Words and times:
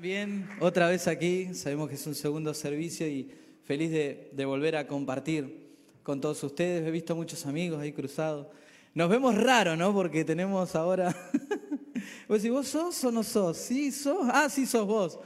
Bien, 0.00 0.48
otra 0.60 0.88
vez 0.88 1.06
aquí, 1.06 1.52
sabemos 1.52 1.90
que 1.90 1.96
es 1.96 2.06
un 2.06 2.14
segundo 2.14 2.54
servicio 2.54 3.06
y 3.06 3.30
feliz 3.64 3.90
de, 3.90 4.44
volver 4.46 4.74
a 4.76 4.86
compartir 4.86 5.76
con 6.02 6.22
todos 6.22 6.42
ustedes. 6.42 6.88
He 6.88 6.90
visto 6.90 7.14
muchos 7.14 7.44
amigos 7.44 7.78
ahí 7.82 7.92
cruzados. 7.92 8.46
Nos 8.94 9.10
vemos 9.10 9.34
raro, 9.34 9.76
¿no? 9.76 9.92
Porque 9.92 10.24
tenemos 10.24 10.74
ahora... 10.74 11.14
Vos 12.28 12.38
decís, 12.40 12.50
¿vos 12.50 12.68
sos 12.68 13.04
o 13.04 13.12
no 13.12 13.22
sos? 13.22 13.58
Sí, 13.58 13.92
sos. 13.92 14.26
Ah, 14.32 14.48
sí, 14.48 14.64
sos 14.64 14.86
vos. 14.86 15.18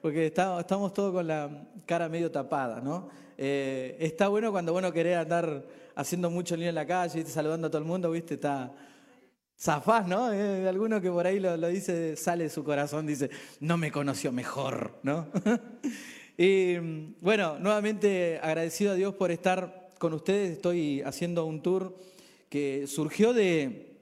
Porque 0.00 0.28
estamos 0.28 0.94
todos 0.94 1.12
con 1.12 1.26
la 1.26 1.66
cara 1.84 2.08
medio 2.08 2.30
tapada, 2.30 2.80
¿no? 2.80 3.10
Eh, 3.36 3.98
está 4.00 4.28
bueno 4.28 4.50
cuando 4.50 4.72
vos 4.72 4.80
no 4.80 4.92
querés 4.92 5.18
andar 5.18 5.66
haciendo 5.94 6.30
mucho 6.30 6.56
lío 6.56 6.70
en 6.70 6.74
la 6.74 6.86
calle, 6.86 7.16
¿viste? 7.16 7.30
saludando 7.30 7.66
a 7.66 7.70
todo 7.70 7.82
el 7.82 7.88
mundo, 7.88 8.10
¿viste? 8.10 8.34
Está... 8.34 8.72
Zafás, 9.58 10.06
¿no? 10.06 10.32
Eh, 10.32 10.68
alguno 10.68 11.00
que 11.00 11.10
por 11.10 11.26
ahí 11.26 11.38
lo, 11.38 11.56
dice, 11.68 12.16
sale 12.16 12.44
de 12.44 12.50
su 12.50 12.64
corazón, 12.64 13.06
dice, 13.06 13.30
no 13.60 13.76
me 13.76 13.92
conoció 13.92 14.32
mejor, 14.32 14.98
¿no? 15.02 15.28
y 16.36 16.76
bueno, 17.20 17.58
nuevamente 17.58 18.40
agradecido 18.42 18.92
a 18.92 18.96
Dios 18.96 19.14
por 19.14 19.30
estar 19.30 19.92
con 19.98 20.12
ustedes. 20.14 20.52
Estoy 20.52 21.02
haciendo 21.02 21.44
un 21.46 21.62
tour 21.62 21.96
que 22.48 22.86
surgió 22.86 23.32
de, 23.32 23.98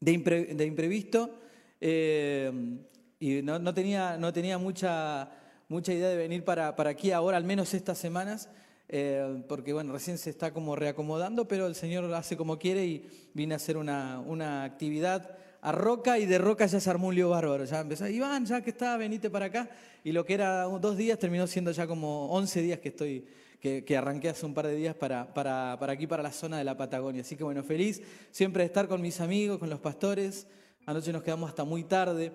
de 0.00 0.64
imprevisto 0.66 1.40
eh, 1.80 2.78
y 3.18 3.42
no, 3.42 3.58
no 3.58 3.72
tenía, 3.72 4.16
no 4.18 4.32
tenía 4.32 4.58
mucha, 4.58 5.30
mucha 5.68 5.92
idea 5.92 6.08
de 6.08 6.16
venir 6.16 6.44
para, 6.44 6.76
para 6.76 6.90
aquí 6.90 7.10
ahora, 7.10 7.36
al 7.36 7.44
menos 7.44 7.74
estas 7.74 7.98
semanas, 7.98 8.48
eh, 8.92 9.44
porque 9.46 9.72
bueno, 9.72 9.92
recién 9.92 10.18
se 10.18 10.30
está 10.30 10.52
como 10.52 10.74
reacomodando, 10.74 11.46
pero 11.46 11.68
el 11.68 11.76
Señor 11.76 12.12
hace 12.12 12.36
como 12.36 12.58
quiere 12.58 12.84
y 12.84 13.08
vine 13.34 13.54
a 13.54 13.56
hacer 13.56 13.76
una, 13.76 14.18
una 14.18 14.64
actividad 14.64 15.30
a 15.62 15.70
Roca 15.70 16.18
y 16.18 16.26
de 16.26 16.38
Roca 16.38 16.66
ya 16.66 16.80
se 16.80 16.90
armó 16.90 17.06
un 17.06 17.14
lío 17.14 17.28
bárbaro. 17.28 17.64
Ya 17.64 17.80
empezó, 17.80 18.08
Iván, 18.08 18.46
ya 18.46 18.62
que 18.62 18.70
está, 18.70 18.96
venite 18.96 19.30
para 19.30 19.46
acá. 19.46 19.70
Y 20.02 20.10
lo 20.10 20.24
que 20.24 20.34
era 20.34 20.64
dos 20.64 20.96
días 20.96 21.20
terminó 21.20 21.46
siendo 21.46 21.70
ya 21.70 21.86
como 21.86 22.32
11 22.32 22.62
días 22.62 22.80
que 22.80 22.88
estoy, 22.88 23.24
que, 23.60 23.84
que 23.84 23.96
arranqué 23.96 24.30
hace 24.30 24.44
un 24.44 24.54
par 24.54 24.66
de 24.66 24.74
días 24.74 24.96
para, 24.96 25.32
para, 25.32 25.76
para 25.78 25.92
aquí, 25.92 26.08
para 26.08 26.24
la 26.24 26.32
zona 26.32 26.58
de 26.58 26.64
la 26.64 26.76
Patagonia. 26.76 27.20
Así 27.20 27.36
que 27.36 27.44
bueno, 27.44 27.62
feliz 27.62 28.02
siempre 28.32 28.64
de 28.64 28.66
estar 28.66 28.88
con 28.88 29.00
mis 29.00 29.20
amigos, 29.20 29.58
con 29.58 29.70
los 29.70 29.78
pastores. 29.78 30.48
Anoche 30.84 31.12
nos 31.12 31.22
quedamos 31.22 31.48
hasta 31.48 31.62
muy 31.62 31.84
tarde 31.84 32.32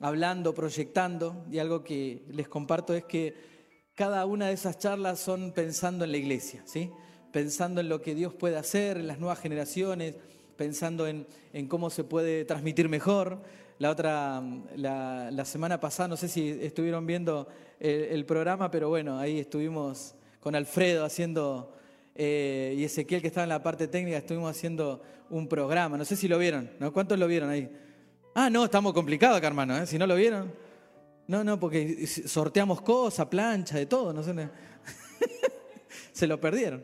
hablando, 0.00 0.54
proyectando, 0.54 1.44
y 1.50 1.58
algo 1.58 1.82
que 1.82 2.22
les 2.30 2.48
comparto 2.48 2.94
es 2.94 3.04
que 3.04 3.57
cada 3.98 4.26
una 4.26 4.46
de 4.46 4.52
esas 4.52 4.78
charlas 4.78 5.18
son 5.18 5.50
pensando 5.50 6.04
en 6.04 6.12
la 6.12 6.18
iglesia, 6.18 6.62
¿sí? 6.66 6.92
Pensando 7.32 7.80
en 7.80 7.88
lo 7.88 8.00
que 8.00 8.14
Dios 8.14 8.32
puede 8.32 8.56
hacer, 8.56 8.96
en 8.96 9.08
las 9.08 9.18
nuevas 9.18 9.40
generaciones, 9.40 10.14
pensando 10.56 11.08
en, 11.08 11.26
cómo 11.66 11.90
se 11.90 12.04
puede 12.04 12.44
transmitir 12.44 12.88
mejor. 12.88 13.42
La 13.80 13.90
otra, 13.90 14.40
la, 14.76 15.44
semana 15.44 15.80
pasada, 15.80 16.06
no 16.06 16.16
sé 16.16 16.28
si 16.28 16.48
estuvieron 16.48 17.08
viendo 17.08 17.48
el, 17.80 18.04
el 18.04 18.24
programa, 18.24 18.70
pero 18.70 18.88
bueno, 18.88 19.18
ahí 19.18 19.40
estuvimos 19.40 20.14
con 20.38 20.54
Alfredo 20.54 21.04
haciendo, 21.04 21.74
eh, 22.14 22.76
y 22.78 22.84
Ezequiel 22.84 23.20
que 23.20 23.26
estaba 23.26 23.42
en 23.42 23.48
la 23.48 23.64
parte 23.64 23.88
técnica, 23.88 24.18
estuvimos 24.18 24.48
haciendo 24.48 25.02
un 25.28 25.48
programa. 25.48 25.98
No 25.98 26.04
sé 26.04 26.14
si 26.14 26.28
lo 26.28 26.38
vieron, 26.38 26.70
¿no? 26.78 26.92
¿Cuántos 26.92 27.18
lo 27.18 27.26
vieron 27.26 27.50
ahí? 27.50 27.68
Ah, 28.32 28.48
no, 28.48 28.64
estamos 28.64 28.92
complicados 28.92 29.38
acá, 29.38 29.48
hermano, 29.48 29.76
¿eh? 29.76 29.88
Si 29.88 29.98
no 29.98 30.06
lo 30.06 30.14
vieron. 30.14 30.67
No, 31.28 31.44
no, 31.44 31.60
porque 31.60 32.06
sorteamos 32.06 32.80
cosas, 32.80 33.26
plancha, 33.26 33.76
de 33.76 33.86
todo, 33.86 34.12
no 34.14 34.22
sé. 34.22 34.32
Se 36.12 36.26
lo 36.26 36.40
perdieron. 36.40 36.82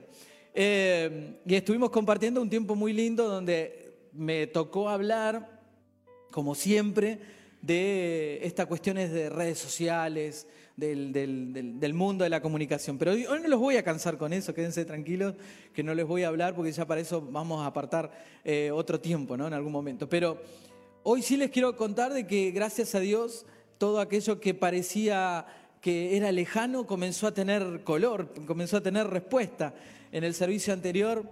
Eh, 0.55 1.41
y 1.47 1.55
estuvimos 1.55 1.91
compartiendo 1.91 2.41
un 2.43 2.51
tiempo 2.51 2.77
muy 2.77 2.93
lindo 2.93 3.27
donde 3.27 4.11
me 4.13 4.47
tocó 4.47 4.89
hablar, 4.91 5.63
como 6.31 6.55
siempre, 6.55 7.19
de 7.63 8.39
estas 8.43 8.67
cuestiones 8.67 9.11
de 9.13 9.31
redes 9.31 9.59
sociales, 9.59 10.47
del, 10.77 11.11
del- 11.13 11.95
mundo 11.95 12.25
de 12.25 12.31
la 12.31 12.43
comunicación. 12.43 12.99
Pero 12.99 13.13
hoy, 13.13 13.25
hoy 13.25 13.41
no 13.41 13.49
los 13.49 13.59
voy 13.59 13.77
a 13.77 13.83
cansar 13.83 14.19
con 14.19 14.35
eso, 14.35 14.53
quédense 14.53 14.85
tranquilos, 14.85 15.35
que 15.73 15.83
no 15.83 15.95
les 15.95 16.05
voy 16.07 16.23
a 16.25 16.29
hablar 16.29 16.55
porque 16.55 16.71
ya 16.73 16.87
para 16.87 17.01
eso 17.01 17.23
vamos 17.23 17.63
a 17.63 17.67
apartar 17.67 18.11
eh, 18.45 18.71
otro 18.71 19.01
tiempo, 19.01 19.39
¿no? 19.39 19.47
En 19.47 19.55
algún 19.55 19.73
momento. 19.73 20.07
Pero 20.09 20.39
hoy 21.03 21.23
sí 21.23 21.39
les 21.39 21.51
quiero 21.51 21.75
contar 21.77 22.13
de 22.13 22.27
que 22.27 22.51
gracias 22.51 22.95
a 22.95 23.01
Dios 23.01 23.47
todo 23.85 24.01
aquello 24.01 24.41
que 24.41 24.55
parecía 24.55 25.45
que 25.83 26.17
era 26.17 26.33
lejano 26.33 26.87
comenzó 26.87 27.27
a 27.27 27.35
tener 27.35 27.85
color, 27.85 28.33
comenzó 28.47 28.79
a 28.79 28.81
tener 28.81 29.07
respuesta. 29.09 29.75
En 30.11 30.25
el 30.25 30.33
servicio 30.33 30.73
anterior, 30.73 31.31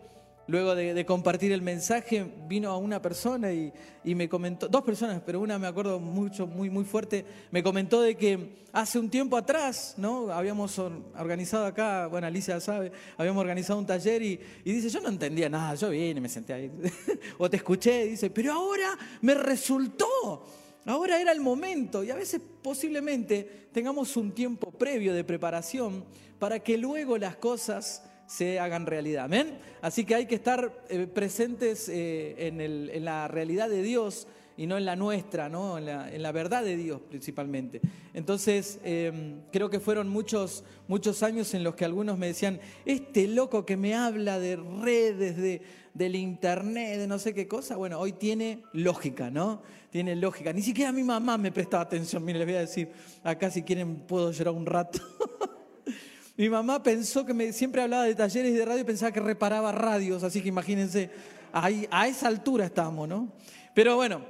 luego 0.48 0.74
de, 0.74 1.06
compartir 1.06 1.50
el 1.52 1.62
mensaje, 1.62 2.30
vino 2.48 2.68
a 2.68 2.76
una 2.76 3.00
persona 3.00 3.54
y, 3.54 3.72
y 4.04 4.14
me 4.14 4.28
comentó, 4.28 4.68
dos 4.68 4.82
personas, 4.82 5.22
pero 5.24 5.40
una 5.40 5.58
me 5.58 5.66
acuerdo 5.66 5.98
mucho, 5.98 6.46
muy, 6.46 6.68
muy 6.68 6.84
fuerte, 6.84 7.24
me 7.50 7.62
comentó 7.62 8.02
de 8.02 8.16
que 8.16 8.66
hace 8.70 8.98
un 8.98 9.08
tiempo 9.08 9.38
atrás, 9.38 9.94
¿no? 9.96 10.30
Habíamos 10.30 10.78
or- 10.78 10.92
organizado 11.18 11.64
acá, 11.64 12.06
bueno, 12.08 12.26
Alicia 12.26 12.60
sabe, 12.60 12.92
habíamos 13.16 13.40
organizado 13.40 13.78
un 13.78 13.86
taller 13.86 14.20
y, 14.20 14.38
y 14.62 14.72
dice, 14.74 14.90
yo 14.90 15.00
no 15.00 15.08
entendía 15.08 15.48
nada, 15.48 15.74
yo 15.74 15.88
vine, 15.88 16.20
me 16.20 16.28
senté 16.28 16.52
ahí, 16.52 16.70
o 17.38 17.48
te 17.48 17.56
escuché, 17.56 18.04
dice, 18.04 18.28
pero 18.28 18.52
ahora 18.52 18.90
me 19.22 19.32
resultó. 19.32 20.44
Ahora 20.84 21.20
era 21.20 21.30
el 21.32 21.40
momento 21.40 22.02
y 22.02 22.10
a 22.10 22.16
veces 22.16 22.40
posiblemente 22.62 23.68
tengamos 23.72 24.16
un 24.16 24.32
tiempo 24.32 24.70
previo 24.72 25.14
de 25.14 25.22
preparación 25.24 26.04
para 26.38 26.58
que 26.60 26.76
luego 26.76 27.18
las 27.18 27.36
cosas 27.36 28.02
se 28.26 28.58
hagan 28.58 28.86
realidad. 28.86 29.24
Amén. 29.26 29.58
Así 29.80 30.04
que 30.04 30.14
hay 30.14 30.26
que 30.26 30.34
estar 30.36 30.84
eh, 30.88 31.06
presentes 31.06 31.88
eh, 31.88 32.34
en, 32.48 32.60
el- 32.60 32.90
en 32.92 33.04
la 33.04 33.28
realidad 33.28 33.68
de 33.68 33.82
Dios 33.82 34.26
y 34.56 34.66
no 34.66 34.76
en 34.76 34.84
la 34.84 34.96
nuestra, 34.96 35.48
¿no? 35.48 35.78
En, 35.78 35.86
la, 35.86 36.12
en 36.14 36.22
la 36.22 36.32
verdad 36.32 36.62
de 36.64 36.76
Dios 36.76 37.00
principalmente. 37.08 37.80
Entonces, 38.12 38.78
eh, 38.84 39.36
creo 39.52 39.70
que 39.70 39.80
fueron 39.80 40.08
muchos, 40.08 40.64
muchos 40.88 41.22
años 41.22 41.54
en 41.54 41.62
los 41.64 41.74
que 41.74 41.84
algunos 41.84 42.18
me 42.18 42.26
decían, 42.26 42.60
este 42.84 43.28
loco 43.28 43.64
que 43.64 43.76
me 43.76 43.94
habla 43.94 44.38
de 44.38 44.56
redes, 44.56 45.36
de, 45.36 45.62
del 45.94 46.16
internet, 46.16 46.98
de 46.98 47.06
no 47.06 47.18
sé 47.18 47.34
qué 47.34 47.48
cosa, 47.48 47.76
bueno, 47.76 47.98
hoy 47.98 48.12
tiene 48.12 48.62
lógica, 48.72 49.30
¿no? 49.30 49.62
Tiene 49.92 50.16
lógica. 50.16 50.54
Ni 50.54 50.62
siquiera 50.62 50.90
mi 50.90 51.02
mamá 51.02 51.36
me 51.36 51.52
prestaba 51.52 51.82
atención. 51.82 52.24
Mire, 52.24 52.38
les 52.38 52.48
voy 52.48 52.56
a 52.56 52.60
decir, 52.60 52.90
acá 53.22 53.50
si 53.50 53.62
quieren 53.62 54.06
puedo 54.06 54.32
llorar 54.32 54.54
un 54.54 54.64
rato. 54.64 54.98
Mi 56.38 56.48
mamá 56.48 56.82
pensó 56.82 57.26
que 57.26 57.34
me, 57.34 57.52
siempre 57.52 57.82
hablaba 57.82 58.04
de 58.04 58.14
talleres 58.14 58.52
y 58.52 58.56
de 58.56 58.64
radio 58.64 58.80
y 58.80 58.84
pensaba 58.84 59.12
que 59.12 59.20
reparaba 59.20 59.70
radios, 59.70 60.22
así 60.22 60.40
que 60.40 60.48
imagínense, 60.48 61.10
ahí, 61.52 61.86
a 61.90 62.08
esa 62.08 62.26
altura 62.26 62.64
estamos, 62.64 63.06
¿no? 63.06 63.34
Pero 63.74 63.96
bueno, 63.96 64.22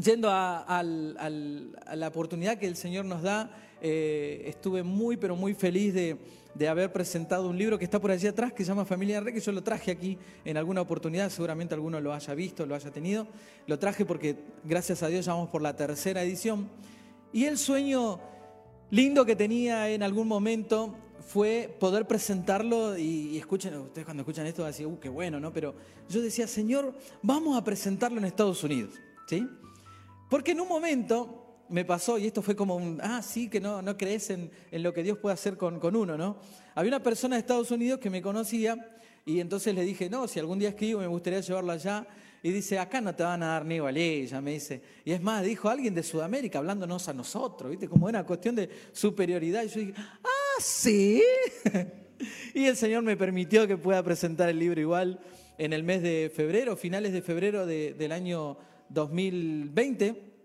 yendo 0.00 0.28
a, 0.30 0.84
la 0.84 2.08
oportunidad 2.08 2.58
que 2.58 2.68
el 2.68 2.76
Señor 2.76 3.06
nos 3.06 3.22
da, 3.22 3.50
eh, 3.80 4.42
estuve 4.46 4.82
muy, 4.82 5.16
pero 5.16 5.36
muy 5.36 5.54
feliz 5.54 5.94
de, 5.94 6.16
de 6.54 6.68
haber 6.68 6.92
presentado 6.92 7.48
un 7.48 7.58
libro 7.58 7.78
que 7.78 7.84
está 7.84 8.00
por 8.00 8.10
allí 8.10 8.26
atrás, 8.26 8.52
que 8.52 8.64
se 8.64 8.68
llama 8.68 8.84
Familia 8.84 9.22
que 9.24 9.40
yo 9.40 9.52
lo 9.52 9.62
traje 9.62 9.90
aquí 9.90 10.16
en 10.44 10.56
alguna 10.56 10.80
oportunidad, 10.80 11.28
seguramente 11.28 11.74
alguno 11.74 12.00
lo 12.00 12.14
haya 12.14 12.34
visto, 12.34 12.64
lo 12.64 12.74
haya 12.74 12.90
tenido. 12.90 13.26
Lo 13.66 13.78
traje 13.78 14.06
porque, 14.06 14.36
gracias 14.64 15.02
a 15.02 15.08
Dios, 15.08 15.26
ya 15.26 15.34
vamos 15.34 15.50
por 15.50 15.60
la 15.60 15.76
tercera 15.76 16.22
edición. 16.22 16.68
Y 17.32 17.44
el 17.44 17.58
sueño 17.58 18.20
lindo 18.90 19.26
que 19.26 19.36
tenía 19.36 19.90
en 19.90 20.02
algún 20.02 20.28
momento 20.28 20.94
fue 21.26 21.74
poder 21.78 22.06
presentarlo 22.06 22.96
y, 22.96 23.30
y 23.32 23.38
escuchen, 23.38 23.76
ustedes 23.76 24.04
cuando 24.04 24.22
escuchan 24.22 24.46
esto 24.46 24.62
van 24.62 24.68
a 24.68 24.72
decir, 24.72 24.86
uh, 24.86 24.98
qué 24.98 25.08
bueno, 25.08 25.40
¿no? 25.40 25.52
Pero 25.52 25.74
yo 26.08 26.22
decía, 26.22 26.46
Señor, 26.46 26.94
vamos 27.20 27.58
a 27.58 27.64
presentarlo 27.64 28.18
en 28.18 28.24
Estados 28.24 28.62
Unidos, 28.64 28.94
¿sí? 29.28 29.46
Porque 30.30 30.52
en 30.52 30.60
un 30.60 30.68
momento 30.68 31.45
me 31.68 31.84
pasó, 31.84 32.18
y 32.18 32.26
esto 32.26 32.42
fue 32.42 32.54
como 32.54 32.76
un, 32.76 33.00
ah, 33.02 33.22
sí, 33.22 33.48
que 33.48 33.60
no, 33.60 33.82
no 33.82 33.96
crees 33.96 34.30
en, 34.30 34.50
lo 34.72 34.92
que 34.92 35.02
Dios 35.02 35.18
puede 35.18 35.34
hacer 35.34 35.56
con, 35.56 35.80
con 35.80 35.96
uno, 35.96 36.16
¿no? 36.16 36.38
Había 36.74 36.90
una 36.90 37.02
persona 37.02 37.36
de 37.36 37.40
Estados 37.40 37.70
Unidos 37.70 37.98
que 38.00 38.10
me 38.10 38.22
conocía 38.22 38.76
y 39.24 39.40
entonces 39.40 39.74
le 39.74 39.82
dije, 39.82 40.08
no, 40.08 40.28
si 40.28 40.38
algún 40.38 40.58
día 40.58 40.68
escribo 40.68 41.00
me 41.00 41.06
gustaría 41.06 41.40
llevarlo 41.40 41.72
allá. 41.72 42.06
Y 42.42 42.52
dice, 42.52 42.78
acá 42.78 43.00
no 43.00 43.12
te 43.12 43.24
van 43.24 43.42
a 43.42 43.46
dar 43.46 43.64
ni 43.64 43.78
ella, 43.78 44.40
me 44.40 44.52
dice. 44.52 44.80
Y 45.04 45.10
es 45.10 45.20
más, 45.20 45.42
dijo 45.42 45.68
alguien 45.68 45.94
de 45.94 46.04
Sudamérica 46.04 46.58
hablándonos 46.58 47.08
a 47.08 47.12
nosotros, 47.12 47.70
¿viste? 47.70 47.88
Como 47.88 48.06
una 48.06 48.24
cuestión 48.24 48.54
de 48.54 48.68
superioridad. 48.92 49.64
Y 49.64 49.68
yo 49.68 49.80
dije, 49.80 49.94
ah, 49.96 50.60
sí. 50.60 51.20
y 52.54 52.66
el 52.66 52.76
Señor 52.76 53.02
me 53.02 53.16
permitió 53.16 53.66
que 53.66 53.76
pueda 53.76 54.00
presentar 54.04 54.48
el 54.48 54.60
libro 54.60 54.80
igual 54.80 55.18
en 55.58 55.72
el 55.72 55.82
mes 55.82 56.02
de 56.02 56.30
febrero, 56.32 56.76
finales 56.76 57.12
de 57.12 57.22
febrero 57.22 57.66
de- 57.66 57.94
del 57.94 58.12
año 58.12 58.56
2020 58.90 60.35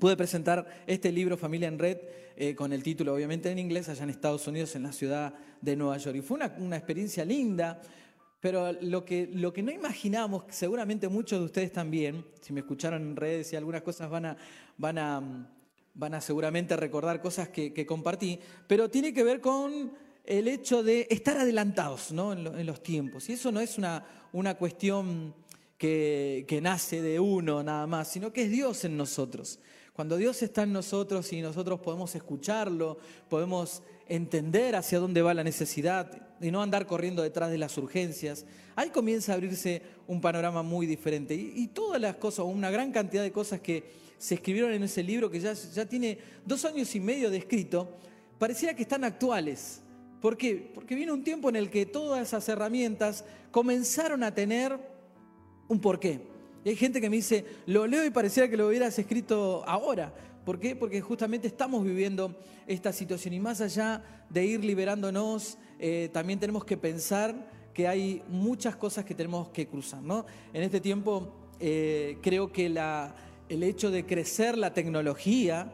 pude 0.00 0.16
presentar 0.16 0.66
este 0.86 1.12
libro 1.12 1.36
Familia 1.36 1.68
en 1.68 1.78
Red 1.78 1.98
eh, 2.34 2.54
con 2.54 2.72
el 2.72 2.82
título 2.82 3.14
obviamente 3.14 3.50
en 3.50 3.58
inglés 3.58 3.88
allá 3.88 4.02
en 4.02 4.10
Estados 4.10 4.48
Unidos 4.48 4.74
en 4.74 4.82
la 4.82 4.92
ciudad 4.92 5.34
de 5.60 5.76
Nueva 5.76 5.98
York 5.98 6.16
y 6.16 6.22
fue 6.22 6.38
una, 6.38 6.56
una 6.58 6.76
experiencia 6.76 7.24
linda 7.24 7.80
pero 8.40 8.72
lo 8.80 9.04
que, 9.04 9.28
lo 9.30 9.52
que 9.52 9.62
no 9.62 9.70
imaginamos 9.70 10.44
seguramente 10.48 11.06
muchos 11.08 11.38
de 11.38 11.44
ustedes 11.44 11.70
también 11.70 12.24
si 12.40 12.54
me 12.54 12.60
escucharon 12.60 13.02
en 13.02 13.14
redes 13.14 13.52
y 13.52 13.56
algunas 13.56 13.82
cosas 13.82 14.08
van 14.08 14.24
a 14.24 14.36
van 14.78 14.98
a 14.98 15.48
van 15.92 16.14
a 16.14 16.20
seguramente 16.22 16.76
recordar 16.76 17.20
cosas 17.20 17.50
que, 17.50 17.86
compartí 17.86 18.40
pero 18.66 18.88
tiene 18.88 19.12
que 19.12 19.22
ver 19.22 19.42
con 19.42 19.92
el 20.24 20.48
hecho 20.48 20.82
de 20.82 21.06
estar 21.10 21.36
adelantados 21.36 22.10
¿no? 22.10 22.32
en, 22.32 22.46
en 22.46 22.66
los 22.66 22.82
tiempos 22.82 23.28
y 23.28 23.34
eso 23.34 23.52
no 23.52 23.60
es 23.60 23.76
una, 23.76 24.02
una 24.32 24.54
cuestión 24.54 25.34
que, 25.80 26.60
nace 26.62 27.00
de 27.00 27.18
uno 27.18 27.62
nada 27.62 27.86
más, 27.86 28.08
sino 28.08 28.34
que 28.34 28.42
es 28.42 28.50
Dios 28.50 28.84
en 28.84 28.98
nosotros. 28.98 29.58
Cuando 29.94 30.18
Dios 30.18 30.42
está 30.42 30.64
en 30.64 30.74
nosotros 30.74 31.32
y 31.32 31.40
nosotros 31.40 31.80
podemos 31.80 32.14
escucharlo, 32.14 32.98
podemos 33.30 33.82
entender 34.06 34.76
hacia 34.76 34.98
dónde 34.98 35.22
va 35.22 35.32
la 35.32 35.42
necesidad 35.42 36.36
y 36.38 36.50
no 36.50 36.62
andar 36.62 36.86
corriendo 36.86 37.22
detrás 37.22 37.50
de 37.50 37.56
las 37.56 37.78
urgencias, 37.78 38.44
ahí 38.76 38.90
comienza 38.90 39.32
a 39.32 39.36
abrirse 39.36 39.80
un 40.06 40.20
panorama 40.20 40.62
muy 40.62 40.86
diferente. 40.86 41.34
Y, 41.34 41.68
todas 41.68 41.98
las 41.98 42.16
cosas, 42.16 42.44
una 42.44 42.70
gran 42.70 42.92
cantidad 42.92 43.22
de 43.22 43.32
cosas 43.32 43.60
que 43.60 43.84
se 44.18 44.34
escribieron 44.34 44.72
en 44.72 44.82
ese 44.82 45.02
libro, 45.02 45.30
que 45.30 45.40
ya, 45.40 45.54
ya 45.54 45.86
tiene 45.86 46.18
dos 46.44 46.66
años 46.66 46.94
y 46.94 47.00
medio 47.00 47.30
de 47.30 47.38
escrito, 47.38 47.96
pareciera 48.38 48.76
que 48.76 48.82
están 48.82 49.04
actuales. 49.04 49.80
¿Por 50.20 50.36
qué? 50.36 50.70
Porque 50.74 50.94
viene 50.94 51.12
un 51.12 51.24
tiempo 51.24 51.48
en 51.48 51.56
el 51.56 51.70
que 51.70 51.86
todas 51.86 52.20
esas 52.20 52.46
herramientas 52.50 53.24
comenzaron 53.50 54.22
a 54.22 54.34
tener 54.34 54.89
un 55.70 55.80
porqué. 55.80 56.20
Y 56.64 56.68
hay 56.68 56.76
gente 56.76 57.00
que 57.00 57.08
me 57.08 57.16
dice, 57.16 57.46
lo 57.66 57.86
leo 57.86 58.04
y 58.04 58.10
pareciera 58.10 58.50
que 58.50 58.56
lo 58.56 58.66
hubieras 58.66 58.98
escrito 58.98 59.62
ahora. 59.66 60.12
¿Por 60.44 60.58
qué? 60.58 60.74
Porque 60.74 61.00
justamente 61.00 61.46
estamos 61.46 61.84
viviendo 61.84 62.36
esta 62.66 62.92
situación 62.92 63.34
y 63.34 63.40
más 63.40 63.60
allá 63.60 64.02
de 64.28 64.44
ir 64.44 64.64
liberándonos, 64.64 65.58
eh, 65.78 66.10
también 66.12 66.40
tenemos 66.40 66.64
que 66.64 66.76
pensar 66.76 67.48
que 67.72 67.86
hay 67.86 68.22
muchas 68.28 68.74
cosas 68.74 69.04
que 69.04 69.14
tenemos 69.14 69.48
que 69.50 69.68
cruzar. 69.68 70.02
¿no? 70.02 70.26
En 70.52 70.62
este 70.62 70.80
tiempo 70.80 71.32
eh, 71.60 72.18
creo 72.20 72.52
que 72.52 72.68
la, 72.68 73.14
el 73.48 73.62
hecho 73.62 73.90
de 73.92 74.04
crecer 74.04 74.58
la 74.58 74.74
tecnología, 74.74 75.72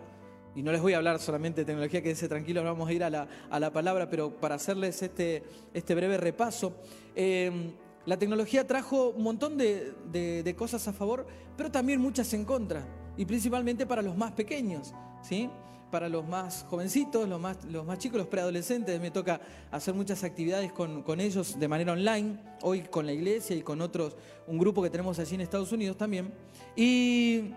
y 0.55 0.63
no 0.63 0.73
les 0.73 0.83
voy 0.83 0.93
a 0.93 0.99
hablar 0.99 1.21
solamente 1.21 1.63
de 1.63 1.65
tecnología, 1.65 2.03
quédense 2.03 2.29
tranquilos, 2.29 2.65
vamos 2.65 2.89
a 2.89 2.93
ir 2.93 3.03
a 3.03 3.09
la, 3.09 3.29
a 3.49 3.59
la 3.59 3.73
palabra, 3.73 4.11
pero 4.11 4.37
para 4.37 4.57
hacerles 4.57 5.03
este, 5.03 5.43
este 5.73 5.95
breve 5.95 6.19
repaso, 6.19 6.77
eh, 7.15 7.73
la 8.07 8.19
tecnología 8.19 8.67
trajo 8.67 9.11
un 9.11 9.23
montón 9.23 9.59
de, 9.59 9.93
de, 10.11 10.57
cosas 10.57 10.87
a 10.89 10.93
favor, 10.93 11.27
pero 11.57 11.71
también 11.71 12.01
muchas 12.01 12.33
en 12.33 12.45
contra, 12.45 12.87
y 13.17 13.25
principalmente 13.25 13.87
para 13.87 14.01
los 14.01 14.17
más 14.17 14.33
pequeños, 14.33 14.95
¿sí? 15.23 15.51
para 15.91 16.09
los 16.09 16.27
más 16.27 16.65
jovencitos, 16.69 17.29
los 17.29 17.41
más, 17.41 17.65
los 17.65 17.85
más 17.85 17.99
chicos, 17.99 18.19
los 18.19 18.27
preadolescentes. 18.27 19.01
Me 19.01 19.11
toca 19.11 19.41
hacer 19.71 19.95
muchas 19.95 20.25
actividades 20.25 20.73
con, 20.73 21.03
con, 21.03 21.21
ellos 21.21 21.59
de 21.59 21.69
manera 21.69 21.93
online, 21.93 22.39
hoy 22.63 22.83
con 22.83 23.07
la 23.07 23.13
iglesia 23.13 23.55
y 23.55 23.63
con 23.63 23.81
otros, 23.81 24.17
un 24.47 24.59
grupo 24.59 24.83
que 24.83 24.91
tenemos 24.91 25.19
allí 25.19 25.37
en 25.37 25.43
Estados 25.43 25.73
Unidos 25.73 25.97
también. 25.97 26.33
Y 26.75 27.53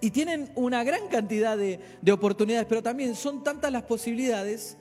y 0.00 0.10
tienen 0.10 0.50
una 0.54 0.84
gran 0.84 1.08
cantidad 1.08 1.56
de, 1.56 1.80
oportunidades, 2.12 2.66
pero 2.68 2.82
también 2.82 3.14
son 3.14 3.42
tantas 3.42 3.72
las 3.72 3.82
posibilidades, 3.82 4.76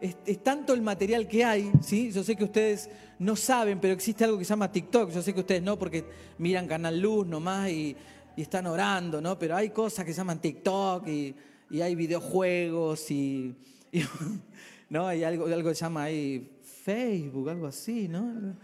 es, 0.00 0.42
tanto 0.42 0.74
el 0.74 0.82
material 0.82 1.26
que 1.26 1.44
hay, 1.44 1.72
¿sí? 1.82 2.10
Yo 2.12 2.22
sé 2.22 2.36
que 2.36 2.44
ustedes 2.44 2.88
no 3.18 3.36
saben, 3.36 3.80
pero 3.80 3.94
existe 3.94 4.24
algo 4.24 4.38
que 4.38 4.44
se 4.44 4.50
llama 4.50 4.70
TikTok, 4.70 5.10
yo 5.10 5.22
sé 5.22 5.34
que 5.34 5.40
ustedes 5.40 5.62
no, 5.62 5.78
porque 5.78 6.04
miran 6.38 6.66
Canal 6.66 7.00
Luz 7.00 7.26
nomás 7.26 7.70
y, 7.70 7.96
y 8.36 8.42
están 8.42 8.66
orando, 8.66 9.20
¿no? 9.20 9.38
Pero 9.38 9.56
hay 9.56 9.70
cosas 9.70 10.04
que 10.04 10.12
se 10.12 10.18
llaman 10.18 10.40
TikTok 10.40 11.06
y, 11.08 11.34
hay 11.82 11.94
videojuegos 11.94 13.10
y, 13.10 13.54
¿no? 14.90 15.06
Hay 15.06 15.24
algo, 15.24 15.46
algo 15.46 15.68
que 15.68 15.74
se 15.74 15.84
llama 15.84 16.04
ahí 16.04 16.48
Facebook, 16.84 17.50
algo 17.50 17.66
así, 17.66 18.08
¿no? 18.08 18.54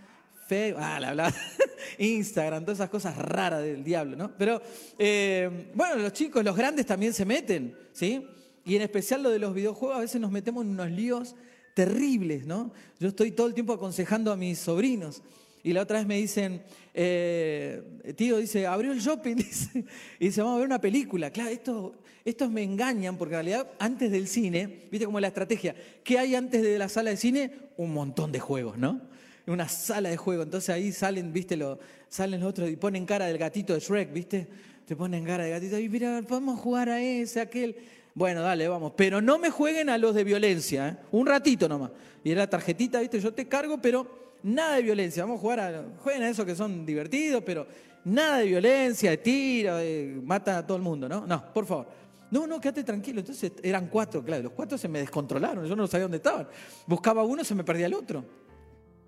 Facebook, 0.47 0.83
ah, 0.83 1.01
la, 1.01 1.15
la, 1.15 1.35
Instagram, 1.99 2.65
todas 2.65 2.79
esas 2.79 2.91
cosas 2.91 3.17
raras 3.17 3.63
del 3.63 3.83
diablo, 3.83 4.17
¿no? 4.17 4.31
Pero, 4.39 4.63
eh, 4.99 5.71
bueno, 5.75 5.97
los 5.97 6.13
chicos, 6.13 6.45
los 6.45 6.57
grandes 6.57 6.87
también 6.87 7.13
se 7.13 7.25
meten, 7.25 7.77
¿sí? 7.93 8.27
Y 8.64 8.76
en 8.76 8.82
especial 8.82 9.22
lo 9.22 9.31
de 9.31 9.38
los 9.38 9.55
videojuegos, 9.55 9.96
a 9.96 10.00
veces 10.00 10.20
nos 10.20 10.31
metemos 10.31 10.64
en 10.64 10.70
unos 10.70 10.90
líos 10.90 11.34
terribles, 11.75 12.46
¿no? 12.46 12.72
Yo 12.99 13.08
estoy 13.08 13.32
todo 13.32 13.46
el 13.46 13.55
tiempo 13.55 13.72
aconsejando 13.72 14.32
a 14.32 14.37
mis 14.37 14.58
sobrinos. 14.58 15.22
Y 15.62 15.72
la 15.72 15.82
otra 15.82 15.99
vez 15.99 16.06
me 16.06 16.16
dicen, 16.16 16.62
eh, 16.93 17.82
tío, 18.16 18.37
dice, 18.38 18.66
abrió 18.66 18.93
el 18.93 19.00
shopping, 19.00 19.37
dice, 19.37 19.84
y 20.19 20.26
dice, 20.26 20.40
vamos 20.40 20.56
a 20.56 20.58
ver 20.58 20.66
una 20.66 20.81
película. 20.81 21.31
Claro, 21.31 21.50
esto, 21.50 21.94
estos 22.25 22.50
me 22.50 22.62
engañan, 22.62 23.16
porque 23.16 23.34
en 23.34 23.44
realidad 23.44 23.70
antes 23.78 24.11
del 24.11 24.28
cine, 24.28 24.87
viste 24.90 25.06
cómo 25.06 25.19
es 25.19 25.22
la 25.22 25.28
estrategia, 25.28 25.75
¿qué 26.02 26.19
hay 26.19 26.34
antes 26.34 26.62
de 26.62 26.78
la 26.78 26.88
sala 26.88 27.11
de 27.11 27.16
cine? 27.16 27.50
Un 27.76 27.93
montón 27.93 28.31
de 28.31 28.40
juegos, 28.40 28.78
¿no? 28.78 29.00
una 29.46 29.69
sala 29.69 30.08
de 30.08 30.16
juego. 30.16 30.43
Entonces 30.43 30.70
ahí 30.70 30.93
salen, 30.93 31.32
viste, 31.32 31.56
lo, 31.56 31.78
salen 32.08 32.40
los 32.40 32.49
otros 32.49 32.70
y 32.70 32.76
ponen 32.76 33.05
cara 33.06 33.26
del 33.26 33.38
gatito 33.38 33.75
de 33.75 33.81
Shrek, 33.81 34.12
viste. 34.12 34.46
Te 34.87 34.96
ponen 34.96 35.25
cara 35.25 35.44
de 35.44 35.50
gatito 35.50 35.78
y 35.78 35.88
mira, 35.88 36.22
podemos 36.28 36.61
jugar 36.61 36.88
a 36.90 37.00
ese, 37.00 37.40
aquel. 37.40 37.76
Bueno, 38.14 38.43
dale, 38.43 38.69
vamos. 38.69 38.93
Pero 38.96 39.20
no 39.20 39.38
me 39.38 39.50
jueguen 39.50 39.88
a 39.90 39.99
los 39.99 40.14
de 40.14 40.25
violencia, 40.25 40.88
¿eh? 40.88 40.96
un 41.11 41.26
ratito 41.26 41.69
nomás. 41.69 41.90
Y 42.22 42.31
era 42.31 42.49
tarjetita, 42.49 43.00
viste, 43.00 43.20
yo 43.20 43.34
te 43.34 43.49
cargo, 43.49 43.78
pero 43.82 44.38
nada 44.44 44.76
de 44.76 44.82
violencia. 44.82 45.25
Vamos 45.25 45.38
a 45.38 45.40
jugar 45.40 45.61
a. 45.61 45.84
Jueguen 45.99 46.22
a 46.22 46.28
esos 46.28 46.46
que 46.46 46.55
son 46.55 46.87
divertidos, 46.87 47.43
pero 47.44 47.66
nada 48.05 48.38
de 48.38 48.46
violencia, 48.46 49.11
de 49.11 49.16
tiro, 49.19 49.76
de, 49.76 50.20
mata 50.22 50.58
a 50.58 50.66
todo 50.66 50.76
el 50.76 50.82
mundo, 50.82 51.08
¿no? 51.08 51.26
No, 51.26 51.52
por 51.52 51.66
favor. 51.66 51.88
No, 52.31 52.46
no, 52.46 52.61
quédate 52.61 52.84
tranquilo. 52.84 53.20
Entonces 53.20 53.52
eran 53.62 53.88
cuatro, 53.88 54.25
claro, 54.25 54.44
los 54.44 54.52
cuatro 54.52 54.78
se 54.78 54.88
me 54.88 55.00
descontrolaron, 55.00 55.66
yo 55.66 55.76
no 55.76 55.87
sabía 55.87 56.05
dónde 56.05 56.19
estaban. 56.19 56.49
Buscaba 56.87 57.25
uno, 57.25 57.44
se 57.44 57.55
me 57.55 57.64
perdía 57.64 57.87
el 57.87 57.94
otro. 57.94 58.25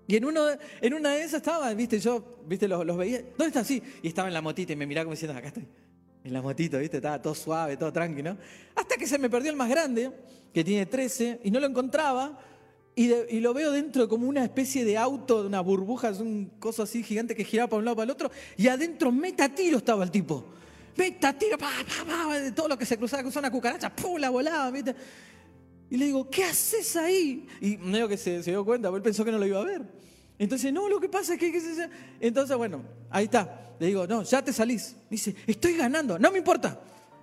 Y 0.07 0.15
en, 0.15 0.25
uno, 0.25 0.45
en 0.79 0.93
una 0.93 1.11
de 1.11 1.19
esas 1.19 1.35
estaba, 1.35 1.73
viste, 1.73 1.99
yo, 1.99 2.39
viste, 2.45 2.67
los, 2.67 2.97
veía. 2.97 3.21
¿Dónde 3.37 3.47
está? 3.47 3.63
Sí. 3.63 3.81
Y 4.01 4.07
estaba 4.07 4.29
en 4.29 4.33
la 4.33 4.41
motita 4.41 4.71
y 4.71 4.75
me 4.77 4.85
miraba 4.85 5.05
como 5.05 5.13
diciendo, 5.13 5.37
acá 5.37 5.47
estoy. 5.47 5.67
En 6.27 6.33
la 6.33 6.41
motita, 6.41 6.77
viste, 6.77 6.97
estaba 6.97 7.21
todo 7.21 7.33
suave, 7.33 7.77
todo 7.77 7.93
tranquilo. 7.93 8.35
Hasta 8.75 8.97
que 8.97 9.07
se 9.07 9.17
me 9.17 9.29
perdió 9.29 9.49
el 9.49 9.55
más 9.55 9.69
grande, 9.69 10.11
que 10.53 10.61
tiene 10.61 10.85
13, 10.85 11.39
y 11.45 11.51
no 11.51 11.61
lo 11.61 11.67
encontraba. 11.67 12.37
Y, 12.95 13.39
lo 13.39 13.53
veo 13.53 13.71
dentro 13.71 14.09
como 14.09 14.27
una 14.27 14.43
especie 14.43 14.83
de 14.83 14.97
auto, 14.97 15.43
de 15.43 15.47
una 15.47 15.61
burbuja, 15.61 16.09
es 16.09 16.19
un 16.19 16.51
coso 16.59 16.83
así 16.83 17.01
gigante 17.01 17.33
que 17.33 17.45
giraba 17.45 17.69
para 17.69 17.79
un 17.79 17.85
lado 17.85 17.95
para 17.95 18.03
el 18.03 18.09
otro. 18.09 18.29
Y 18.57 18.67
adentro, 18.67 19.09
meta 19.09 19.47
tiro 19.47 19.77
estaba 19.77 20.03
el 20.03 20.11
tipo. 20.11 20.43
Meta 20.97 21.31
tiro, 21.31 21.57
pa, 21.57 21.71
pa, 21.87 22.03
pa, 22.05 22.39
de 22.39 22.51
todo 22.51 22.67
lo 22.67 22.77
que 22.77 22.85
se 22.85 22.97
cruzaba, 22.97 23.23
con 23.23 23.31
una 23.37 23.49
cucaracha, 23.49 23.95
¡pum! 23.95 24.17
la 24.17 24.29
volaba, 24.29 24.69
¿viste? 24.69 24.93
Y 25.89 25.95
le 25.95 26.07
digo, 26.07 26.29
¿qué 26.29 26.43
haces 26.43 26.97
ahí? 26.97 27.47
Y 27.61 27.77
medio 27.77 28.09
que 28.09 28.17
se, 28.17 28.41
dio 28.41 28.65
cuenta, 28.65 28.89
porque 28.89 28.97
él 28.97 29.03
pensó 29.03 29.23
que 29.23 29.31
no 29.31 29.39
lo 29.39 29.45
iba 29.45 29.61
a 29.61 29.63
ver. 29.63 29.81
Entonces, 30.37 30.73
no, 30.73 30.89
lo 30.89 30.99
que 30.99 31.07
pasa 31.07 31.35
es 31.35 31.39
que... 31.39 31.89
Entonces, 32.19 32.57
bueno, 32.57 32.83
ahí 33.09 33.23
está. 33.23 33.66
Le 33.79 33.87
digo, 33.87 34.07
no, 34.07 34.23
ya 34.23 34.43
te 34.43 34.51
salís. 34.53 34.95
dice, 35.09 35.35
estoy 35.45 35.75
ganando. 35.75 36.17
No 36.17 36.31
me 36.31 36.39
importa. 36.39 36.79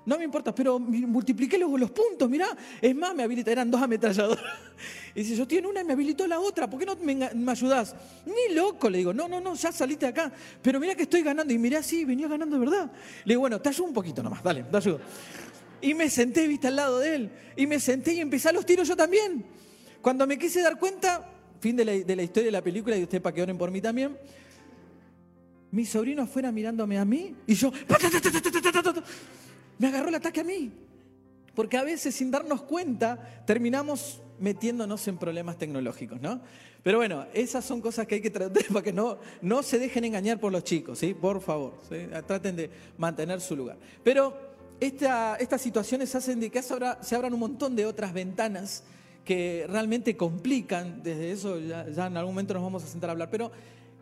No 0.07 0.19
me 0.19 0.25
importa, 0.25 0.55
pero 0.55 0.79
multipliqué 0.79 1.57
luego 1.57 1.79
los 1.79 1.91
puntos, 1.91 2.29
mirá. 2.29 2.49
Es 2.81 2.95
más, 2.95 3.15
me 3.15 3.23
habilita, 3.23 3.51
eran 3.51 3.71
dos 3.71 3.81
ametralladoras. 3.81 4.45
Y 5.15 5.23
dice, 5.23 5.37
yo 5.37 5.47
tiene 5.47 5.67
una 5.67 5.81
y 5.81 5.85
me 5.85 5.95
habilitó 5.95 6.27
la 6.27 6.41
otra, 6.41 6.69
¿por 6.69 6.79
qué 6.79 6.85
no 6.85 6.97
me, 6.97 7.15
me, 7.15 7.53
ayudás? 7.53 7.95
Ni 8.27 8.55
loco, 8.55 8.91
le 8.91 8.99
digo, 8.99 9.15
no, 9.15 9.29
no, 9.29 9.41
no, 9.41 9.55
ya 9.55 9.73
saliste 9.73 10.07
de 10.07 10.11
acá. 10.11 10.33
Pero 10.61 10.79
mira 10.79 10.95
que 10.95 11.05
estoy 11.05 11.23
ganando. 11.23 11.55
Y 11.55 11.59
mirá, 11.59 11.83
sí, 11.83 12.05
venía 12.05 12.29
ganando 12.29 12.59
de 12.59 12.61
verdad. 12.61 12.93
Le 13.25 13.33
digo, 13.33 13.41
bueno, 13.41 13.61
te 13.61 13.71
ayudo 13.71 13.87
un 13.87 13.95
poquito 13.95 14.23
nomás, 14.23 14.43
dale, 14.43 14.65
te 14.65 14.77
ayudo. 14.77 15.01
Y 15.81 15.95
me 15.95 16.11
senté, 16.11 16.47
viste, 16.49 16.67
al 16.67 16.77
lado 16.77 16.99
de 16.99 17.15
él. 17.15 17.31
Y 17.57 17.67
me 17.67 17.81
senté 17.81 18.13
y 18.15 18.21
empecé 18.21 18.49
a 18.49 18.53
los 18.53 18.67
tiros 18.67 18.87
yo 18.89 18.97
también. 18.97 19.45
Cuando 20.03 20.27
me 20.27 20.39
quise 20.39 20.61
dar 20.61 20.79
cuenta, 20.79 21.31
fin 21.61 21.77
de 21.77 21.85
la, 21.85 22.23
historia 22.23 22.49
de 22.49 22.53
la 22.53 22.63
película, 22.63 22.97
y 22.97 23.03
usted 23.05 23.23
para 23.23 23.35
que 23.35 23.41
oren 23.41 23.57
por 23.57 23.71
mí 23.71 23.81
también, 23.81 24.19
mi 25.75 25.85
sobrino 25.85 26.23
afuera 26.23 26.53
mirándome 26.53 26.99
a 26.99 27.05
mí 27.05 27.35
y 27.49 27.55
yo, 27.55 27.73
me 29.79 29.89
agarró 29.89 30.09
el 30.09 30.15
ataque 30.15 30.41
a 30.41 30.45
mí. 30.45 30.73
Porque 31.53 31.77
a 31.77 31.83
veces 31.83 32.15
sin 32.15 32.31
darnos 32.31 32.63
cuenta 32.63 33.43
terminamos 33.45 34.21
metiéndonos 34.39 35.07
en 35.09 35.19
problemas 35.19 35.59
tecnológicos, 35.59 36.21
¿no? 36.21 36.41
Pero 36.85 36.99
bueno, 36.99 37.27
esas 37.33 37.65
son 37.65 37.81
cosas 37.81 38.07
que 38.07 38.17
hay 38.17 38.21
que 38.21 38.31
tratar 38.31 38.65
para 38.73 38.83
que 38.83 38.93
no, 38.93 39.19
no 39.43 39.63
se 39.63 39.79
dejen 39.79 40.05
engañar 40.05 40.39
por 40.39 40.53
los 40.53 40.63
chicos, 40.63 40.99
¿sí? 40.99 41.13
Por 41.13 41.41
favor, 41.41 41.81
traten 42.27 42.55
de 42.55 42.71
mantener 42.97 43.41
su 43.41 43.57
lugar. 43.57 43.77
Pero 44.05 44.37
estas 44.79 45.61
situaciones 45.61 46.15
hacen 46.15 46.39
de 46.39 46.51
que 46.51 46.63
se 46.63 47.17
abran 47.17 47.35
un 47.35 47.41
montón 47.41 47.75
de 47.75 47.87
otras 47.87 48.13
ventanas 48.13 48.85
que 49.25 49.67
realmente 49.69 50.17
complican, 50.17 51.03
desde 51.03 51.33
eso 51.33 51.59
ya, 51.59 51.85
en 51.85 52.17
algún 52.17 52.35
momento 52.35 52.55
nos 52.55 52.63
vamos 52.63 52.85
a 52.85 52.87
sentar 52.87 53.11
a 53.11 53.13
hablar, 53.13 53.31
pero 53.31 53.51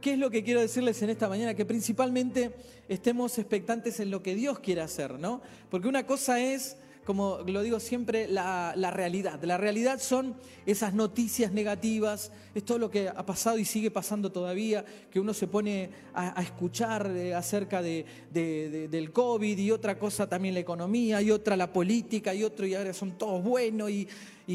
¿qué 0.02 0.12
es 0.12 0.18
lo 0.18 0.30
que 0.30 0.42
quiero 0.44 0.60
decirles 0.60 1.00
en 1.00 1.08
esta 1.08 1.28
mañana? 1.28 1.54
Que 1.54 1.64
principalmente 1.64 2.54
estemos 2.88 3.38
expectantes 3.38 4.00
en 4.00 4.10
lo 4.10 4.22
que 4.22 4.34
Dios 4.34 4.58
quiere 4.58 4.82
hacer, 4.82 5.18
¿no? 5.18 5.40
Porque 5.70 5.88
una 5.88 6.04
cosa 6.06 6.40
es 6.40 6.76
como 7.04 7.38
lo 7.46 7.62
digo 7.62 7.80
siempre, 7.80 8.28
la, 8.28 8.74
realidad. 8.92 9.42
La 9.42 9.56
realidad 9.56 9.98
son 9.98 10.36
esas 10.66 10.94
noticias 10.94 11.50
negativas, 11.50 12.30
es 12.54 12.64
todo 12.64 12.78
lo 12.78 12.90
que 12.90 13.08
ha 13.08 13.26
pasado 13.26 13.58
y 13.58 13.64
sigue 13.64 13.90
pasando 13.90 14.30
todavía, 14.30 14.84
que 15.10 15.18
uno 15.18 15.34
se 15.34 15.48
pone 15.48 15.90
a, 16.14 16.40
escuchar 16.40 17.10
eh, 17.10 17.34
acerca 17.34 17.82
de, 17.82 18.06
del 18.32 19.12
COVID 19.12 19.58
y 19.58 19.70
otra 19.72 19.98
cosa 19.98 20.28
también 20.28 20.54
la 20.54 20.60
economía 20.60 21.20
y 21.20 21.32
otra 21.32 21.56
la 21.56 21.72
política 21.72 22.34
y 22.34 22.44
otro 22.44 22.66
y 22.66 22.74
ahora 22.74 22.92
son 22.92 23.18
todos 23.18 23.42
buenos. 23.42 23.90
Y, 23.90 24.06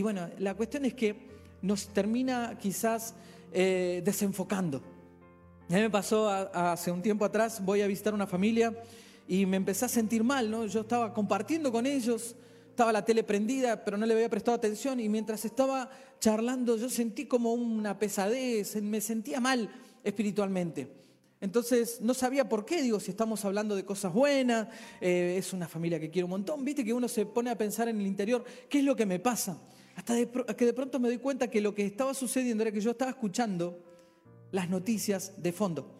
bueno, 0.01 0.29
la 0.39 0.53
cuestión 0.53 0.85
es 0.85 0.93
que 0.93 1.15
nos 1.61 1.87
termina 1.89 2.57
quizás 2.57 3.13
eh, 3.51 4.01
desenfocando. 4.05 4.96
A 5.69 5.73
mí 5.73 5.81
me 5.81 5.89
pasó 5.89 6.29
hace 6.29 6.91
un 6.91 7.01
tiempo 7.01 7.25
atrás, 7.25 7.61
voy 7.61 7.81
a 7.81 7.87
visitar 7.87 8.13
una 8.13 8.25
familia 8.25 8.73
y 9.27 9.45
me 9.45 9.57
empecé 9.57 9.83
a 9.83 9.89
sentir 9.89 10.23
mal, 10.23 10.49
¿no? 10.49 10.65
Yo 10.65 10.79
estaba 10.79 11.13
compartiendo 11.13 11.73
con 11.73 11.85
ellos, 11.85 12.37
estaba 12.69 12.93
la 12.93 13.03
tele 13.03 13.21
prendida, 13.21 13.83
pero 13.83 13.97
no 13.97 14.05
le 14.05 14.13
había 14.13 14.29
prestado 14.29 14.55
atención 14.55 14.97
y 15.01 15.09
mientras 15.09 15.43
estaba 15.43 15.89
charlando 16.21 16.77
yo 16.77 16.89
sentí 16.89 17.25
como 17.25 17.51
una 17.53 17.99
pesadez, 17.99 18.81
me 18.81 19.01
sentía 19.01 19.41
mal 19.41 19.69
espiritualmente. 20.05 20.87
Entonces 21.41 21.99
no 21.99 22.13
sabía 22.13 22.47
por 22.47 22.63
qué, 22.63 22.81
digo, 22.81 23.01
si 23.01 23.11
estamos 23.11 23.43
hablando 23.43 23.75
de 23.75 23.83
cosas 23.83 24.13
buenas, 24.13 24.69
eh, 25.01 25.35
es 25.37 25.51
una 25.51 25.67
familia 25.67 25.99
que 25.99 26.09
quiero 26.09 26.27
un 26.27 26.31
montón, 26.31 26.63
viste 26.63 26.85
que 26.85 26.93
uno 26.93 27.09
se 27.09 27.25
pone 27.25 27.49
a 27.49 27.57
pensar 27.57 27.89
en 27.89 27.99
el 27.99 28.07
interior, 28.07 28.45
¿qué 28.69 28.79
es 28.79 28.85
lo 28.85 28.95
que 28.95 29.05
me 29.05 29.19
pasa? 29.19 29.59
Hasta 29.97 30.15
que 30.55 30.65
de 30.65 30.73
pronto 30.73 30.97
me 30.97 31.09
doy 31.09 31.17
cuenta 31.17 31.49
que 31.49 31.59
lo 31.59 31.75
que 31.75 31.85
estaba 31.85 32.13
sucediendo 32.13 32.63
era 32.63 32.71
que 32.71 32.79
yo 32.79 32.91
estaba 32.91 33.11
escuchando 33.11 33.86
las 34.51 34.69
noticias 34.69 35.33
de 35.37 35.51
fondo. 35.51 35.93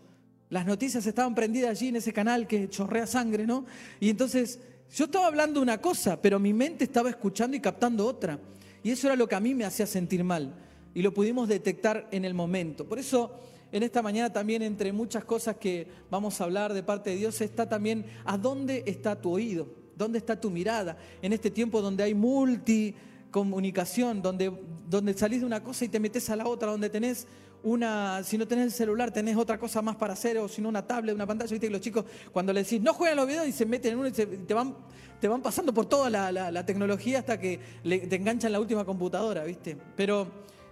Las 0.50 0.66
noticias 0.66 1.06
estaban 1.06 1.36
prendidas 1.36 1.72
allí 1.72 1.89
en 1.89 1.98
ese 1.98 2.13
canal 2.13 2.48
que 2.48 2.70
chorrea 2.70 3.06
sangre, 3.06 3.46
¿no? 3.46 3.66
Y 4.00 4.10
entonces 4.10 4.60
yo 4.96 5.06
estaba 5.06 5.27
hablando 5.27 5.62
una 5.62 5.82
cosa, 5.82 6.22
pero 6.22 6.39
mi 6.39 6.54
mente 6.54 6.86
estaba 6.86 7.10
escuchando 7.10 7.58
y 7.58 7.60
captando 7.60 8.06
otra. 8.06 8.39
Y 8.82 8.92
eso 8.92 9.08
era 9.08 9.18
lo 9.18 9.27
que 9.27 9.36
a 9.36 9.39
mí 9.39 9.54
me 9.54 9.66
hacía 9.66 9.86
sentir 9.86 10.24
mal. 10.24 10.56
Y 10.94 11.01
lo 11.01 11.13
pudimos 11.13 11.50
detectar 11.50 12.08
en 12.12 12.24
el 12.24 12.34
momento. 12.34 12.88
Por 12.88 12.98
eso 12.98 13.38
en 13.72 13.84
esta 13.84 14.01
mañana 14.01 14.32
también 14.32 14.62
entre 14.62 14.94
muchas 14.94 15.25
cosas 15.25 15.58
que 15.58 15.88
vamos 16.10 16.39
a 16.39 16.46
hablar 16.46 16.74
de 16.74 16.84
parte 16.84 17.10
de 17.10 17.18
Dios 17.18 17.42
está 17.42 17.68
también 17.68 18.06
a 18.24 18.38
dónde 18.38 18.84
está 18.86 19.20
tu 19.20 19.32
oído, 19.32 19.68
dónde 19.98 20.20
está 20.20 20.39
tu 20.39 20.50
mirada. 20.50 20.98
En 21.22 21.34
este 21.34 21.51
tiempo 21.51 21.82
donde 21.82 22.04
hay 22.04 22.13
multicomunicación, 22.13 24.22
donde, 24.22 24.54
donde 24.89 25.13
salís 25.13 25.42
de 25.42 25.46
una 25.46 25.62
cosa 25.62 25.84
y 25.84 25.89
te 25.89 26.00
metes 26.00 26.30
a 26.30 26.38
la 26.38 26.48
otra, 26.48 26.72
donde 26.72 26.89
tenés 26.89 27.27
una, 27.64 28.24
si 28.24 28.38
no 28.38 28.48
tenés 28.48 28.66
el 28.66 28.72
celular, 28.72 29.12
tenés 29.12 29.36
otra 29.36 29.60
cosa 29.60 29.82
más 29.82 29.96
para 29.96 30.14
hacer, 30.14 30.38
o 30.38 30.48
si 30.48 30.62
no 30.62 30.70
una 30.70 30.86
tablet, 30.86 31.16
una 31.16 31.26
pantalla, 31.26 31.52
viste 31.52 31.68
que 31.68 31.74
los 31.74 31.82
chicos 31.82 32.06
cuando 32.32 32.54
le 32.54 32.64
decís, 32.64 32.82
no 32.82 32.94
jueguen 32.94 33.18
los 33.18 33.28
videos 33.28 33.48
y 33.48 33.52
se 33.52 33.66
meten 33.66 33.94
en 33.94 34.00
uno 34.00 34.08
y 34.08 34.12
te, 34.12 34.54
van, 34.54 34.76
te 35.20 35.28
van 35.28 35.42
pasando 35.42 35.74
por 35.74 35.86
toda 35.86 36.10
la, 36.10 36.66
tecnología 36.66 37.20
hasta 37.20 37.40
que 37.40 37.60
te 37.84 38.16
enganchan 38.16 38.52
la 38.52 38.60
última 38.60 38.86
computadora, 38.86 39.44
viste. 39.44 39.78
Pero 39.96 40.28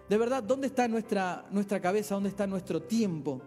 de 0.07 0.17
verdad, 0.17 0.43
¿dónde 0.43 0.67
está 0.67 0.87
nuestra, 0.87 1.45
nuestra 1.51 1.81
cabeza? 1.81 2.15
¿Dónde 2.15 2.29
está 2.29 2.45
nuestro 2.47 2.81
tiempo? 2.81 3.41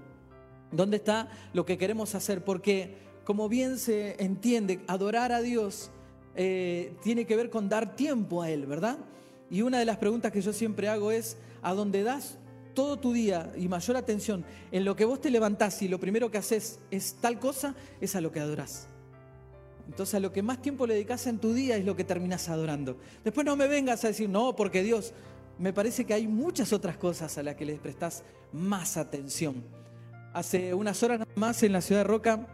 ¿Dónde 0.73 0.97
está 0.97 1.28
lo 1.52 1.64
que 1.64 1.78
queremos 1.78 2.14
hacer? 2.14 2.45
Porque 2.45 2.97
como 3.25 3.49
bien 3.49 3.78
se 3.78 4.23
entiende, 4.23 4.80
adorar 4.87 5.33
a 5.33 5.40
Dios 5.40 5.90
eh, 6.35 6.95
tiene 7.02 7.26
que 7.26 7.37
ver 7.37 7.50
con 7.50 7.68
dar 7.68 7.95
tiempo 7.95 8.42
a 8.42 8.50
Él, 8.50 8.66
¿verdad? 8.66 8.99
Y 9.50 9.62
una 9.62 9.78
de 9.78 9.85
las 9.85 9.99
preguntas 9.99 10.33
que 10.33 10.40
yo 10.40 10.52
siempre 10.52 10.88
hago 10.88 11.11
es, 11.11 11.37
¿a 11.62 11.75
dónde 11.75 12.02
das 12.02 12.38
todo 12.78 12.97
tu 12.97 13.12
día 13.12 13.52
y 13.56 13.66
mayor 13.66 13.97
atención 13.97 14.44
en 14.70 14.85
lo 14.85 14.94
que 14.94 15.04
vos 15.04 15.20
te 15.20 15.30
levantás 15.30 15.82
y 15.82 15.88
lo 15.88 15.99
primero 15.99 16.30
que 16.30 16.38
haces 16.38 16.78
es 16.92 17.16
tal 17.20 17.40
cosa, 17.40 17.75
es 18.00 18.14
a 18.14 18.20
lo 18.20 18.30
que 18.30 18.38
adorás. 18.38 18.87
Entonces 19.88 20.14
a 20.14 20.20
lo 20.20 20.30
que 20.30 20.42
más 20.44 20.62
tiempo 20.62 20.87
le 20.87 20.94
dedicas 20.94 21.26
en 21.26 21.40
tu 21.40 21.52
día 21.52 21.76
es 21.76 21.85
lo 21.85 21.97
que 21.97 22.04
terminas 22.04 22.49
adorando. 22.49 22.97
Después 23.25 23.44
no 23.44 23.56
me 23.56 23.66
vengas 23.66 24.04
a 24.04 24.08
decir, 24.08 24.28
no, 24.28 24.54
porque 24.54 24.85
Dios, 24.85 25.12
me 25.58 25.73
parece 25.73 26.04
que 26.04 26.14
hay 26.14 26.28
muchas 26.28 26.73
otras 26.73 26.97
cosas 26.97 27.37
a 27.37 27.42
las 27.42 27.56
que 27.56 27.64
les 27.64 27.80
prestás 27.80 28.23
más 28.52 28.97
atención. 28.97 29.56
Hace 30.32 30.73
unas 30.73 31.02
horas 31.02 31.26
más 31.35 31.61
en 31.64 31.73
la 31.73 31.80
ciudad 31.80 32.02
de 32.02 32.04
Roca 32.04 32.47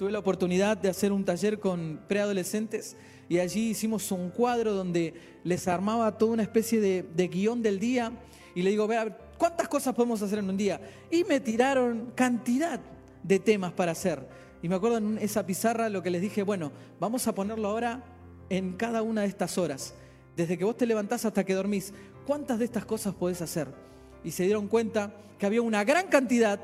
tuve 0.00 0.10
la 0.10 0.18
oportunidad 0.18 0.78
de 0.78 0.88
hacer 0.88 1.12
un 1.12 1.24
taller 1.24 1.60
con 1.60 2.00
preadolescentes 2.08 2.96
y 3.28 3.38
allí 3.38 3.70
hicimos 3.70 4.10
un 4.10 4.30
cuadro 4.30 4.74
donde 4.74 5.14
les 5.44 5.68
armaba 5.68 6.18
toda 6.18 6.32
una 6.32 6.42
especie 6.42 6.80
de, 6.80 7.04
de 7.14 7.28
guion 7.28 7.62
del 7.62 7.78
día 7.78 8.10
y 8.56 8.62
le 8.62 8.70
digo, 8.70 8.88
vea, 8.88 9.16
¿cuántas 9.40 9.68
cosas 9.68 9.94
podemos 9.94 10.20
hacer 10.20 10.38
en 10.38 10.50
un 10.50 10.56
día? 10.58 10.78
Y 11.10 11.24
me 11.24 11.40
tiraron 11.40 12.12
cantidad 12.14 12.78
de 13.22 13.38
temas 13.38 13.72
para 13.72 13.92
hacer. 13.92 14.28
Y 14.62 14.68
me 14.68 14.74
acuerdo 14.74 14.98
en 14.98 15.16
esa 15.16 15.46
pizarra 15.46 15.88
lo 15.88 16.02
que 16.02 16.10
les 16.10 16.20
dije, 16.20 16.42
bueno, 16.42 16.70
vamos 17.00 17.26
a 17.26 17.34
ponerlo 17.34 17.68
ahora 17.68 18.04
en 18.50 18.74
cada 18.74 19.00
una 19.00 19.22
de 19.22 19.28
estas 19.28 19.56
horas. 19.56 19.94
Desde 20.36 20.58
que 20.58 20.64
vos 20.64 20.76
te 20.76 20.84
levantás 20.84 21.24
hasta 21.24 21.42
que 21.42 21.54
dormís, 21.54 21.94
¿cuántas 22.26 22.58
de 22.58 22.66
estas 22.66 22.84
cosas 22.84 23.14
podés 23.14 23.40
hacer? 23.40 23.68
Y 24.22 24.32
se 24.32 24.44
dieron 24.44 24.68
cuenta 24.68 25.14
que 25.38 25.46
había 25.46 25.62
una 25.62 25.84
gran 25.84 26.08
cantidad 26.08 26.60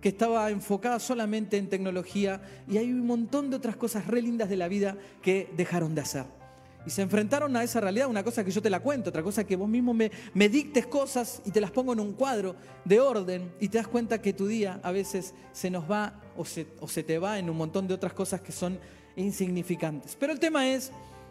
que 0.00 0.10
estaba 0.10 0.48
enfocada 0.50 1.00
solamente 1.00 1.56
en 1.56 1.68
tecnología 1.68 2.40
y 2.68 2.78
hay 2.78 2.92
un 2.92 3.06
montón 3.06 3.50
de 3.50 3.56
otras 3.56 3.74
cosas 3.74 4.06
re 4.06 4.22
lindas 4.22 4.48
de 4.48 4.56
la 4.56 4.68
vida 4.68 4.96
que 5.20 5.52
dejaron 5.56 5.96
de 5.96 6.02
hacer. 6.02 6.39
Y 6.86 6.90
se 6.90 7.02
enfrentaron 7.02 7.54
a 7.56 7.62
esa 7.62 7.80
realidad, 7.80 8.08
una 8.08 8.24
cosa 8.24 8.44
que 8.44 8.50
yo 8.50 8.62
te 8.62 8.70
la 8.70 8.80
cuento, 8.80 9.10
otra 9.10 9.22
cosa 9.22 9.44
que 9.44 9.56
vos 9.56 9.68
mismo 9.68 9.92
me, 9.92 10.10
dictes 10.48 10.86
cosas 10.86 11.42
y 11.44 11.50
te 11.50 11.60
las 11.60 11.70
pongo 11.70 11.92
en 11.92 12.00
un 12.00 12.14
cuadro 12.14 12.56
de 12.84 13.00
orden 13.00 13.52
y 13.60 13.68
te 13.68 13.78
das 13.78 13.88
cuenta 13.88 14.22
que 14.22 14.32
tu 14.32 14.46
día 14.46 14.80
a 14.82 14.90
veces 14.90 15.34
se 15.52 15.70
nos 15.70 15.90
va 15.90 16.20
o 16.36 16.44
se 16.44 17.02
te 17.02 17.18
va 17.18 17.38
en 17.38 17.50
un 17.50 17.56
montón 17.56 17.86
de 17.86 17.94
otras 17.94 18.12
cosas 18.12 18.40
que 18.40 18.52
son 18.52 18.78
insignificantes. 19.16 20.16
Pero 20.18 20.32
el 20.32 20.40
tema 20.40 20.68
es 20.68 20.90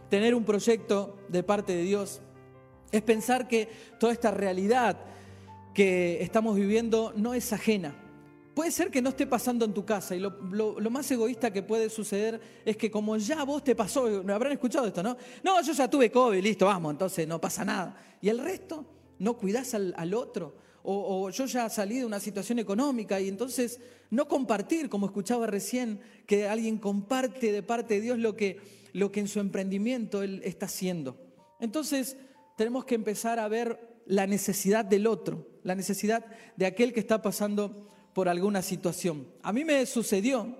tener 0.09 0.35
un 0.35 0.43
proyecto 0.43 1.17
de 1.29 1.43
parte 1.43 1.75
de 1.75 1.83
Dios, 1.83 2.21
es 2.91 3.01
pensar 3.01 3.47
que 3.47 3.69
toda 3.99 4.13
esta 4.13 4.31
realidad 4.31 4.97
que 5.73 6.21
estamos 6.21 6.55
viviendo 6.55 7.13
no 7.15 7.33
es 7.33 7.53
ajena 7.53 7.95
Puede 8.59 8.71
ser 8.71 8.91
que 8.91 9.01
no 9.01 9.11
esté 9.11 9.25
pasando 9.25 9.63
en 9.63 9.73
tu 9.73 9.85
casa 9.85 10.17
y 10.17 10.19
lo, 10.19 10.31
más 10.91 11.09
egoísta 11.09 11.49
que 11.49 11.63
puede 11.63 11.89
suceder 11.89 12.41
es 12.65 12.75
que 12.75 12.91
como 12.91 13.15
ya 13.15 13.45
vos 13.45 13.63
te 13.63 13.73
pasó, 13.73 14.05
habrán 14.05 14.51
escuchado 14.51 14.85
esto, 14.85 15.01
¿no? 15.01 15.15
No, 15.41 15.61
yo 15.61 15.71
ya 15.71 15.89
tuve 15.89 16.11
COVID, 16.11 16.43
listo, 16.43 16.65
vamos, 16.65 16.91
entonces 16.91 17.25
no 17.25 17.39
pasa 17.39 17.63
nada. 17.63 17.95
Y 18.19 18.27
el 18.27 18.37
resto, 18.37 18.85
no 19.17 19.37
cuidás 19.37 19.73
al, 19.75 20.13
otro. 20.13 20.57
O, 20.83 21.29
yo 21.29 21.45
ya 21.45 21.69
salí 21.69 21.99
de 21.99 22.05
una 22.05 22.19
situación 22.19 22.59
económica 22.59 23.21
y 23.21 23.29
entonces 23.29 23.79
no 24.09 24.27
compartir, 24.27 24.89
como 24.89 25.05
escuchaba 25.05 25.47
recién, 25.47 26.01
que 26.25 26.49
alguien 26.49 26.79
comparte 26.79 27.53
de 27.53 27.63
parte 27.63 27.93
de 27.93 28.01
Dios 28.01 28.19
lo 28.19 28.35
que, 28.35 28.59
lo 28.91 29.09
que 29.09 29.21
en 29.21 29.29
su 29.29 29.39
emprendimiento 29.39 30.21
él 30.21 30.41
está 30.43 30.65
haciendo. 30.65 31.15
Entonces 31.61 32.17
tenemos 32.57 32.83
que 32.83 32.95
empezar 32.95 33.39
a 33.39 33.47
ver 33.47 34.01
la 34.05 34.27
necesidad 34.27 34.83
del 34.83 35.07
otro, 35.07 35.47
la 35.63 35.75
necesidad 35.75 36.25
de 36.57 36.65
aquel 36.65 36.91
que 36.91 36.99
está 36.99 37.21
pasando 37.21 37.85
por 38.19 38.27
alguna 38.27 38.61
situación. 38.61 39.25
A 39.41 39.53
mí 39.53 39.63
me 39.63 39.85
sucedió 39.85 40.53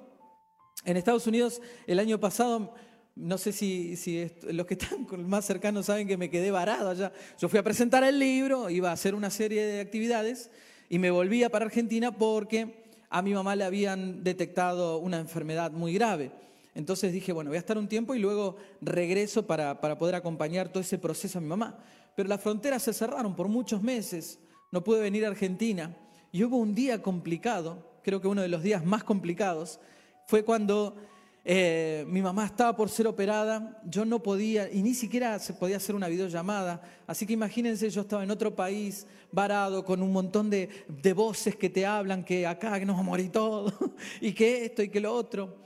en 0.86 0.96
Estados 0.96 1.28
Unidos 1.28 1.62
el 1.88 2.00
año 2.00 2.18
pasado, 2.18 2.74
no 3.18 3.38
sé 3.38 3.51
si, 3.51 3.98
si 3.98 4.32
los 4.50 4.66
que 4.66 4.75
están 4.75 5.06
más 5.28 5.44
cercanos 5.44 5.88
saben 5.88 6.08
que 6.08 6.16
me 6.16 6.30
quedé 6.30 6.51
varado 6.51 6.89
allá. 6.89 7.12
Yo 7.38 7.50
fui 7.50 7.60
a 7.60 7.63
presentar 7.63 8.01
el 8.06 8.18
libro, 8.18 8.70
iba 8.70 8.92
a 8.92 8.94
hacer 8.94 9.13
una 9.13 9.30
serie 9.30 9.66
de 9.66 9.82
actividades 9.82 10.51
y 10.88 11.00
me 11.00 11.12
volvía 11.12 11.50
para 11.50 11.66
Argentina 11.66 12.18
porque 12.18 12.86
a 13.10 13.22
mi 13.22 13.34
mamá 13.34 13.58
le 13.58 13.66
habían 13.66 14.24
detectado 14.24 15.00
una 15.00 15.20
enfermedad 15.20 15.74
muy 15.74 15.94
grave. 15.94 16.32
Entonces 16.75 17.12
dije, 17.12 17.34
bueno, 17.34 17.50
voy 17.50 17.58
a 17.58 17.60
estar 17.60 17.78
un 17.78 17.89
tiempo 17.89 18.16
y 18.16 18.20
luego 18.20 18.56
regreso 18.80 19.46
para, 19.46 19.82
para 19.82 19.98
poder 19.98 20.16
acompañar 20.16 20.70
todo 20.70 20.80
ese 20.80 20.98
proceso 20.98 21.39
a 21.39 21.42
mi 21.42 21.48
mamá. 21.50 21.78
Pero 22.16 22.30
las 22.30 22.39
fronteras 22.39 22.84
se 22.84 22.94
cerraron 22.94 23.36
por 23.36 23.50
muchos 23.50 23.82
meses, 23.82 24.39
no 24.72 24.82
pude 24.82 25.01
venir 25.01 25.25
a 25.25 25.28
Argentina. 25.28 25.94
Y 26.32 26.44
hubo 26.44 26.58
un 26.58 26.76
día 26.76 27.02
complicado, 27.02 27.84
creo 28.04 28.22
que 28.22 28.28
uno 28.28 28.42
de 28.42 28.50
los 28.50 28.62
días 28.62 28.86
más 28.86 29.04
complicados, 29.04 29.80
fue 30.28 30.44
cuando 30.44 30.96
eh, 31.44 32.06
mi 32.08 32.22
mamá 32.22 32.46
estaba 32.46 32.76
por 32.76 32.90
ser 32.90 33.08
operada, 33.08 33.82
yo 33.86 34.06
no 34.06 34.22
podía, 34.22 34.72
y 34.72 34.84
ni 34.84 34.94
siquiera 34.94 35.40
se 35.40 35.54
podía 35.54 35.78
hacer 35.78 35.96
una 35.96 36.08
videollamada, 36.08 36.82
así 37.08 37.26
que 37.26 37.34
imagínense, 37.34 37.90
yo 37.90 38.02
estaba 38.02 38.24
en 38.24 38.30
otro 38.30 38.56
país, 38.56 39.08
varado, 39.32 39.84
con 39.84 40.04
un 40.04 40.12
montón 40.12 40.52
de, 40.52 40.70
de 40.88 41.14
voces 41.14 41.56
que 41.56 41.70
te 41.70 41.86
hablan, 41.86 42.24
que 42.24 42.46
acá 42.46 42.78
que 42.80 42.86
nos 42.86 42.96
vamos 42.96 43.08
a 43.08 43.12
morir 43.12 43.32
todos, 43.32 43.74
y 44.22 44.34
que 44.34 44.66
esto 44.66 44.84
y 44.84 44.90
que 44.90 45.00
lo 45.00 45.12
otro, 45.12 45.58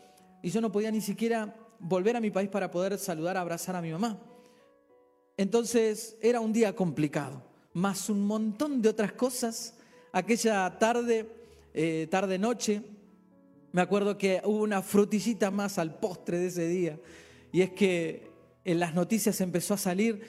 y 0.42 0.50
yo 0.50 0.62
no 0.62 0.72
podía 0.72 0.92
ni 0.92 1.02
siquiera 1.02 1.54
volver 1.80 2.16
a 2.16 2.22
mi 2.22 2.32
país 2.32 2.50
para 2.50 2.72
poder 2.72 2.98
saludar, 2.98 3.36
abrazar 3.36 3.76
a 3.76 3.82
mi 3.82 3.92
mamá. 3.92 4.18
Entonces 5.36 6.16
era 6.22 6.40
un 6.40 6.54
día 6.54 6.74
complicado, 6.74 7.44
más 7.74 8.10
un 8.10 8.26
montón 8.26 8.82
de 8.82 8.88
otras 8.88 9.12
cosas 9.12 9.76
aquella 10.14 10.78
tarde, 10.78 11.28
eh, 11.74 12.08
tarde-noche, 12.10 12.84
me 13.74 13.82
acuerdo 13.82 14.18
que 14.18 14.40
hubo 14.46 14.62
una 14.62 14.82
frutillita 14.84 15.52
más 15.52 15.80
al 15.80 15.96
postre 16.00 16.38
de 16.38 16.48
ese 16.48 16.68
día. 16.68 17.00
Y 17.52 17.62
es 17.62 17.72
que 17.72 18.32
en 18.64 18.80
las 18.80 18.94
noticias 18.94 19.42
empezó 19.42 19.74
a 19.74 19.78
salir 19.78 20.22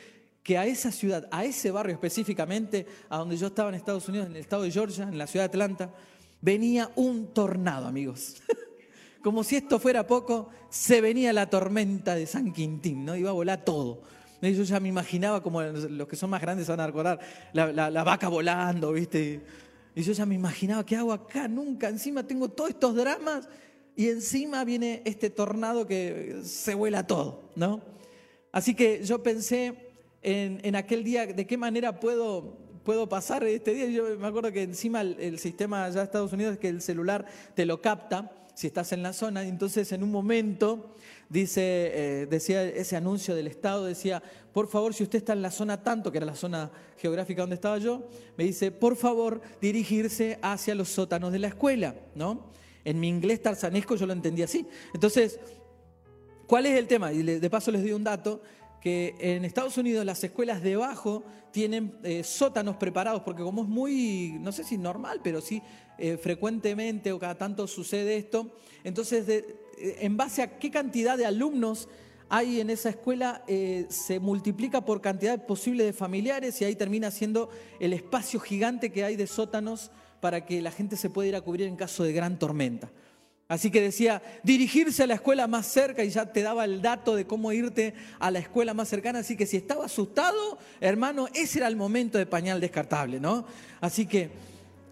que 0.43 0.59
a 0.59 0.67
esa 0.67 0.91
ciudad, 0.91 1.29
a 1.31 1.45
ese 1.45 1.71
barrio 1.71 1.95
específicamente, 1.95 2.87
a 3.09 3.19
donde 3.19 3.37
yo 3.37 3.49
estaba 3.49 3.69
en 3.69 3.76
Estados 3.76 4.09
Unidos, 4.09 4.26
en 4.26 4.33
el 4.33 4.41
estado 4.41 4.62
de 4.62 4.71
Georgia, 4.71 5.05
en 5.05 5.19
la 5.19 5.26
ciudad 5.26 5.45
de 5.45 5.50
Atlanta, 5.50 5.95
venía 6.41 6.91
un 6.97 7.33
tornado, 7.33 7.87
amigos. 7.87 8.43
Como 9.23 9.45
si 9.45 9.57
esto 9.57 9.79
fuera 9.79 10.07
poco, 10.07 10.49
se 10.71 11.00
venía 11.00 11.33
la 11.33 11.49
tormenta 11.49 12.14
de 12.14 12.26
San 12.26 12.53
Quintín, 12.53 13.05
¿no? 13.05 13.17
Iba 13.17 13.31
a 13.31 13.35
volar 13.35 13.64
todo. 13.64 14.03
Yo 14.43 14.62
ya 14.62 14.79
me 14.79 14.91
imaginaba, 14.91 15.43
como 15.43 15.62
los 15.62 16.07
que 16.07 16.17
son 16.17 16.29
más 16.29 16.43
grandes 16.43 16.69
van 16.69 16.79
a 16.79 16.87
recordar, 16.87 17.19
la, 17.55 17.73
la 17.73 18.05
vaca 18.05 18.29
volando, 18.29 18.93
¿viste? 18.93 19.41
Y 19.94 20.02
yo 20.02 20.12
ya 20.12 20.26
me 20.26 20.34
imaginaba, 20.34 20.84
¿qué 20.84 20.96
hago 20.96 21.12
acá? 21.12 21.46
Nunca, 21.46 21.88
encima 21.88 22.26
tengo 22.26 22.48
todos 22.48 22.70
estos 22.70 22.96
dramas 22.96 23.48
y 23.96 24.08
encima 24.08 24.64
viene 24.64 25.02
este 25.04 25.30
tornado 25.30 25.86
que 25.86 26.40
se 26.42 26.74
vuela 26.74 27.06
todo, 27.06 27.50
¿no? 27.54 27.80
Así 28.50 28.74
que 28.74 29.04
yo 29.04 29.22
pensé 29.22 29.74
en, 30.22 30.74
aquel 30.74 31.04
día, 31.04 31.26
¿de 31.26 31.46
qué 31.46 31.56
manera 31.56 32.00
puedo, 32.00 32.56
puedo 32.82 33.08
pasar 33.08 33.44
este 33.44 33.74
día? 33.74 33.86
Yo 33.86 34.18
me 34.18 34.26
acuerdo 34.26 34.50
que 34.52 34.62
encima 34.62 35.02
el, 35.02 35.38
sistema 35.38 35.84
allá 35.84 36.00
de 36.00 36.04
Estados 36.04 36.32
Unidos 36.32 36.54
es 36.54 36.58
que 36.58 36.68
el 36.68 36.80
celular 36.80 37.26
te 37.54 37.66
lo 37.66 37.80
capta 37.80 38.32
si 38.54 38.68
estás 38.68 38.92
en 38.92 39.02
la 39.02 39.12
zona, 39.12 39.42
entonces 39.42 39.90
en 39.92 40.02
un 40.02 40.11
momento 40.11 40.94
dice, 41.28 41.62
eh, 41.62 42.26
decía 42.26 42.64
ese 42.64 42.96
anuncio 42.96 43.34
del 43.34 43.46
Estado, 43.49 43.84
decía, 43.84 44.23
por 44.52 44.68
favor, 44.68 44.94
si 44.94 45.02
usted 45.02 45.18
está 45.18 45.32
en 45.32 45.42
la 45.42 45.50
zona 45.50 45.82
tanto, 45.82 46.11
que 46.11 46.18
era 46.18 46.26
la 46.26 46.37
zona 46.37 46.70
geográfica 46.96 47.42
donde 47.42 47.56
estaba 47.56 47.78
yo, 47.78 48.08
me 48.37 48.44
dice, 48.44 48.70
por 48.70 48.96
favor, 48.96 49.40
dirigirse 49.61 50.38
hacia 50.42 50.75
los 50.75 50.88
sótanos 50.88 51.32
de 51.32 51.40
la 51.40 51.49
escuela, 51.49 51.94
¿no? 52.14 52.54
en 52.84 53.00
mi 53.00 53.08
inglés 53.08 53.42
tarzanesco 53.42 53.96
yo 53.96 54.06
lo 54.06 54.12
entendí 54.12 54.42
así. 54.42 54.66
Entonces, 54.92 55.40
¿cuál 56.46 56.66
es 56.66 56.78
el 56.78 56.87
tema? 56.87 57.12
Y 57.12 57.23
de 57.23 57.50
paso 57.50 57.70
les 57.70 57.82
doy 57.82 57.92
un 57.92 58.04
dato, 58.04 58.42
que 58.85 59.14
en 59.19 59.47
Estados 59.47 59.79
Unidos 59.79 60.05
las 60.05 60.23
escuelas 60.23 60.62
debajo 60.62 61.25
tienen 61.53 61.97
eh, 62.03 62.23
sótanos 62.23 62.76
preparados, 62.76 63.23
porque 63.23 63.43
como 63.43 63.62
es 63.62 63.69
muy, 63.69 64.37
no 64.41 64.53
sé 64.53 64.62
si 64.62 64.76
normal, 64.76 65.21
pero 65.25 65.41
sí 65.41 65.62
eh, 65.97 66.19
frecuentemente 66.19 67.11
o 67.11 67.19
cada 67.19 67.38
tanto 67.38 67.67
sucede 67.67 68.19
esto, 68.19 68.55
entonces 68.85 69.26
eh, 69.26 69.57
en 69.79 70.19
base 70.19 70.43
a 70.43 70.59
qué 70.59 70.71
cantidad 70.71 71.17
de 71.17 71.25
alumnos 71.25 71.88
hay 72.29 72.61
en 72.61 72.69
esa 72.69 72.91
escuela, 72.91 73.45
se 73.88 74.19
multiplica 74.19 74.85
por 74.85 75.00
cantidad 75.00 75.47
posible 75.47 75.85
de 75.85 75.93
familiares 75.93 76.61
y 76.61 76.64
ahí 76.64 76.75
termina 76.75 77.11
siendo 77.11 77.50
el 77.81 77.93
espacio 77.93 78.41
gigante 78.41 78.91
que 78.91 79.05
hay 79.05 79.14
de 79.14 79.26
sótanos 79.26 79.93
para 80.21 80.45
que 80.45 80.61
la 80.61 80.73
gente 80.73 80.97
se 80.97 81.11
pueda 81.11 81.29
ir 81.29 81.37
a 81.37 81.43
cubrir 81.43 81.69
en 81.69 81.76
caso 81.76 82.03
de 82.03 82.12
gran 82.12 82.38
tormenta. 82.38 82.91
Así 83.46 83.70
que 83.70 83.82
decía, 83.82 84.22
dirigirse 84.42 85.02
a 85.02 85.06
la 85.06 85.14
escuela 85.14 85.46
más 85.46 85.66
cerca 85.66 86.02
y 86.02 86.08
ya 86.08 86.32
te 86.32 86.40
daba 86.42 86.64
el 86.64 86.80
dato 86.80 87.14
de 87.14 87.26
cómo 87.26 87.52
irte 87.52 87.94
a 88.18 88.30
la 88.30 88.38
escuela 88.38 88.72
más 88.72 88.88
cercana. 88.88 89.18
Así 89.18 89.36
que 89.36 89.46
si 89.46 89.58
estaba 89.58 89.84
asustado, 89.84 90.58
hermano, 90.80 91.28
ese 91.34 91.58
era 91.58 91.68
el 91.68 91.76
momento 91.76 92.16
de 92.16 92.24
pañal 92.24 92.60
descartable, 92.60 93.20
¿no? 93.20 93.44
Así 93.82 94.06
que 94.06 94.30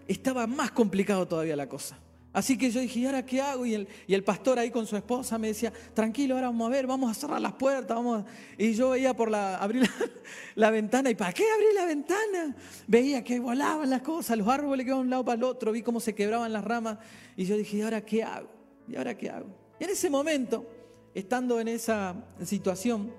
estaba 0.07 0.45
más 0.45 0.71
complicado 0.71 1.27
todavía 1.27 1.55
la 1.55 1.67
cosa. 1.67 1.97
Así 2.33 2.57
que 2.57 2.71
yo 2.71 2.81
dije, 2.81 3.01
¿y 3.01 3.05
ahora 3.05 3.23
qué 3.23 3.39
hago? 3.39 3.63
Y 3.63 3.75
el, 3.75 4.23
pastor 4.23 4.57
ahí 4.57 4.71
con 4.71 4.87
su 4.87 4.97
esposa 4.97 5.37
me 5.37 5.49
decía, 5.49 5.71
tranquilo, 5.93 6.33
ahora 6.33 6.47
vamos 6.47 6.67
a 6.67 6.71
ver, 6.71 6.87
vamos 6.87 7.11
a 7.11 7.13
cerrar 7.13 7.39
las 7.39 7.53
puertas, 7.53 7.95
vamos. 7.95 8.25
Y 8.57 8.73
yo 8.73 8.89
veía 8.89 9.15
por 9.15 9.29
la, 9.29 9.57
abrir 9.57 9.87
la, 10.55 10.71
ventana, 10.71 11.11
¿y 11.11 11.15
para 11.15 11.31
qué 11.31 11.43
abrir 11.53 11.75
la 11.75 11.85
ventana? 11.85 12.55
Veía 12.87 13.23
que 13.23 13.39
volaban 13.39 13.87
las 13.87 14.01
cosas, 14.01 14.35
los 14.35 14.47
árboles 14.47 14.83
que 14.83 14.89
iban 14.89 15.01
de 15.01 15.03
un 15.03 15.09
lado 15.11 15.23
para 15.23 15.37
el 15.37 15.43
otro, 15.43 15.71
vi 15.71 15.83
cómo 15.83 15.99
se 15.99 16.15
quebraban 16.15 16.51
las 16.51 16.63
ramas. 16.63 16.97
Y 17.37 17.45
yo 17.45 17.55
dije, 17.55 17.77
¿y 17.77 17.81
ahora 17.81 18.01
qué 18.03 18.23
hago? 18.23 18.49
¿Y 18.87 18.95
ahora 18.95 19.15
qué 19.15 19.29
hago? 19.29 19.47
Y 19.79 19.83
en 19.83 19.91
ese 19.91 20.09
momento, 20.09 20.67
estando 21.13 21.59
en 21.59 21.67
esa 21.67 22.15
situación, 22.43 23.13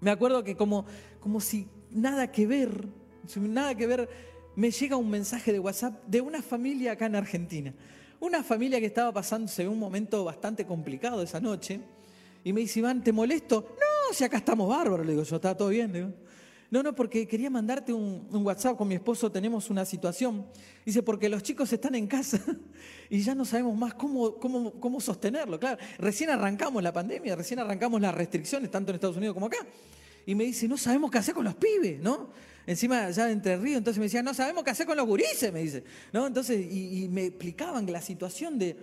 me 0.00 0.10
acuerdo 0.10 0.42
que 0.42 0.56
como, 0.56 0.84
como 1.20 1.40
si 1.40 1.68
nada 1.92 2.32
que 2.32 2.48
ver, 2.48 2.88
nada 3.36 3.76
que 3.76 3.86
ver, 3.86 4.08
me 4.56 4.72
llega 4.72 4.96
un 4.96 5.08
mensaje 5.08 5.52
de 5.52 5.60
WhatsApp 5.60 6.02
de 6.06 6.20
una 6.20 6.42
familia 6.42 6.92
acá 6.92 7.06
en 7.06 7.14
Argentina. 7.14 7.72
Una 8.22 8.44
familia 8.44 8.78
que 8.78 8.86
estaba 8.86 9.12
pasándose 9.12 9.66
un 9.66 9.80
momento 9.80 10.22
bastante 10.22 10.64
complicado 10.64 11.24
esa 11.24 11.40
noche. 11.40 11.80
Y 12.44 12.52
me 12.52 12.60
dice, 12.60 12.78
Iván, 12.78 13.02
¿te 13.02 13.10
molesto? 13.10 13.74
No, 13.80 14.14
si 14.14 14.22
acá 14.22 14.36
estamos 14.36 14.68
bárbaros. 14.68 15.04
Le 15.04 15.10
digo, 15.10 15.24
yo, 15.24 15.34
¿está 15.34 15.56
todo 15.56 15.70
bien? 15.70 16.14
no, 16.70 16.84
no, 16.84 16.94
porque 16.94 17.26
quería 17.26 17.50
mandarte 17.50 17.92
un, 17.92 18.28
WhatsApp 18.30 18.76
con 18.76 18.86
mi 18.86 18.94
esposo, 18.94 19.32
tenemos 19.32 19.70
una 19.70 19.84
situación. 19.84 20.46
Dice, 20.86 21.02
porque 21.02 21.28
los 21.28 21.42
chicos 21.42 21.72
están 21.72 21.96
en 21.96 22.06
casa 22.06 22.40
y 23.10 23.22
ya 23.22 23.34
no 23.34 23.44
sabemos 23.44 23.76
más 23.76 23.94
cómo, 23.94 24.36
cómo, 24.36 24.70
cómo 24.74 25.00
sostenerlo. 25.00 25.58
Claro, 25.58 25.78
recién 25.98 26.30
arrancamos 26.30 26.80
la 26.80 26.92
pandemia, 26.92 27.34
recién 27.34 27.58
arrancamos 27.58 28.00
las 28.00 28.14
restricciones, 28.14 28.70
tanto 28.70 28.92
en 28.92 28.94
Estados 28.94 29.16
Unidos 29.16 29.34
como 29.34 29.46
acá. 29.46 29.66
Y 30.26 30.36
me 30.36 30.44
dice, 30.44 30.68
no 30.68 30.76
sabemos 30.76 31.10
qué 31.10 31.18
hacer 31.18 31.34
con 31.34 31.42
los 31.42 31.56
pibes, 31.56 32.00
¿no? 32.00 32.30
Encima 32.66 33.10
ya 33.10 33.26
de 33.26 33.32
Entre 33.32 33.56
Ríos, 33.56 33.78
entonces 33.78 33.98
me 33.98 34.04
decían, 34.04 34.24
no 34.24 34.34
sabemos 34.34 34.64
qué 34.64 34.70
hacer 34.70 34.86
con 34.86 34.96
los 34.96 35.06
gurises, 35.06 35.52
me 35.52 35.62
dice. 35.62 35.84
¿No? 36.12 36.26
Entonces, 36.26 36.60
y, 36.70 37.08
me 37.08 37.26
explicaban 37.26 37.90
la 37.90 38.00
situación 38.00 38.58
de, 38.58 38.76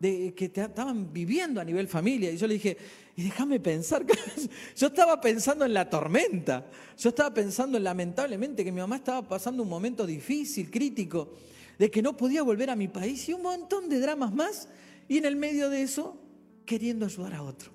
que 0.00 0.50
estaban 0.54 1.12
viviendo 1.12 1.60
a 1.60 1.64
nivel 1.64 1.88
familia. 1.88 2.30
Y 2.30 2.36
yo 2.36 2.46
le 2.46 2.54
dije, 2.54 2.76
y 3.16 3.24
déjame 3.24 3.60
pensar, 3.60 4.04
yo 4.76 4.86
estaba 4.86 5.20
pensando 5.20 5.64
en 5.64 5.74
la 5.74 5.90
tormenta, 5.90 6.66
yo 6.96 7.08
estaba 7.10 7.34
pensando 7.34 7.78
lamentablemente 7.78 8.64
que 8.64 8.72
mi 8.72 8.80
mamá 8.80 8.96
estaba 8.96 9.26
pasando 9.26 9.62
un 9.62 9.68
momento 9.68 10.06
difícil, 10.06 10.70
crítico, 10.70 11.32
de 11.78 11.90
que 11.90 12.02
no 12.02 12.16
podía 12.16 12.42
volver 12.42 12.70
a 12.70 12.76
mi 12.76 12.88
país 12.88 13.28
y 13.28 13.32
un 13.32 13.42
montón 13.42 13.88
de 13.88 14.00
dramas 14.00 14.32
más, 14.32 14.68
y 15.08 15.18
en 15.18 15.24
el 15.24 15.36
medio 15.36 15.70
de 15.70 15.82
eso, 15.82 16.20
queriendo 16.64 17.06
ayudar 17.06 17.34
a 17.34 17.42
otro. 17.42 17.70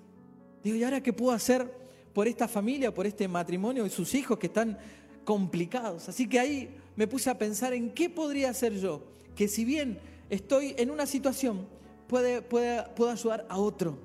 Digo, 0.64 0.78
¿y 0.78 0.84
ahora 0.84 1.02
qué 1.02 1.12
puedo 1.14 1.32
hacer 1.32 1.84
por 2.14 2.28
esta 2.28 2.48
familia, 2.48 2.94
por 2.94 3.08
este 3.08 3.28
matrimonio 3.28 3.86
y 3.86 3.90
sus 3.90 4.14
hijos 4.14 4.38
que 4.38 4.48
están 4.48 4.78
complicados. 5.24 6.10
Así 6.10 6.28
que 6.28 6.40
ahí 6.40 6.76
me 6.96 7.08
puse 7.08 7.30
a 7.30 7.38
pensar 7.38 7.74
en 7.74 7.92
qué 7.92 8.10
podría 8.10 8.50
hacer 8.50 8.74
yo, 8.74 9.04
que 9.36 9.48
si 9.48 9.66
bien 9.66 10.00
estoy 10.30 10.76
en 10.78 10.92
una 10.92 11.06
situación, 11.06 11.68
puede, 12.08 12.42
puedo 12.42 13.10
ayudar 13.10 13.46
a 13.50 13.58
otro. 13.58 13.98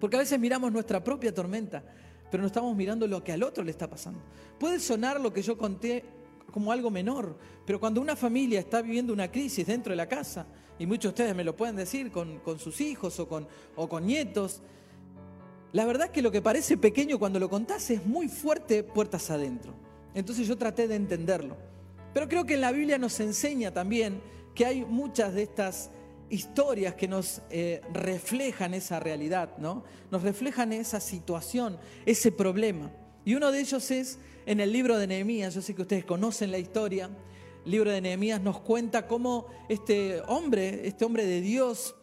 Porque 0.00 0.16
a 0.16 0.20
veces 0.20 0.38
miramos 0.38 0.72
nuestra 0.72 1.02
propia 1.02 1.32
tormenta, 1.32 1.82
pero 2.30 2.42
no 2.42 2.46
estamos 2.46 2.74
mirando 2.76 3.06
lo 3.06 3.22
que 3.22 3.32
al 3.32 3.42
otro 3.42 3.64
le 3.64 3.70
está 3.70 3.88
pasando. 3.88 4.20
Puede 4.58 4.80
sonar 4.80 5.20
lo 5.20 5.32
que 5.32 5.42
yo 5.42 5.56
conté 5.56 6.04
como 6.50 6.72
algo 6.72 6.90
menor, 6.90 7.36
pero 7.66 7.80
cuando 7.80 8.00
una 8.00 8.16
familia 8.16 8.60
está 8.60 8.82
viviendo 8.82 9.12
una 9.12 9.30
crisis 9.30 9.66
dentro 9.66 9.90
de 9.90 9.96
la 9.96 10.08
casa, 10.08 10.46
y 10.78 10.86
muchos 10.86 11.04
de 11.04 11.08
ustedes 11.08 11.36
me 11.36 11.44
lo 11.44 11.56
pueden 11.56 11.76
decir 11.76 12.10
con, 12.10 12.40
con 12.40 12.58
sus 12.58 12.80
hijos 12.80 13.18
o 13.20 13.28
con, 13.28 13.46
o 13.76 13.88
con 13.88 14.06
nietos, 14.06 14.60
la 15.72 15.84
verdad 15.84 16.06
es 16.06 16.12
que 16.12 16.22
lo 16.22 16.30
que 16.30 16.42
parece 16.42 16.76
pequeño 16.76 17.18
cuando 17.18 17.40
lo 17.40 17.48
contás 17.48 17.90
es 17.90 18.04
muy 18.06 18.28
fuerte 18.28 18.84
puertas 18.84 19.30
adentro. 19.30 19.74
Entonces 20.14 20.46
yo 20.46 20.56
traté 20.56 20.88
de 20.88 20.94
entenderlo. 20.94 21.56
Pero 22.12 22.28
creo 22.28 22.44
que 22.44 22.54
en 22.54 22.60
la 22.60 22.72
Biblia 22.72 22.98
nos 22.98 23.18
enseña 23.20 23.72
también 23.72 24.20
que 24.54 24.64
hay 24.64 24.84
muchas 24.84 25.34
de 25.34 25.42
estas 25.42 25.90
historias 26.30 26.94
que 26.94 27.08
nos 27.08 27.42
eh, 27.50 27.80
reflejan 27.92 28.74
esa 28.74 29.00
realidad, 29.00 29.56
¿no? 29.58 29.84
Nos 30.10 30.22
reflejan 30.22 30.72
esa 30.72 31.00
situación, 31.00 31.78
ese 32.06 32.32
problema. 32.32 32.90
Y 33.24 33.34
uno 33.34 33.50
de 33.50 33.60
ellos 33.60 33.90
es 33.90 34.18
en 34.46 34.60
el 34.60 34.72
libro 34.72 34.98
de 34.98 35.06
Nehemías. 35.06 35.54
Yo 35.54 35.62
sé 35.62 35.74
que 35.74 35.82
ustedes 35.82 36.04
conocen 36.04 36.50
la 36.50 36.58
historia. 36.58 37.10
El 37.64 37.70
libro 37.70 37.90
de 37.90 38.00
Nehemías 38.00 38.40
nos 38.40 38.60
cuenta 38.60 39.06
cómo 39.06 39.46
este 39.68 40.22
hombre, 40.28 40.86
este 40.86 41.04
hombre 41.04 41.24
de 41.26 41.40
Dios, 41.40 41.94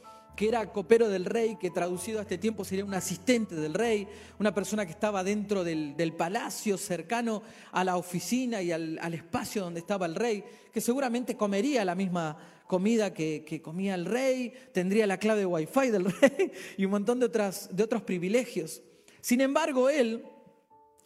que 0.41 0.47
era 0.47 0.71
copero 0.71 1.07
del 1.07 1.25
rey, 1.25 1.55
que 1.55 1.69
traducido 1.69 2.17
a 2.17 2.23
este 2.23 2.39
tiempo 2.39 2.65
sería 2.65 2.83
un 2.83 2.95
asistente 2.95 3.53
del 3.53 3.75
rey, 3.75 4.07
una 4.39 4.51
persona 4.51 4.87
que 4.87 4.91
estaba 4.91 5.23
dentro 5.23 5.63
del, 5.63 6.13
palacio, 6.17 6.79
cercano 6.79 7.43
a 7.71 7.83
la 7.83 7.95
oficina 7.95 8.59
y 8.59 8.71
al, 8.71 9.13
espacio 9.13 9.61
donde 9.61 9.81
estaba 9.81 10.07
el 10.07 10.15
rey, 10.15 10.43
que 10.73 10.81
seguramente 10.81 11.37
comería 11.37 11.85
la 11.85 11.93
misma 11.93 12.39
comida 12.65 13.13
que, 13.13 13.61
comía 13.63 13.93
el 13.93 14.07
rey, 14.07 14.51
tendría 14.73 15.05
la 15.05 15.19
clave 15.19 15.41
de 15.41 15.45
wifi 15.45 15.91
del 15.91 16.05
rey 16.21 16.51
y 16.75 16.85
un 16.85 16.89
montón 16.89 17.19
de, 17.19 17.27
otras, 17.27 17.69
de 17.71 17.83
otros 17.83 18.01
privilegios. 18.01 18.81
Sin 19.19 19.41
embargo, 19.41 19.91
él, 19.91 20.25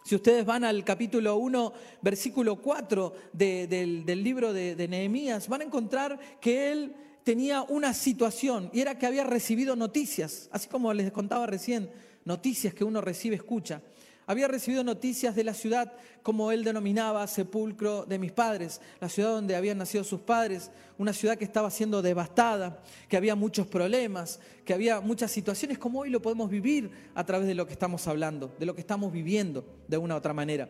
si 0.05 0.15
ustedes 0.15 0.45
van 0.45 0.63
al 0.63 0.85
capítulo 0.85 1.35
1, 1.35 1.73
versículo 2.01 2.61
4 2.61 3.13
del, 3.33 4.05
libro 4.05 4.53
de, 4.53 4.77
de 4.77 4.87
Nehemías, 4.87 5.49
van 5.49 5.59
a 5.59 5.65
encontrar 5.65 6.17
que 6.39 6.71
él 6.71 6.95
tenía 7.25 7.63
una 7.63 7.93
situación 7.95 8.69
y 8.71 8.81
era 8.81 8.99
que 8.99 9.07
había 9.07 9.23
recibido 9.23 9.75
noticias, 9.75 10.47
así 10.51 10.69
como 10.69 10.93
les 10.93 11.11
contaba 11.11 11.47
recién, 11.47 11.89
noticias 12.23 12.73
que 12.73 12.83
uno 12.83 13.01
recibe, 13.01 13.35
escucha. 13.35 13.81
Había 14.27 14.47
recibido 14.47 14.83
noticias 14.83 15.35
de 15.35 15.43
la 15.43 15.55
ciudad, 15.55 15.93
como 16.21 16.51
él 16.51 16.63
denominaba, 16.63 17.25
sepulcro 17.25 18.05
de 18.05 18.19
mis 18.19 18.31
padres, 18.31 18.79
la 18.99 19.09
ciudad 19.09 19.29
donde 19.29 19.55
habían 19.55 19.79
nacido 19.79 20.03
sus 20.03 20.21
padres, 20.21 20.69
una 20.99 21.13
ciudad 21.13 21.35
que 21.35 21.45
estaba 21.45 21.71
siendo 21.71 22.03
devastada, 22.03 22.83
que 23.09 23.17
había 23.17 23.35
muchos 23.35 23.65
problemas, 23.65 24.39
que 24.63 24.75
había 24.75 25.01
muchas 25.01 25.31
situaciones 25.31 25.79
como 25.79 26.01
hoy 26.01 26.11
lo 26.11 26.21
podemos 26.21 26.49
vivir 26.49 26.91
a 27.15 27.23
través 27.23 27.47
de 27.47 27.55
lo 27.55 27.65
que 27.65 27.73
estamos 27.73 28.07
hablando, 28.07 28.55
de 28.59 28.67
lo 28.67 28.75
que 28.75 28.81
estamos 28.81 29.11
viviendo 29.11 29.65
de 29.87 29.97
una 29.97 30.13
u 30.13 30.17
otra 30.17 30.33
manera. 30.33 30.69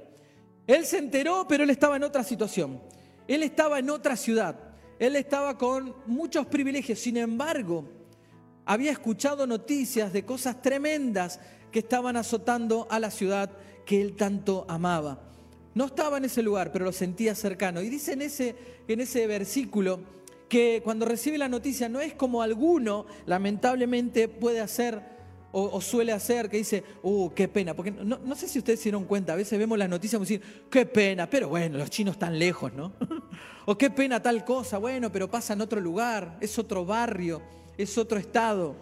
Él 0.67 0.85
se 0.85 0.99
enteró, 0.99 1.45
pero 1.49 1.65
él 1.65 1.69
estaba 1.69 1.97
en 1.97 2.03
otra 2.03 2.23
situación. 2.23 2.81
Él 3.27 3.43
estaba 3.43 3.79
en 3.79 3.89
otra 3.89 4.15
ciudad. 4.15 4.64
Él 4.99 5.15
estaba 5.15 5.57
con 5.57 5.93
muchos 6.05 6.45
privilegios, 6.47 6.99
sin 6.99 7.17
embargo, 7.17 7.85
había 8.65 8.91
escuchado 8.91 9.45
noticias 9.45 10.13
de 10.13 10.25
cosas 10.25 10.61
tremendas 10.61 11.39
que 11.71 11.79
estaban 11.79 12.15
azotando 12.15 12.87
a 12.89 12.99
la 12.99 13.11
ciudad 13.11 13.51
que 13.85 14.01
él 14.01 14.15
tanto 14.15 14.65
amaba. 14.67 15.21
No 15.73 15.85
estaba 15.85 16.17
en 16.17 16.25
ese 16.25 16.41
lugar, 16.41 16.71
pero 16.71 16.85
lo 16.85 16.93
sentía 16.93 17.35
cercano. 17.35 17.81
Y 17.81 17.89
dice 17.89 18.13
en 18.13 18.21
ese, 18.21 18.55
en 18.87 19.01
ese 19.01 19.27
versículo 19.27 19.99
que 20.47 20.81
cuando 20.83 21.05
recibe 21.05 21.37
la 21.37 21.49
noticia 21.49 21.89
no 21.89 21.99
es 21.99 22.13
como 22.13 22.41
alguno 22.41 23.05
lamentablemente 23.25 24.27
puede 24.27 24.61
hacer 24.61 25.14
o, 25.57 25.79
suele 25.79 26.11
hacer, 26.11 26.49
que 26.49 26.57
dice, 26.57 26.83
uh, 27.01 27.29
qué 27.29 27.47
pena. 27.47 27.73
Porque 27.73 27.89
no, 27.89 28.17
no, 28.17 28.35
sé 28.35 28.45
si 28.49 28.59
ustedes 28.59 28.79
se 28.79 28.85
dieron 28.85 29.05
cuenta, 29.05 29.31
a 29.31 29.35
veces 29.37 29.57
vemos 29.57 29.77
las 29.77 29.87
noticias 29.87 30.19
y 30.19 30.23
decir, 30.23 30.41
qué 30.69 30.85
pena, 30.85 31.29
pero 31.29 31.47
bueno, 31.47 31.77
los 31.77 31.89
chinos 31.89 32.15
están 32.15 32.37
lejos, 32.37 32.73
¿no? 32.73 32.91
o 33.65 33.77
qué 33.77 33.89
pena 33.89 34.21
tal 34.21 34.43
cosa, 34.43 34.79
bueno, 34.79 35.09
pero 35.13 35.31
pasa 35.31 35.53
en 35.53 35.61
otro 35.61 35.79
lugar, 35.79 36.37
es 36.41 36.59
otro 36.59 36.85
barrio, 36.85 37.41
es 37.77 37.97
otro 37.97 38.19
estado. 38.19 38.75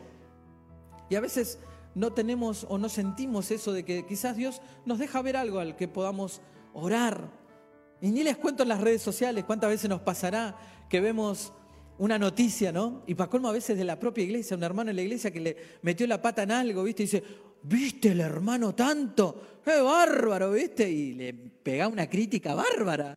Y 1.11 1.15
a 1.15 1.21
veces 1.21 1.59
no 1.93 2.11
tenemos 2.11 2.65
o 2.67 2.79
no 2.79 2.89
sentimos 2.89 3.51
eso 3.51 3.71
de 3.71 3.85
que 3.85 4.07
quizás 4.07 4.35
Dios 4.35 4.59
nos 4.83 4.97
deja 4.97 5.21
ver 5.21 5.37
algo 5.37 5.59
al 5.59 5.75
que 5.75 5.87
podamos 5.87 6.41
orar. 6.73 7.29
Y 8.01 8.09
ni 8.09 8.23
les 8.23 8.35
cuento 8.35 8.63
en 8.63 8.69
las 8.69 8.81
redes 8.81 9.03
sociales 9.03 9.43
cuántas 9.43 9.69
veces 9.69 9.91
nos 9.91 10.01
pasará 10.01 10.57
que 10.89 11.01
vemos 11.01 11.53
una 11.97 12.17
noticia, 12.17 12.71
¿no? 12.71 13.03
Y 13.07 13.15
para 13.15 13.29
colmo 13.29 13.49
a 13.49 13.53
veces 13.53 13.77
de 13.77 13.83
la 13.83 13.99
propia 13.99 14.23
iglesia, 14.23 14.57
un 14.57 14.63
hermano 14.63 14.89
en 14.89 14.95
la 14.95 15.01
iglesia 15.01 15.31
que 15.31 15.39
le 15.39 15.57
metió 15.81 16.07
la 16.07 16.21
pata 16.21 16.43
en 16.43 16.51
algo, 16.51 16.83
¿viste? 16.83 17.03
Y 17.03 17.05
dice, 17.05 17.23
¿viste 17.63 18.11
el 18.11 18.21
hermano 18.21 18.73
tanto? 18.73 19.59
¡Qué 19.63 19.79
bárbaro, 19.81 20.51
¿viste? 20.51 20.89
Y 20.89 21.13
le 21.13 21.33
pega 21.33 21.87
una 21.87 22.09
crítica 22.09 22.53
bárbara. 22.55 23.15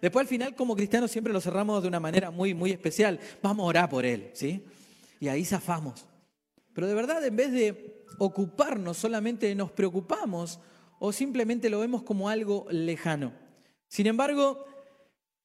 Después 0.00 0.22
al 0.22 0.28
final 0.28 0.54
como 0.54 0.76
cristianos 0.76 1.10
siempre 1.10 1.32
lo 1.32 1.40
cerramos 1.40 1.82
de 1.82 1.88
una 1.88 2.00
manera 2.00 2.30
muy, 2.30 2.54
muy 2.54 2.70
especial. 2.70 3.18
Vamos 3.42 3.64
a 3.64 3.66
orar 3.66 3.88
por 3.88 4.04
él, 4.04 4.30
¿sí? 4.32 4.62
y 5.20 5.28
ahí 5.28 5.44
zafamos. 5.44 6.06
Pero 6.72 6.86
de 6.86 6.94
verdad, 6.94 7.24
en 7.24 7.36
vez 7.36 7.52
de 7.52 8.04
ocuparnos, 8.18 8.96
solamente 8.96 9.54
nos 9.54 9.72
preocupamos 9.72 10.60
o 10.98 11.12
simplemente 11.12 11.70
lo 11.70 11.80
vemos 11.80 12.02
como 12.02 12.28
algo 12.28 12.66
lejano. 12.70 13.32
Sin 13.88 14.06
embargo, 14.06 14.64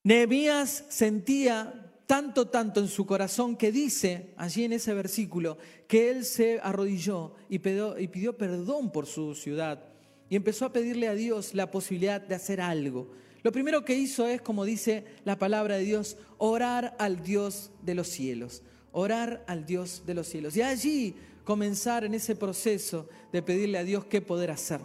Nehemías 0.04 0.86
sentía 0.90 1.93
tanto, 2.14 2.48
tanto 2.48 2.80
en 2.80 2.90
su 2.90 3.08
corazón 3.08 3.58
que 3.58 3.72
dice 3.72 4.36
allí 4.38 4.66
en 4.66 4.74
ese 4.74 4.94
versículo 4.94 5.58
que 5.88 6.12
él 6.12 6.26
se 6.26 6.60
arrodilló 6.62 7.34
y 7.50 7.58
pidió, 7.58 7.98
y 7.98 8.08
pidió 8.08 8.38
perdón 8.38 8.92
por 8.92 9.08
su 9.08 9.34
ciudad 9.34 9.84
y 10.30 10.36
empezó 10.36 10.66
a 10.66 10.72
pedirle 10.72 11.08
a 11.08 11.16
Dios 11.16 11.56
la 11.56 11.72
posibilidad 11.72 12.22
de 12.22 12.36
hacer 12.36 12.62
algo. 12.62 13.10
Lo 13.42 13.52
primero 13.52 13.84
que 13.84 13.96
hizo 13.96 14.28
es, 14.28 14.44
como 14.44 14.64
dice 14.64 15.06
la 15.26 15.40
palabra 15.40 15.78
de 15.78 15.86
Dios, 15.86 16.18
orar 16.38 16.96
al 17.00 17.24
Dios 17.24 17.72
de 17.82 17.96
los 17.96 18.10
cielos, 18.10 18.62
orar 18.92 19.44
al 19.48 19.66
Dios 19.66 20.04
de 20.06 20.14
los 20.14 20.28
cielos. 20.28 20.56
Y 20.56 20.62
allí 20.62 21.16
comenzar 21.44 22.06
en 22.06 22.14
ese 22.14 22.36
proceso 22.36 23.10
de 23.32 23.42
pedirle 23.42 23.80
a 23.80 23.84
Dios 23.84 24.06
qué 24.06 24.22
poder 24.22 24.52
hacer. 24.52 24.82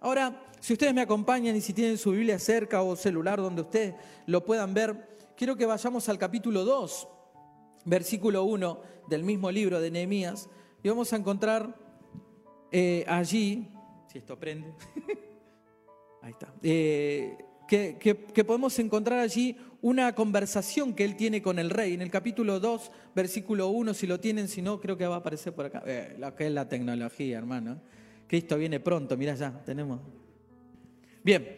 Ahora, 0.00 0.46
si 0.60 0.72
ustedes 0.72 0.94
me 0.94 1.02
acompañan 1.02 1.56
y 1.56 1.60
si 1.60 1.74
tienen 1.74 1.98
su 1.98 2.12
Biblia 2.12 2.38
cerca 2.38 2.80
o 2.80 2.96
celular 2.96 3.38
donde 3.38 3.60
ustedes 3.60 3.94
lo 4.24 4.46
puedan 4.46 4.72
ver, 4.72 5.17
quiero 5.38 5.56
que 5.56 5.66
vayamos 5.66 6.08
al 6.08 6.18
capítulo 6.18 6.64
2, 6.64 7.08
versículo 7.84 8.42
1 8.42 8.82
del 9.08 9.22
mismo 9.22 9.52
libro 9.52 9.80
de 9.80 9.88
Nehemías, 9.88 10.50
y 10.82 10.88
vamos 10.88 11.12
a 11.12 11.16
encontrar 11.16 11.76
eh, 12.72 13.04
allí, 13.06 13.68
si 14.08 14.18
esto 14.18 14.36
prende, 14.36 14.74
ahí 16.22 16.32
está, 16.32 16.52
eh, 16.60 17.38
que, 17.68 18.44
podemos 18.44 18.76
encontrar 18.80 19.20
allí 19.20 19.56
una 19.80 20.12
conversación 20.12 20.92
que 20.92 21.04
él 21.04 21.14
tiene 21.14 21.40
con 21.40 21.60
el 21.60 21.70
rey. 21.70 21.94
En 21.94 22.02
el 22.02 22.10
capítulo 22.10 22.58
2, 22.58 22.90
versículo 23.14 23.68
1, 23.68 23.94
si 23.94 24.08
lo 24.08 24.18
tienen, 24.18 24.48
si 24.48 24.60
no, 24.60 24.80
creo 24.80 24.96
que 24.96 25.06
va 25.06 25.16
a 25.16 25.18
aparecer 25.18 25.52
por 25.52 25.66
acá. 25.66 25.84
Eh, 25.86 26.16
lo 26.18 26.34
que 26.34 26.46
es 26.46 26.52
la 26.52 26.68
tecnología, 26.68 27.38
hermano. 27.38 27.80
Cristo 28.26 28.56
viene 28.56 28.80
pronto, 28.80 29.16
mira 29.16 29.34
ya, 29.34 29.62
tenemos. 29.64 30.00
Bien, 31.22 31.57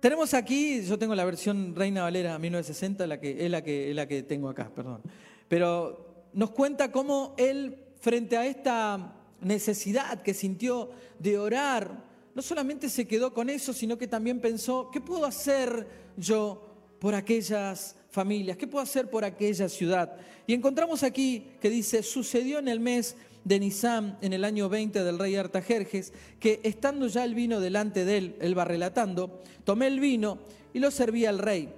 tenemos 0.00 0.32
aquí, 0.34 0.82
yo 0.82 0.98
tengo 0.98 1.14
la 1.14 1.24
versión 1.24 1.74
Reina 1.76 2.02
Valera 2.02 2.38
1960, 2.38 3.06
la 3.06 3.20
que, 3.20 3.44
es, 3.44 3.50
la 3.50 3.62
que, 3.62 3.90
es 3.90 3.96
la 3.96 4.08
que 4.08 4.22
tengo 4.22 4.48
acá, 4.48 4.70
perdón. 4.74 5.02
Pero 5.46 6.28
nos 6.32 6.50
cuenta 6.50 6.90
cómo 6.90 7.34
él, 7.36 7.78
frente 8.00 8.36
a 8.36 8.46
esta 8.46 9.14
necesidad 9.42 10.22
que 10.22 10.32
sintió 10.32 10.90
de 11.18 11.38
orar, 11.38 12.04
no 12.34 12.42
solamente 12.42 12.88
se 12.88 13.06
quedó 13.06 13.34
con 13.34 13.50
eso, 13.50 13.72
sino 13.72 13.98
que 13.98 14.06
también 14.06 14.40
pensó, 14.40 14.90
¿qué 14.90 15.00
puedo 15.00 15.26
hacer 15.26 15.86
yo 16.16 16.66
por 16.98 17.14
aquellas 17.14 17.96
familias? 18.10 18.56
¿Qué 18.56 18.66
puedo 18.66 18.82
hacer 18.82 19.10
por 19.10 19.24
aquella 19.24 19.68
ciudad? 19.68 20.16
Y 20.46 20.54
encontramos 20.54 21.02
aquí 21.02 21.48
que 21.60 21.68
dice, 21.68 22.02
sucedió 22.02 22.58
en 22.58 22.68
el 22.68 22.80
mes 22.80 23.16
de 23.44 23.58
Nisam 23.58 24.16
en 24.20 24.32
el 24.32 24.44
año 24.44 24.68
20 24.68 25.02
del 25.02 25.18
rey 25.18 25.36
Artajerjes, 25.36 26.12
que 26.38 26.60
estando 26.62 27.06
ya 27.06 27.24
el 27.24 27.34
vino 27.34 27.60
delante 27.60 28.04
de 28.04 28.18
él, 28.18 28.36
él 28.40 28.58
va 28.58 28.64
relatando, 28.64 29.40
tomé 29.64 29.86
el 29.86 30.00
vino 30.00 30.38
y 30.72 30.78
lo 30.78 30.90
serví 30.90 31.26
al 31.26 31.38
rey. 31.38 31.72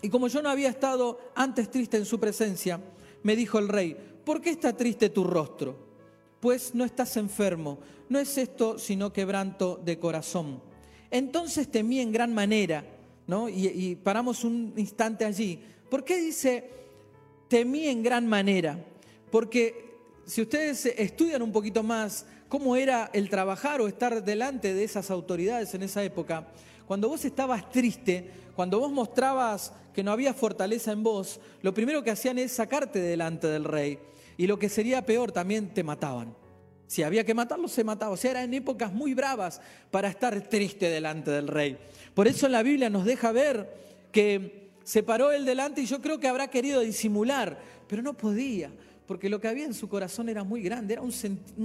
Y 0.00 0.08
como 0.08 0.28
yo 0.28 0.42
no 0.42 0.48
había 0.48 0.68
estado 0.68 1.18
antes 1.34 1.70
triste 1.70 1.96
en 1.96 2.04
su 2.04 2.18
presencia, 2.20 2.80
me 3.22 3.36
dijo 3.36 3.58
el 3.58 3.68
rey, 3.68 3.96
¿por 4.24 4.40
qué 4.40 4.50
está 4.50 4.76
triste 4.76 5.10
tu 5.10 5.24
rostro? 5.24 5.88
Pues 6.40 6.74
no 6.74 6.84
estás 6.84 7.16
enfermo, 7.16 7.78
no 8.08 8.18
es 8.18 8.38
esto 8.38 8.78
sino 8.78 9.12
quebranto 9.12 9.80
de 9.84 9.98
corazón. 9.98 10.62
Entonces 11.10 11.68
temí 11.68 12.00
en 12.00 12.12
gran 12.12 12.32
manera, 12.32 12.84
¿no? 13.26 13.48
Y, 13.48 13.66
y 13.66 13.96
paramos 13.96 14.44
un 14.44 14.72
instante 14.76 15.24
allí. 15.24 15.60
¿Por 15.90 16.04
qué 16.04 16.18
dice 16.18 16.70
temí 17.48 17.86
en 17.86 18.02
gran 18.02 18.26
manera? 18.26 18.78
Porque 19.30 19.87
si 20.28 20.42
ustedes 20.42 20.84
estudian 20.84 21.40
un 21.40 21.52
poquito 21.52 21.82
más 21.82 22.26
cómo 22.50 22.76
era 22.76 23.08
el 23.14 23.30
trabajar 23.30 23.80
o 23.80 23.88
estar 23.88 24.22
delante 24.22 24.74
de 24.74 24.84
esas 24.84 25.10
autoridades 25.10 25.72
en 25.72 25.82
esa 25.82 26.04
época, 26.04 26.46
cuando 26.86 27.08
vos 27.08 27.24
estabas 27.24 27.70
triste, 27.70 28.30
cuando 28.54 28.78
vos 28.78 28.92
mostrabas 28.92 29.72
que 29.94 30.02
no 30.02 30.12
había 30.12 30.34
fortaleza 30.34 30.92
en 30.92 31.02
vos, 31.02 31.40
lo 31.62 31.72
primero 31.72 32.02
que 32.02 32.10
hacían 32.10 32.38
es 32.38 32.52
sacarte 32.52 33.00
delante 33.00 33.46
del 33.46 33.64
rey. 33.64 33.98
Y 34.36 34.46
lo 34.46 34.58
que 34.58 34.68
sería 34.68 35.04
peor, 35.06 35.32
también 35.32 35.72
te 35.72 35.82
mataban. 35.82 36.36
Si 36.86 37.02
había 37.02 37.24
que 37.24 37.34
matarlo, 37.34 37.66
se 37.66 37.82
mataba. 37.82 38.12
O 38.12 38.16
sea, 38.16 38.32
eran 38.32 38.52
épocas 38.52 38.92
muy 38.92 39.14
bravas 39.14 39.62
para 39.90 40.08
estar 40.08 40.38
triste 40.42 40.90
delante 40.90 41.30
del 41.30 41.48
rey. 41.48 41.78
Por 42.12 42.28
eso 42.28 42.48
la 42.48 42.62
Biblia 42.62 42.90
nos 42.90 43.06
deja 43.06 43.32
ver 43.32 43.68
que 44.12 44.68
se 44.84 45.02
paró 45.02 45.32
él 45.32 45.46
delante 45.46 45.80
y 45.80 45.86
yo 45.86 46.02
creo 46.02 46.18
que 46.20 46.28
habrá 46.28 46.48
querido 46.48 46.80
disimular, 46.80 47.58
pero 47.86 48.02
no 48.02 48.14
podía 48.14 48.70
porque 49.08 49.30
lo 49.30 49.40
que 49.40 49.48
había 49.48 49.64
en 49.64 49.72
su 49.72 49.88
corazón 49.88 50.28
era 50.28 50.44
muy 50.44 50.62
grande, 50.62 50.92
era 50.92 51.02
un, 51.02 51.10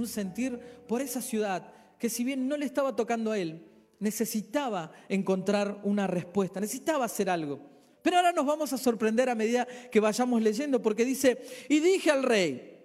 sentir 0.06 0.58
por 0.88 1.02
esa 1.02 1.20
ciudad 1.20 1.70
que 1.98 2.08
si 2.08 2.24
bien 2.24 2.48
no 2.48 2.56
le 2.56 2.64
estaba 2.64 2.96
tocando 2.96 3.30
a 3.32 3.38
él, 3.38 3.62
necesitaba 4.00 4.90
encontrar 5.10 5.78
una 5.84 6.06
respuesta, 6.06 6.58
necesitaba 6.58 7.04
hacer 7.04 7.28
algo. 7.28 7.60
Pero 8.02 8.16
ahora 8.16 8.32
nos 8.32 8.46
vamos 8.46 8.72
a 8.72 8.78
sorprender 8.78 9.28
a 9.28 9.34
medida 9.34 9.68
que 9.92 10.00
vayamos 10.00 10.40
leyendo, 10.40 10.80
porque 10.80 11.04
dice, 11.04 11.38
y 11.68 11.80
dije 11.80 12.10
al 12.10 12.22
rey, 12.22 12.82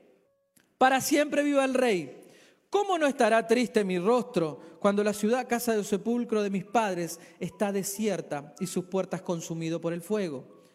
para 0.78 1.00
siempre 1.00 1.42
viva 1.42 1.64
el 1.64 1.74
rey, 1.74 2.22
¿cómo 2.70 2.98
no 2.98 3.08
estará 3.08 3.48
triste 3.48 3.86
mi 3.86 3.98
rostro 3.98 4.78
cuando 4.82 5.06
la 5.06 5.14
ciudad, 5.14 5.48
casa 5.48 5.74
del 5.74 5.86
sepulcro 5.86 6.44
de 6.44 6.50
mis 6.50 6.66
padres, 6.66 7.20
está 7.40 7.72
desierta 7.72 8.54
y 8.60 8.68
sus 8.68 8.86
puertas 8.86 9.22
consumido 9.22 9.80
por 9.80 9.94
el 9.94 10.02
fuego? 10.02 10.66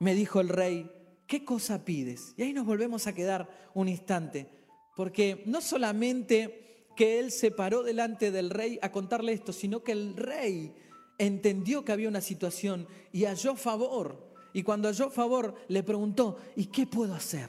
Me 0.00 0.16
dijo 0.16 0.40
el 0.40 0.48
rey, 0.48 0.90
¿qué 1.32 1.46
cosa 1.46 1.82
pides? 1.82 2.34
Y 2.36 2.42
ahí 2.42 2.52
nos 2.52 2.66
volvemos 2.66 3.06
a 3.06 3.14
quedar 3.14 3.48
un 3.72 3.88
instante, 3.88 4.50
porque 4.94 5.42
no 5.46 5.62
solamente 5.62 6.90
que 6.94 7.18
él 7.20 7.30
se 7.30 7.50
paró 7.50 7.82
delante 7.82 8.30
del 8.30 8.50
rey 8.50 8.78
a 8.82 8.92
contarle 8.92 9.32
esto, 9.32 9.50
sino 9.54 9.82
que 9.82 9.92
el 9.92 10.14
rey 10.14 10.74
entendió 11.16 11.86
que 11.86 11.92
había 11.92 12.10
una 12.10 12.20
situación 12.20 12.86
y 13.12 13.24
halló 13.24 13.56
favor. 13.56 14.30
Y 14.52 14.62
cuando 14.62 14.88
halló 14.88 15.08
favor, 15.08 15.54
le 15.68 15.82
preguntó, 15.82 16.36
¿y 16.54 16.66
qué 16.66 16.86
puedo 16.86 17.14
hacer? 17.14 17.48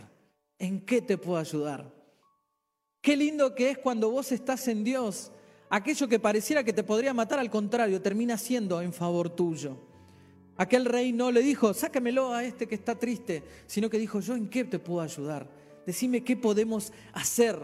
¿En 0.59 0.85
qué 0.85 1.01
te 1.01 1.17
puedo 1.17 1.39
ayudar? 1.39 1.93
Qué 3.01 3.17
lindo 3.17 3.53
que 3.53 3.71
es 3.71 3.77
cuando 3.79 4.09
vos 4.09 4.31
estás 4.31 4.65
en 4.69 4.85
Dios. 4.85 5.33
Aquello 5.69 6.07
que 6.07 6.21
pareciera 6.21 6.63
que 6.63 6.71
te 6.71 6.85
podría 6.85 7.13
matar, 7.13 7.37
al 7.37 7.49
contrario, 7.49 8.01
termina 8.01 8.37
siendo 8.37 8.81
en 8.81 8.93
favor 8.93 9.29
tuyo. 9.29 9.92
Aquel 10.57 10.85
rey 10.85 11.11
no 11.11 11.31
le 11.31 11.41
dijo, 11.41 11.73
sácamelo 11.73 12.33
a 12.33 12.43
este 12.43 12.67
que 12.67 12.75
está 12.75 12.95
triste, 12.95 13.43
sino 13.65 13.89
que 13.89 13.97
dijo, 13.97 14.19
yo 14.19 14.35
en 14.35 14.47
qué 14.49 14.63
te 14.63 14.79
puedo 14.79 15.01
ayudar. 15.01 15.49
Decime 15.85 16.23
qué 16.23 16.37
podemos 16.37 16.93
hacer. 17.13 17.59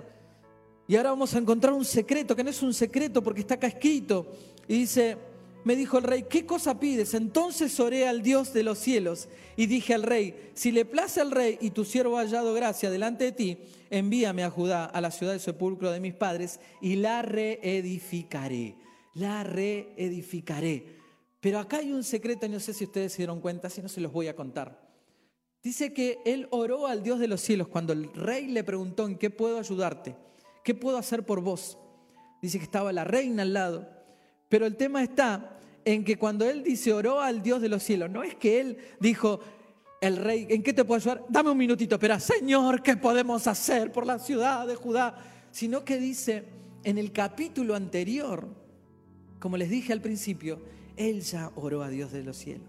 Y 0.87 0.95
ahora 0.95 1.11
vamos 1.11 1.35
a 1.35 1.37
encontrar 1.37 1.73
un 1.73 1.85
secreto, 1.85 2.35
que 2.35 2.43
no 2.43 2.49
es 2.49 2.63
un 2.63 2.73
secreto 2.73 3.21
porque 3.21 3.41
está 3.41 3.55
acá 3.55 3.67
escrito. 3.67 4.31
Y 4.67 4.79
dice, 4.79 5.17
me 5.63 5.75
dijo 5.75 5.99
el 5.99 6.03
rey, 6.03 6.25
¿qué 6.27 6.45
cosa 6.45 6.79
pides? 6.79 7.13
Entonces 7.13 7.79
oré 7.79 8.07
al 8.07 8.23
Dios 8.23 8.53
de 8.53 8.63
los 8.63 8.79
cielos 8.79 9.29
y 9.55 9.67
dije 9.67 9.93
al 9.93 10.03
rey, 10.03 10.51
si 10.55 10.71
le 10.71 10.85
place 10.85 11.21
al 11.21 11.31
rey 11.31 11.57
y 11.61 11.71
tu 11.71 11.85
siervo 11.85 12.17
ha 12.17 12.21
hallado 12.21 12.53
gracia 12.53 12.89
delante 12.89 13.25
de 13.25 13.31
ti, 13.33 13.57
envíame 13.89 14.43
a 14.43 14.49
Judá, 14.49 14.85
a 14.85 14.99
la 14.99 15.11
ciudad 15.11 15.33
de 15.33 15.39
sepulcro 15.39 15.91
de 15.91 15.99
mis 15.99 16.13
padres, 16.15 16.59
y 16.81 16.95
la 16.95 17.21
reedificaré. 17.21 18.75
La 19.13 19.43
reedificaré. 19.43 20.98
Pero 21.39 21.59
acá 21.59 21.77
hay 21.77 21.91
un 21.91 22.03
secreto, 22.03 22.47
no 22.47 22.59
sé 22.59 22.73
si 22.73 22.83
ustedes 22.83 23.13
se 23.13 23.19
dieron 23.19 23.39
cuenta, 23.39 23.69
si 23.69 23.81
no 23.81 23.87
se 23.87 24.01
los 24.01 24.11
voy 24.11 24.27
a 24.27 24.35
contar. 24.35 24.89
Dice 25.63 25.93
que 25.93 26.19
él 26.25 26.47
oró 26.51 26.87
al 26.87 27.03
Dios 27.03 27.19
de 27.19 27.27
los 27.27 27.41
cielos 27.41 27.67
cuando 27.67 27.93
el 27.93 28.13
rey 28.13 28.47
le 28.47 28.63
preguntó 28.63 29.05
en 29.05 29.17
qué 29.17 29.29
puedo 29.29 29.59
ayudarte, 29.59 30.15
qué 30.63 30.73
puedo 30.73 30.97
hacer 30.97 31.25
por 31.25 31.41
vos. 31.41 31.77
Dice 32.41 32.57
que 32.57 32.63
estaba 32.63 32.93
la 32.93 33.03
reina 33.03 33.43
al 33.43 33.53
lado. 33.53 33.89
Pero 34.47 34.65
el 34.65 34.77
tema 34.77 35.03
está 35.03 35.57
en 35.85 36.03
que 36.03 36.17
cuando 36.17 36.45
él 36.45 36.63
dice 36.63 36.93
oró 36.93 37.19
al 37.19 37.41
Dios 37.41 37.61
de 37.61 37.69
los 37.69 37.83
cielos, 37.83 38.09
no 38.09 38.23
es 38.23 38.35
que 38.35 38.59
él 38.59 38.77
dijo, 38.99 39.39
el 40.01 40.17
rey, 40.17 40.47
¿en 40.49 40.63
qué 40.63 40.73
te 40.73 40.85
puedo 40.85 40.97
ayudar? 40.97 41.25
Dame 41.29 41.51
un 41.51 41.57
minutito, 41.57 41.95
espera, 41.95 42.19
Señor, 42.19 42.81
¿qué 42.81 42.95
podemos 42.95 43.47
hacer 43.47 43.91
por 43.91 44.05
la 44.05 44.19
ciudad 44.19 44.65
de 44.65 44.75
Judá? 44.75 45.15
Sino 45.51 45.83
que 45.83 45.97
dice 45.97 46.45
en 46.83 46.97
el 46.97 47.11
capítulo 47.11 47.75
anterior, 47.75 48.47
como 49.39 49.57
les 49.57 49.69
dije 49.69 49.91
al 49.91 50.01
principio, 50.01 50.61
él 50.99 51.21
ya 51.21 51.51
oró 51.55 51.81
a 51.81 51.89
Dios 51.89 52.11
de 52.11 52.23
los 52.23 52.37
cielos. 52.37 52.67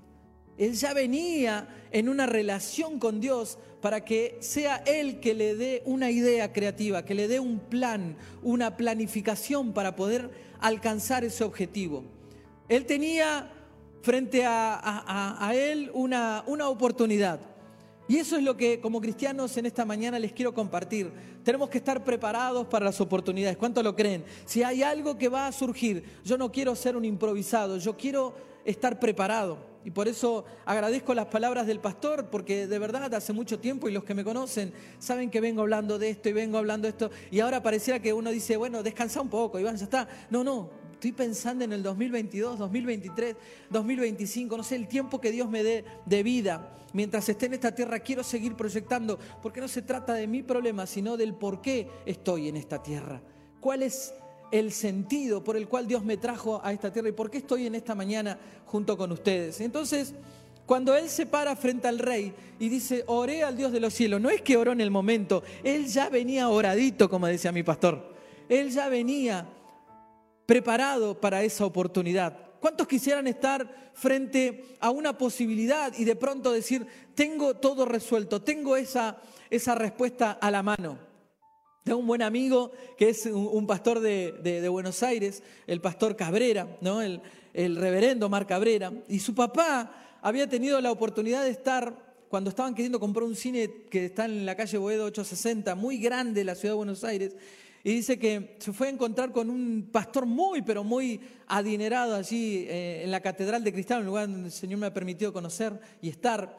Él 0.56 0.74
ya 0.74 0.94
venía 0.94 1.68
en 1.90 2.08
una 2.08 2.26
relación 2.26 2.98
con 2.98 3.20
Dios 3.20 3.58
para 3.80 4.04
que 4.04 4.36
sea 4.40 4.76
Él 4.86 5.18
que 5.18 5.34
le 5.34 5.56
dé 5.56 5.82
una 5.84 6.10
idea 6.10 6.52
creativa, 6.52 7.04
que 7.04 7.14
le 7.14 7.28
dé 7.28 7.40
un 7.40 7.58
plan, 7.58 8.16
una 8.42 8.76
planificación 8.76 9.72
para 9.72 9.96
poder 9.96 10.30
alcanzar 10.60 11.24
ese 11.24 11.42
objetivo. 11.42 12.04
Él 12.68 12.86
tenía 12.86 13.50
frente 14.02 14.44
a, 14.46 15.50
Él 15.54 15.90
una, 15.92 16.44
una 16.46 16.68
oportunidad. 16.68 17.40
Y 18.10 18.16
eso 18.16 18.36
es 18.36 18.42
lo 18.42 18.56
que 18.56 18.80
como 18.80 19.00
cristianos 19.00 19.56
en 19.56 19.66
esta 19.66 19.84
mañana 19.84 20.18
les 20.18 20.32
quiero 20.32 20.52
compartir. 20.52 21.12
Tenemos 21.44 21.70
que 21.70 21.78
estar 21.78 22.02
preparados 22.02 22.66
para 22.66 22.86
las 22.86 23.00
oportunidades. 23.00 23.56
¿Cuánto 23.56 23.84
lo 23.84 23.94
creen? 23.94 24.24
Si 24.46 24.64
hay 24.64 24.82
algo 24.82 25.16
que 25.16 25.28
va 25.28 25.46
a 25.46 25.52
surgir, 25.52 26.02
yo 26.24 26.36
no 26.36 26.50
quiero 26.50 26.74
ser 26.74 26.96
un 26.96 27.04
improvisado, 27.04 27.76
yo 27.76 27.96
quiero 27.96 28.34
estar 28.64 28.98
preparado. 28.98 29.58
Y 29.84 29.92
por 29.92 30.08
eso 30.08 30.44
agradezco 30.64 31.14
las 31.14 31.26
palabras 31.26 31.68
del 31.68 31.78
pastor, 31.78 32.30
porque 32.30 32.66
de 32.66 32.78
verdad 32.80 33.14
hace 33.14 33.32
mucho 33.32 33.60
tiempo 33.60 33.88
y 33.88 33.92
los 33.92 34.02
que 34.02 34.14
me 34.14 34.24
conocen 34.24 34.72
saben 34.98 35.30
que 35.30 35.40
vengo 35.40 35.60
hablando 35.60 35.96
de 35.96 36.10
esto 36.10 36.30
y 36.30 36.32
vengo 36.32 36.58
hablando 36.58 36.86
de 36.86 36.90
esto. 36.90 37.12
Y 37.30 37.38
ahora 37.38 37.62
pareciera 37.62 38.02
que 38.02 38.12
uno 38.12 38.30
dice, 38.30 38.56
bueno, 38.56 38.82
descansa 38.82 39.20
un 39.20 39.28
poco, 39.28 39.60
Iván, 39.60 39.76
ya 39.76 39.84
está. 39.84 40.08
No, 40.30 40.42
no, 40.42 40.68
estoy 41.00 41.12
pensando 41.12 41.64
en 41.64 41.72
el 41.72 41.82
2022, 41.82 42.58
2023, 42.58 43.34
2025, 43.70 44.54
no 44.58 44.62
sé, 44.62 44.76
el 44.76 44.86
tiempo 44.86 45.18
que 45.18 45.32
Dios 45.32 45.48
me 45.48 45.62
dé 45.62 45.82
de 46.04 46.22
vida. 46.22 46.76
Mientras 46.92 47.26
esté 47.30 47.46
en 47.46 47.54
esta 47.54 47.74
tierra 47.74 48.00
quiero 48.00 48.22
seguir 48.22 48.54
proyectando, 48.54 49.18
porque 49.40 49.62
no 49.62 49.68
se 49.68 49.80
trata 49.80 50.12
de 50.12 50.26
mi 50.26 50.42
problema, 50.42 50.86
sino 50.86 51.16
del 51.16 51.32
por 51.32 51.62
qué 51.62 51.88
estoy 52.04 52.48
en 52.48 52.56
esta 52.58 52.82
tierra. 52.82 53.22
¿Cuál 53.60 53.82
es 53.82 54.12
el 54.50 54.72
sentido 54.72 55.42
por 55.42 55.56
el 55.56 55.68
cual 55.68 55.86
Dios 55.86 56.04
me 56.04 56.18
trajo 56.18 56.60
a 56.62 56.70
esta 56.70 56.92
tierra 56.92 57.08
y 57.08 57.12
por 57.12 57.30
qué 57.30 57.38
estoy 57.38 57.66
en 57.66 57.76
esta 57.76 57.94
mañana 57.94 58.38
junto 58.66 58.98
con 58.98 59.10
ustedes. 59.12 59.60
Entonces, 59.60 60.12
cuando 60.66 60.94
él 60.96 61.08
se 61.08 61.24
para 61.24 61.56
frente 61.56 61.88
al 61.88 61.98
rey 61.98 62.34
y 62.58 62.68
dice, 62.68 63.04
oré 63.06 63.42
al 63.42 63.56
Dios 63.56 63.72
de 63.72 63.80
los 63.80 63.94
cielos, 63.94 64.20
no 64.20 64.28
es 64.28 64.42
que 64.42 64.56
oró 64.56 64.72
en 64.72 64.80
el 64.80 64.90
momento, 64.90 65.44
él 65.64 65.86
ya 65.86 66.10
venía 66.10 66.48
oradito, 66.48 67.08
como 67.08 67.26
decía 67.26 67.52
mi 67.52 67.62
pastor, 67.62 68.12
él 68.48 68.70
ya 68.70 68.88
venía 68.88 69.46
preparado 70.50 71.14
para 71.14 71.44
esa 71.44 71.64
oportunidad. 71.64 72.36
¿Cuántos 72.58 72.88
quisieran 72.88 73.28
estar 73.28 73.92
frente 73.94 74.64
a 74.80 74.90
una 74.90 75.16
posibilidad 75.16 75.92
y 75.96 76.02
de 76.02 76.16
pronto 76.16 76.50
decir, 76.50 76.84
tengo 77.14 77.54
todo 77.54 77.84
resuelto, 77.84 78.42
tengo 78.42 78.76
esa, 78.76 79.18
esa 79.48 79.76
respuesta 79.76 80.32
a 80.32 80.50
la 80.50 80.64
mano? 80.64 80.98
Tengo 81.84 82.00
un 82.00 82.06
buen 82.08 82.22
amigo 82.22 82.72
que 82.98 83.10
es 83.10 83.26
un, 83.26 83.64
pastor 83.68 84.00
de, 84.00 84.68
Buenos 84.68 85.04
Aires, 85.04 85.44
el 85.68 85.80
pastor 85.80 86.16
Cabrera, 86.16 86.76
¿no? 86.80 87.00
el, 87.00 87.22
reverendo 87.54 88.28
Mar 88.28 88.48
Cabrera, 88.48 88.92
y 89.06 89.20
su 89.20 89.36
papá 89.36 90.18
había 90.20 90.48
tenido 90.48 90.80
la 90.80 90.90
oportunidad 90.90 91.44
de 91.44 91.50
estar 91.50 92.26
cuando 92.28 92.50
estaban 92.50 92.74
queriendo 92.74 92.98
comprar 92.98 93.22
un 93.22 93.36
cine 93.36 93.84
que 93.88 94.06
está 94.06 94.24
en 94.24 94.44
la 94.44 94.56
calle 94.56 94.78
Boedo 94.78 95.04
860, 95.04 95.76
muy 95.76 95.98
grande 95.98 96.42
la 96.42 96.56
ciudad 96.56 96.72
de 96.72 96.78
Buenos 96.78 97.04
Aires, 97.04 97.36
y 97.82 97.94
dice 97.94 98.18
que 98.18 98.56
se 98.58 98.72
fue 98.72 98.88
a 98.88 98.90
encontrar 98.90 99.32
con 99.32 99.48
un 99.48 99.88
pastor 99.90 100.26
muy, 100.26 100.60
pero 100.60 100.84
muy 100.84 101.20
adinerado 101.46 102.14
allí 102.14 102.66
eh, 102.68 103.02
en 103.04 103.10
la 103.10 103.20
Catedral 103.20 103.64
de 103.64 103.72
Cristal, 103.72 104.00
un 104.00 104.06
lugar 104.06 104.28
donde 104.28 104.48
el 104.48 104.52
Señor 104.52 104.78
me 104.78 104.86
ha 104.86 104.92
permitido 104.92 105.32
conocer 105.32 105.80
y 106.02 106.10
estar. 106.10 106.58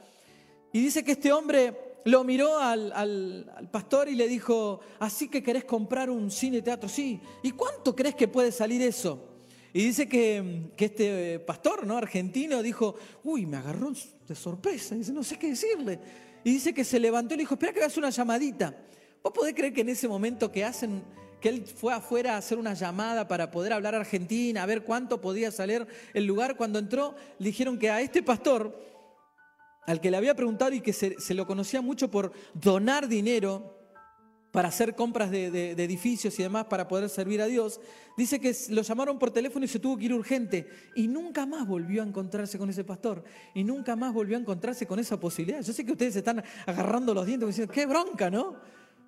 Y 0.73 0.81
dice 0.81 1.03
que 1.03 1.11
este 1.11 1.31
hombre 1.31 1.91
lo 2.05 2.23
miró 2.23 2.57
al, 2.57 3.69
pastor 3.71 4.09
y 4.09 4.15
le 4.15 4.27
dijo, 4.27 4.79
así 4.99 5.27
que 5.27 5.43
querés 5.43 5.65
comprar 5.65 6.09
un 6.09 6.31
cine 6.31 6.63
teatro, 6.63 6.89
sí. 6.89 7.19
¿Y 7.43 7.51
cuánto 7.51 7.95
crees 7.95 8.15
que 8.15 8.27
puede 8.27 8.51
salir 8.51 8.81
eso? 8.81 9.27
Y 9.73 9.83
dice 9.85 10.09
que, 10.09 10.71
este 10.75 11.39
pastor 11.39 11.85
¿no? 11.85 11.97
argentino 11.97 12.63
dijo, 12.63 12.95
uy, 13.23 13.45
me 13.45 13.57
agarró 13.57 13.91
de 14.27 14.35
sorpresa, 14.35 14.95
dice, 14.95 15.13
no 15.13 15.23
sé 15.23 15.37
qué 15.37 15.49
decirle. 15.49 15.99
Y 16.43 16.53
dice 16.53 16.73
que 16.73 16.83
se 16.83 16.99
levantó 16.99 17.35
y 17.35 17.37
le 17.37 17.43
dijo, 17.43 17.53
espera 17.53 17.73
que 17.73 17.79
hagas 17.81 17.97
una 17.97 18.09
llamadita. 18.09 18.75
¿Vos 19.23 19.33
podés 19.33 19.53
creer 19.53 19.73
que 19.73 19.81
en 19.81 19.89
ese 19.89 20.07
momento 20.07 20.51
que 20.51 20.65
hacen, 20.65 21.03
que 21.39 21.49
él 21.49 21.65
fue 21.65 21.93
afuera 21.93 22.35
a 22.35 22.37
hacer 22.37 22.57
una 22.57 22.73
llamada 22.73 23.27
para 23.27 23.51
poder 23.51 23.73
hablar 23.73 23.95
a 23.95 23.99
Argentina, 23.99 24.63
a 24.63 24.65
ver 24.65 24.83
cuánto 24.83 25.21
podía 25.21 25.51
salir 25.51 25.87
el 26.13 26.25
lugar, 26.25 26.57
cuando 26.57 26.79
entró, 26.79 27.15
le 27.39 27.47
dijeron 27.47 27.77
que 27.77 27.89
a 27.89 28.01
este 28.01 28.23
pastor 28.23 28.91
al 29.85 29.99
que 29.99 30.11
le 30.11 30.17
había 30.17 30.35
preguntado 30.35 30.73
y 30.73 30.81
que 30.81 30.93
se, 30.93 31.33
lo 31.33 31.47
conocía 31.47 31.81
mucho 31.81 32.09
por 32.09 32.31
donar 32.53 33.07
dinero 33.07 33.77
para 34.51 34.67
hacer 34.67 34.95
compras 34.95 35.31
de, 35.31 35.71
edificios 35.71 36.37
y 36.37 36.43
demás 36.43 36.65
para 36.65 36.87
poder 36.87 37.09
servir 37.09 37.41
a 37.41 37.45
Dios, 37.45 37.79
dice 38.17 38.39
que 38.39 38.55
lo 38.69 38.81
llamaron 38.81 39.17
por 39.17 39.31
teléfono 39.31 39.63
y 39.63 39.67
se 39.67 39.79
tuvo 39.79 39.97
que 39.97 40.05
ir 40.05 40.13
urgente. 40.13 40.69
Y 40.95 41.07
nunca 41.07 41.45
más 41.45 41.65
volvió 41.67 42.03
a 42.03 42.05
encontrarse 42.05 42.57
con 42.57 42.69
ese 42.69 42.83
pastor. 42.83 43.23
Y 43.55 43.63
nunca 43.63 43.95
más 43.95 44.13
volvió 44.13 44.35
a 44.35 44.41
encontrarse 44.41 44.85
con 44.85 44.99
esa 44.99 45.17
posibilidad. 45.19 45.61
Yo 45.61 45.71
sé 45.71 45.85
que 45.85 45.93
ustedes 45.93 46.17
están 46.17 46.43
agarrando 46.65 47.13
los 47.13 47.25
dientes 47.25 47.45
y 47.45 47.47
diciendo, 47.47 47.73
qué 47.73 47.85
bronca, 47.85 48.29
¿no? 48.29 48.57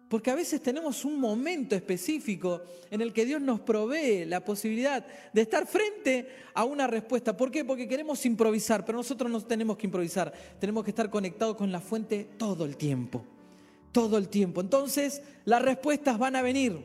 Porque 0.10 0.30
a 0.30 0.36
veces 0.36 0.62
tenemos 0.62 1.06
un 1.06 1.20
momento 1.20 1.76
específico 1.76 2.62
en 2.92 3.02
el 3.02 3.12
que 3.12 3.26
Dios 3.26 3.42
nos 3.42 3.62
provee 3.62 4.26
la 4.26 4.46
posibilidad 4.46 5.06
de 5.34 5.42
estar 5.42 5.66
frente 5.66 6.28
a 6.54 6.66
una 6.66 6.86
respuesta. 6.86 7.36
¿Por 7.36 7.50
qué? 7.50 7.66
Porque 7.66 7.88
queremos 7.88 8.26
improvisar, 8.26 8.86
pero 8.86 8.98
nosotros 8.98 9.32
no 9.32 9.42
tenemos 9.42 9.78
que 9.78 9.88
improvisar. 9.88 10.32
Tenemos 10.60 10.84
que 10.84 10.92
estar 10.92 11.10
conectados 11.10 11.56
con 11.56 11.72
la 11.72 11.82
fuente 11.82 12.28
todo 12.38 12.66
el 12.66 12.78
tiempo. 12.78 13.24
Todo 13.92 14.18
el 14.18 14.30
tiempo. 14.30 14.62
Entonces, 14.62 15.22
las 15.46 15.62
respuestas 15.62 16.20
van 16.20 16.36
a 16.36 16.42
venir. 16.42 16.84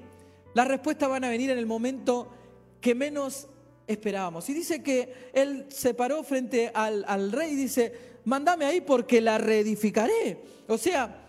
Las 0.55 0.67
respuestas 0.67 1.09
van 1.09 1.25
a 1.25 1.29
venir 1.29 1.51
en 1.51 1.59
el 1.59 1.67
momento 1.67 2.33
que 2.81 2.95
menos 2.95 3.49
esperábamos. 3.87 4.49
Y 4.49 4.55
dice 4.55 4.83
que 4.83 5.31
él 5.33 5.67
se 5.69 5.95
paró 5.95 6.23
frente 6.23 6.71
al, 6.75 7.33
rey 7.33 7.53
y 7.53 7.57
dice, 7.57 7.93
mándame 8.25 8.65
ahí 8.65 8.81
porque 8.81 9.21
la 9.21 9.39
reedificaré. 9.39 10.39
O 10.69 10.79
sea, 10.79 11.28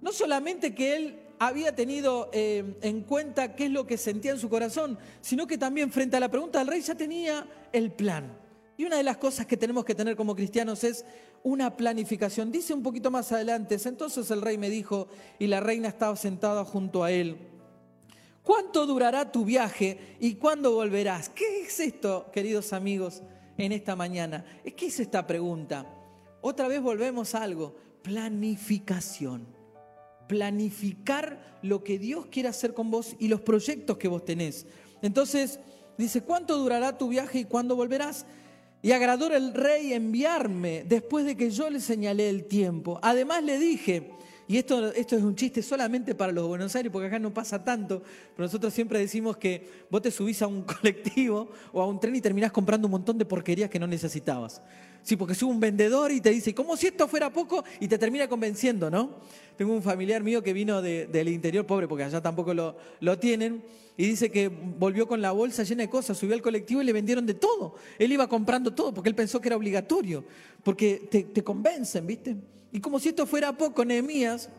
no 0.00 0.12
solamente 0.12 0.74
que 0.74 0.96
él 0.96 1.18
había 1.38 1.74
tenido 1.74 2.30
eh, 2.32 2.76
en 2.82 3.02
cuenta 3.02 3.54
qué 3.54 3.66
es 3.66 3.70
lo 3.70 3.86
que 3.86 3.96
sentía 3.96 4.32
en 4.32 4.38
su 4.38 4.48
corazón, 4.48 4.98
sino 5.20 5.46
que 5.46 5.58
también 5.58 5.90
frente 5.90 6.16
a 6.16 6.20
la 6.20 6.30
pregunta 6.30 6.58
del 6.58 6.68
rey 6.68 6.80
ya 6.80 6.94
tenía 6.94 7.46
el 7.72 7.92
plan. 7.92 8.36
Y 8.76 8.84
una 8.84 8.96
de 8.96 9.02
las 9.02 9.16
cosas 9.16 9.46
que 9.46 9.56
tenemos 9.56 9.84
que 9.84 9.94
tener 9.94 10.16
como 10.16 10.36
cristianos 10.36 10.84
es 10.84 11.04
una 11.42 11.76
planificación. 11.76 12.52
Dice 12.52 12.74
un 12.74 12.82
poquito 12.82 13.10
más 13.10 13.32
adelante, 13.32 13.76
entonces 13.84 14.30
el 14.30 14.42
rey 14.42 14.58
me 14.58 14.70
dijo, 14.70 15.08
y 15.38 15.46
la 15.46 15.60
reina 15.60 15.88
estaba 15.88 16.14
sentada 16.16 16.64
junto 16.64 17.02
a 17.02 17.10
él, 17.10 17.38
¿cuánto 18.42 18.86
durará 18.86 19.32
tu 19.32 19.44
viaje 19.44 20.16
y 20.20 20.34
cuándo 20.34 20.72
volverás? 20.74 21.28
¿Qué 21.28 21.62
es 21.62 21.80
esto, 21.80 22.30
queridos 22.32 22.72
amigos, 22.72 23.22
en 23.56 23.72
esta 23.72 23.96
mañana? 23.96 24.44
¿Qué 24.76 24.86
es 24.86 25.00
esta 25.00 25.26
pregunta? 25.26 25.86
Otra 26.40 26.68
vez 26.68 26.80
volvemos 26.80 27.34
a 27.34 27.42
algo, 27.42 27.74
planificación 28.02 29.57
planificar 30.28 31.58
lo 31.62 31.82
que 31.82 31.98
Dios 31.98 32.26
quiere 32.26 32.48
hacer 32.48 32.74
con 32.74 32.90
vos 32.90 33.16
y 33.18 33.28
los 33.28 33.40
proyectos 33.40 33.96
que 33.96 34.08
vos 34.08 34.24
tenés. 34.24 34.66
Entonces, 35.02 35.58
dice, 35.96 36.22
¿cuánto 36.22 36.56
durará 36.58 36.96
tu 36.96 37.08
viaje 37.08 37.40
y 37.40 37.44
cuándo 37.44 37.74
volverás? 37.74 38.26
Y 38.80 38.92
agradó 38.92 39.26
el 39.34 39.54
rey 39.54 39.92
enviarme 39.92 40.84
después 40.86 41.24
de 41.24 41.36
que 41.36 41.50
yo 41.50 41.68
le 41.68 41.80
señalé 41.80 42.28
el 42.28 42.44
tiempo. 42.44 43.00
Además 43.02 43.42
le 43.42 43.58
dije, 43.58 44.10
y 44.46 44.56
esto, 44.56 44.92
esto 44.92 45.16
es 45.16 45.22
un 45.22 45.34
chiste 45.34 45.62
solamente 45.62 46.14
para 46.14 46.32
los 46.32 46.44
de 46.44 46.48
Buenos 46.48 46.74
Aires, 46.76 46.90
porque 46.92 47.08
acá 47.08 47.18
no 47.18 47.34
pasa 47.34 47.62
tanto, 47.62 48.02
pero 48.34 48.46
nosotros 48.46 48.72
siempre 48.72 48.98
decimos 48.98 49.36
que 49.36 49.84
vos 49.90 50.00
te 50.00 50.10
subís 50.10 50.40
a 50.42 50.46
un 50.46 50.62
colectivo 50.80 51.50
o 51.72 51.82
a 51.82 51.86
un 51.86 52.00
tren 52.00 52.16
y 52.16 52.20
terminás 52.20 52.52
comprando 52.52 52.86
un 52.86 52.92
montón 52.92 53.18
de 53.18 53.24
porquerías 53.24 53.68
que 53.68 53.78
no 53.78 53.86
necesitabas. 53.86 54.62
Sí, 55.08 55.16
porque 55.16 55.34
sube 55.34 55.52
un 55.52 55.58
vendedor 55.58 56.12
y 56.12 56.20
te 56.20 56.28
dice, 56.28 56.54
como 56.54 56.76
si 56.76 56.88
esto 56.88 57.08
fuera 57.08 57.32
poco, 57.32 57.64
y 57.80 57.88
te 57.88 57.96
termina 57.96 58.28
convenciendo, 58.28 58.90
¿no? 58.90 59.08
Tengo 59.56 59.72
un 59.72 59.82
familiar 59.82 60.22
mío 60.22 60.42
que 60.42 60.52
vino 60.52 60.82
del 60.82 61.28
interior, 61.30 61.64
pobre, 61.64 61.88
porque 61.88 62.04
allá 62.04 62.20
tampoco 62.20 62.52
lo, 62.52 62.76
lo 63.00 63.18
tienen, 63.18 63.62
y 63.96 64.04
dice 64.04 64.30
que 64.30 64.48
volvió 64.48 65.08
con 65.08 65.22
la 65.22 65.32
bolsa 65.32 65.62
llena 65.62 65.84
de 65.84 65.88
cosas, 65.88 66.18
subió 66.18 66.34
al 66.34 66.42
colectivo 66.42 66.82
y 66.82 66.84
le 66.84 66.92
vendieron 66.92 67.24
de 67.24 67.32
todo. 67.32 67.76
Él 67.98 68.12
iba 68.12 68.28
comprando 68.28 68.74
todo 68.74 68.92
porque 68.92 69.08
él 69.08 69.14
pensó 69.14 69.40
que 69.40 69.48
era 69.48 69.56
obligatorio, 69.56 70.24
porque 70.62 71.08
te, 71.10 71.22
te 71.22 71.42
convencen, 71.42 72.06
¿viste? 72.06 72.36
Y 72.70 72.78
como 72.78 73.00
si 73.00 73.08
esto 73.08 73.24
fuera 73.24 73.56
poco, 73.56 73.86
Nehemías, 73.86 74.50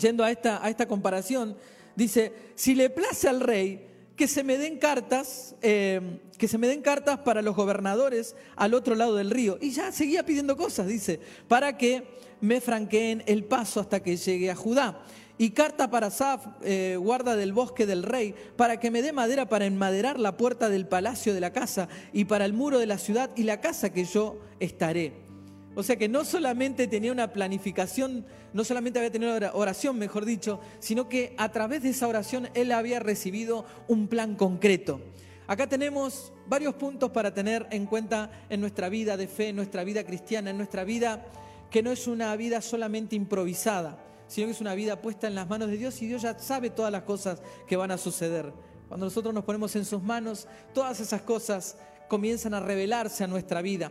yendo 0.00 0.22
a 0.22 0.30
esta, 0.30 0.64
a 0.64 0.70
esta 0.70 0.86
comparación, 0.86 1.56
dice, 1.96 2.32
si 2.54 2.76
le 2.76 2.90
place 2.90 3.28
al 3.28 3.40
rey, 3.40 3.88
que 4.16 4.28
se 4.28 4.44
me 4.44 4.58
den 4.58 4.78
cartas, 4.78 5.56
eh, 5.62 6.20
que 6.38 6.48
se 6.48 6.58
me 6.58 6.68
den 6.68 6.82
cartas 6.82 7.18
para 7.20 7.42
los 7.42 7.56
gobernadores 7.56 8.36
al 8.56 8.74
otro 8.74 8.94
lado 8.94 9.16
del 9.16 9.30
río. 9.30 9.58
Y 9.60 9.70
ya 9.70 9.90
seguía 9.92 10.24
pidiendo 10.24 10.56
cosas, 10.56 10.86
dice, 10.86 11.20
para 11.48 11.76
que 11.76 12.04
me 12.40 12.60
franqueen 12.60 13.22
el 13.26 13.44
paso 13.44 13.80
hasta 13.80 14.02
que 14.02 14.16
llegue 14.16 14.50
a 14.50 14.56
Judá. 14.56 15.02
Y 15.36 15.50
carta 15.50 15.90
para 15.90 16.10
Saf, 16.10 16.46
eh, 16.62 16.96
guarda 16.96 17.34
del 17.34 17.52
bosque 17.52 17.86
del 17.86 18.04
rey, 18.04 18.36
para 18.56 18.78
que 18.78 18.92
me 18.92 19.02
dé 19.02 19.12
madera 19.12 19.48
para 19.48 19.66
enmaderar 19.66 20.20
la 20.20 20.36
puerta 20.36 20.68
del 20.68 20.86
palacio 20.86 21.34
de 21.34 21.40
la 21.40 21.52
casa 21.52 21.88
y 22.12 22.26
para 22.26 22.44
el 22.44 22.52
muro 22.52 22.78
de 22.78 22.86
la 22.86 22.98
ciudad 22.98 23.30
y 23.34 23.42
la 23.42 23.60
casa 23.60 23.92
que 23.92 24.04
yo 24.04 24.38
estaré. 24.60 25.23
O 25.76 25.82
sea 25.82 25.96
que 25.96 26.08
no 26.08 26.24
solamente 26.24 26.86
tenía 26.86 27.10
una 27.10 27.32
planificación, 27.32 28.24
no 28.52 28.64
solamente 28.64 28.98
había 28.98 29.10
tenido 29.10 29.34
oración, 29.54 29.98
mejor 29.98 30.24
dicho, 30.24 30.60
sino 30.78 31.08
que 31.08 31.34
a 31.36 31.50
través 31.50 31.82
de 31.82 31.90
esa 31.90 32.06
oración 32.06 32.48
él 32.54 32.70
había 32.70 33.00
recibido 33.00 33.64
un 33.88 34.06
plan 34.06 34.36
concreto. 34.36 35.00
Acá 35.46 35.68
tenemos 35.68 36.32
varios 36.46 36.74
puntos 36.74 37.10
para 37.10 37.34
tener 37.34 37.66
en 37.70 37.86
cuenta 37.86 38.30
en 38.48 38.60
nuestra 38.60 38.88
vida 38.88 39.16
de 39.16 39.26
fe, 39.26 39.48
en 39.48 39.56
nuestra 39.56 39.84
vida 39.84 40.04
cristiana, 40.04 40.50
en 40.50 40.56
nuestra 40.56 40.84
vida 40.84 41.26
que 41.70 41.82
no 41.82 41.90
es 41.90 42.06
una 42.06 42.34
vida 42.36 42.62
solamente 42.62 43.16
improvisada, 43.16 43.98
sino 44.28 44.46
que 44.46 44.52
es 44.52 44.60
una 44.60 44.74
vida 44.74 45.02
puesta 45.02 45.26
en 45.26 45.34
las 45.34 45.48
manos 45.48 45.68
de 45.68 45.76
Dios 45.76 46.00
y 46.00 46.06
Dios 46.06 46.22
ya 46.22 46.38
sabe 46.38 46.70
todas 46.70 46.92
las 46.92 47.02
cosas 47.02 47.42
que 47.66 47.76
van 47.76 47.90
a 47.90 47.98
suceder. 47.98 48.52
Cuando 48.88 49.06
nosotros 49.06 49.34
nos 49.34 49.44
ponemos 49.44 49.74
en 49.74 49.84
sus 49.84 50.02
manos, 50.02 50.46
todas 50.72 51.00
esas 51.00 51.22
cosas 51.22 51.76
comienzan 52.08 52.54
a 52.54 52.60
revelarse 52.60 53.24
a 53.24 53.26
nuestra 53.26 53.60
vida. 53.60 53.90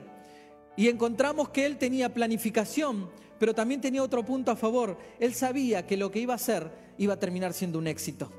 Y 0.75 0.87
encontramos 0.87 1.49
que 1.49 1.65
él 1.65 1.77
tenía 1.77 2.13
planificación, 2.13 3.09
pero 3.39 3.53
también 3.53 3.81
tenía 3.81 4.03
otro 4.03 4.23
punto 4.23 4.51
a 4.51 4.55
favor. 4.55 4.97
Él 5.19 5.33
sabía 5.33 5.85
que 5.85 5.97
lo 5.97 6.11
que 6.11 6.19
iba 6.19 6.33
a 6.33 6.37
hacer 6.37 6.71
iba 6.97 7.13
a 7.13 7.19
terminar 7.19 7.53
siendo 7.53 7.79
un 7.79 7.87
éxito. 7.87 8.31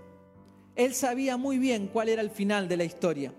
Él 0.76 0.94
sabía 0.94 1.36
muy 1.36 1.58
bien 1.58 1.88
cuál 1.88 2.08
era 2.08 2.22
el 2.22 2.30
final 2.30 2.68
de 2.68 2.76
la 2.76 2.84
historia. 2.84 3.32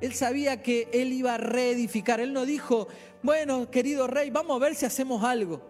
Él 0.00 0.12
sabía 0.12 0.62
que 0.62 0.88
él 0.92 1.12
iba 1.12 1.34
a 1.34 1.38
reedificar. 1.38 2.20
Él 2.20 2.32
no 2.32 2.44
dijo, 2.44 2.86
bueno, 3.22 3.70
querido 3.70 4.06
rey, 4.06 4.30
vamos 4.30 4.56
a 4.56 4.64
ver 4.64 4.74
si 4.74 4.86
hacemos 4.86 5.24
algo. 5.24 5.62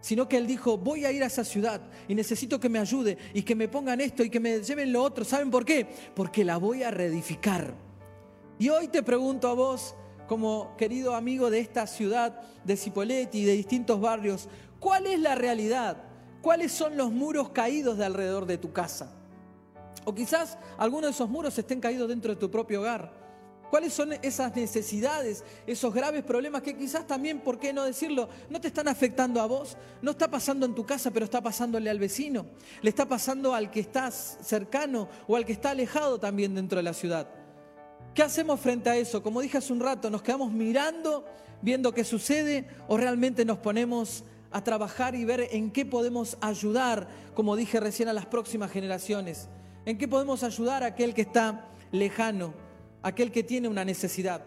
Sino 0.00 0.28
que 0.28 0.36
él 0.36 0.46
dijo, 0.46 0.78
voy 0.78 1.04
a 1.04 1.10
ir 1.10 1.22
a 1.22 1.26
esa 1.26 1.42
ciudad 1.42 1.80
y 2.06 2.14
necesito 2.14 2.60
que 2.60 2.68
me 2.68 2.78
ayude 2.78 3.18
y 3.34 3.42
que 3.42 3.54
me 3.54 3.68
pongan 3.68 4.00
esto 4.00 4.22
y 4.22 4.30
que 4.30 4.40
me 4.40 4.60
lleven 4.60 4.92
lo 4.92 5.02
otro. 5.02 5.24
¿Saben 5.24 5.50
por 5.50 5.64
qué? 5.64 5.86
Porque 6.14 6.44
la 6.44 6.58
voy 6.58 6.84
a 6.84 6.90
reedificar. 6.90 7.74
Y 8.58 8.68
hoy 8.68 8.88
te 8.88 9.02
pregunto 9.02 9.48
a 9.48 9.54
vos, 9.54 9.94
como 10.26 10.76
querido 10.76 11.14
amigo 11.14 11.50
de 11.50 11.60
esta 11.60 11.86
ciudad 11.86 12.40
de 12.64 12.76
Cipolletti 12.76 13.40
y 13.40 13.44
de 13.44 13.52
distintos 13.52 14.00
barrios, 14.00 14.48
¿cuál 14.80 15.06
es 15.06 15.20
la 15.20 15.34
realidad? 15.34 15.96
¿Cuáles 16.42 16.72
son 16.72 16.96
los 16.96 17.10
muros 17.10 17.50
caídos 17.50 17.98
de 17.98 18.04
alrededor 18.04 18.46
de 18.46 18.58
tu 18.58 18.72
casa? 18.72 19.12
O 20.04 20.14
quizás 20.14 20.58
algunos 20.78 21.10
de 21.10 21.14
esos 21.14 21.28
muros 21.28 21.58
estén 21.58 21.80
caídos 21.80 22.08
dentro 22.08 22.32
de 22.34 22.40
tu 22.40 22.50
propio 22.50 22.80
hogar. 22.80 23.26
¿Cuáles 23.70 23.92
son 23.92 24.12
esas 24.22 24.54
necesidades, 24.54 25.42
esos 25.66 25.92
graves 25.92 26.22
problemas 26.22 26.62
que 26.62 26.76
quizás 26.76 27.04
también, 27.06 27.40
por 27.40 27.58
qué 27.58 27.72
no 27.72 27.82
decirlo, 27.82 28.28
no 28.48 28.60
te 28.60 28.68
están 28.68 28.86
afectando 28.86 29.40
a 29.40 29.46
vos? 29.46 29.76
No 30.02 30.12
está 30.12 30.30
pasando 30.30 30.66
en 30.66 30.74
tu 30.74 30.86
casa, 30.86 31.10
pero 31.10 31.24
está 31.24 31.42
pasándole 31.42 31.90
al 31.90 31.98
vecino. 31.98 32.46
Le 32.80 32.90
está 32.90 33.08
pasando 33.08 33.54
al 33.54 33.70
que 33.72 33.80
está 33.80 34.12
cercano 34.12 35.08
o 35.26 35.34
al 35.34 35.44
que 35.44 35.52
está 35.52 35.70
alejado 35.70 36.20
también 36.20 36.54
dentro 36.54 36.76
de 36.76 36.84
la 36.84 36.94
ciudad. 36.94 37.28
¿Qué 38.16 38.22
hacemos 38.22 38.58
frente 38.58 38.90
a 38.90 38.96
eso? 38.96 39.22
Como 39.22 39.42
dije 39.42 39.58
hace 39.58 39.72
un 39.72 39.78
rato, 39.78 40.10
¿nos 40.10 40.22
quedamos 40.22 40.50
mirando, 40.50 41.24
viendo 41.60 41.92
qué 41.92 42.02
sucede 42.02 42.66
o 42.88 42.96
realmente 42.96 43.44
nos 43.44 43.58
ponemos 43.58 44.24
a 44.50 44.64
trabajar 44.64 45.14
y 45.14 45.26
ver 45.26 45.48
en 45.52 45.70
qué 45.70 45.84
podemos 45.84 46.38
ayudar, 46.40 47.08
como 47.34 47.54
dije 47.56 47.78
recién, 47.78 48.08
a 48.08 48.14
las 48.14 48.24
próximas 48.24 48.72
generaciones? 48.72 49.48
¿En 49.84 49.98
qué 49.98 50.08
podemos 50.08 50.42
ayudar 50.42 50.82
a 50.82 50.86
aquel 50.86 51.12
que 51.12 51.20
está 51.20 51.68
lejano? 51.92 52.54
aquel 53.02 53.30
que 53.30 53.44
tiene 53.44 53.68
una 53.68 53.84
necesidad. 53.84 54.42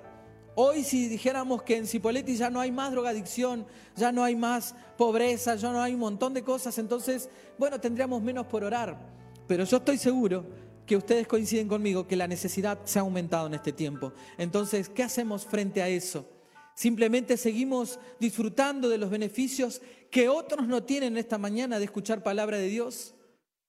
Hoy 0.56 0.84
si 0.84 1.08
dijéramos 1.08 1.62
que 1.62 1.78
en 1.78 1.88
Cipolletti 1.88 2.36
ya 2.36 2.50
no 2.50 2.60
hay 2.60 2.72
más 2.72 2.92
drogadicción, 2.92 3.66
ya 3.96 4.12
no 4.12 4.22
hay 4.22 4.36
más 4.36 4.76
pobreza, 4.98 5.56
ya 5.56 5.72
no 5.72 5.82
hay 5.82 5.94
un 5.94 6.02
montón 6.02 6.34
de 6.34 6.44
cosas, 6.44 6.78
entonces, 6.78 7.30
bueno, 7.58 7.80
tendríamos 7.80 8.22
menos 8.22 8.48
por 8.48 8.66
orar. 8.66 9.00
Pero 9.48 9.64
yo 9.64 9.78
estoy 9.78 9.98
seguro 9.98 10.44
que 10.90 10.98
ustedes 10.98 11.28
coinciden 11.28 11.68
conmigo 11.68 12.08
que 12.08 12.16
la 12.16 12.28
necesidad 12.28 12.80
se 12.84 12.98
ha 12.98 13.04
aumentado 13.04 13.46
en 13.46 13.54
este 13.54 13.72
tiempo. 13.72 14.12
Entonces, 14.40 14.90
¿qué 14.90 15.04
hacemos 15.04 15.46
frente 15.46 15.84
a 15.84 15.88
eso? 15.88 16.28
Simplemente 16.74 17.38
seguimos 17.38 18.00
disfrutando 18.20 18.90
de 18.90 18.98
los 18.98 19.12
beneficios 19.12 19.84
que 20.10 20.30
otros 20.30 20.68
no 20.68 20.82
tienen 20.82 21.16
esta 21.16 21.38
mañana 21.38 21.78
de 21.78 21.86
escuchar 21.86 22.24
palabra 22.24 22.58
de 22.58 22.70
Dios. 22.70 23.14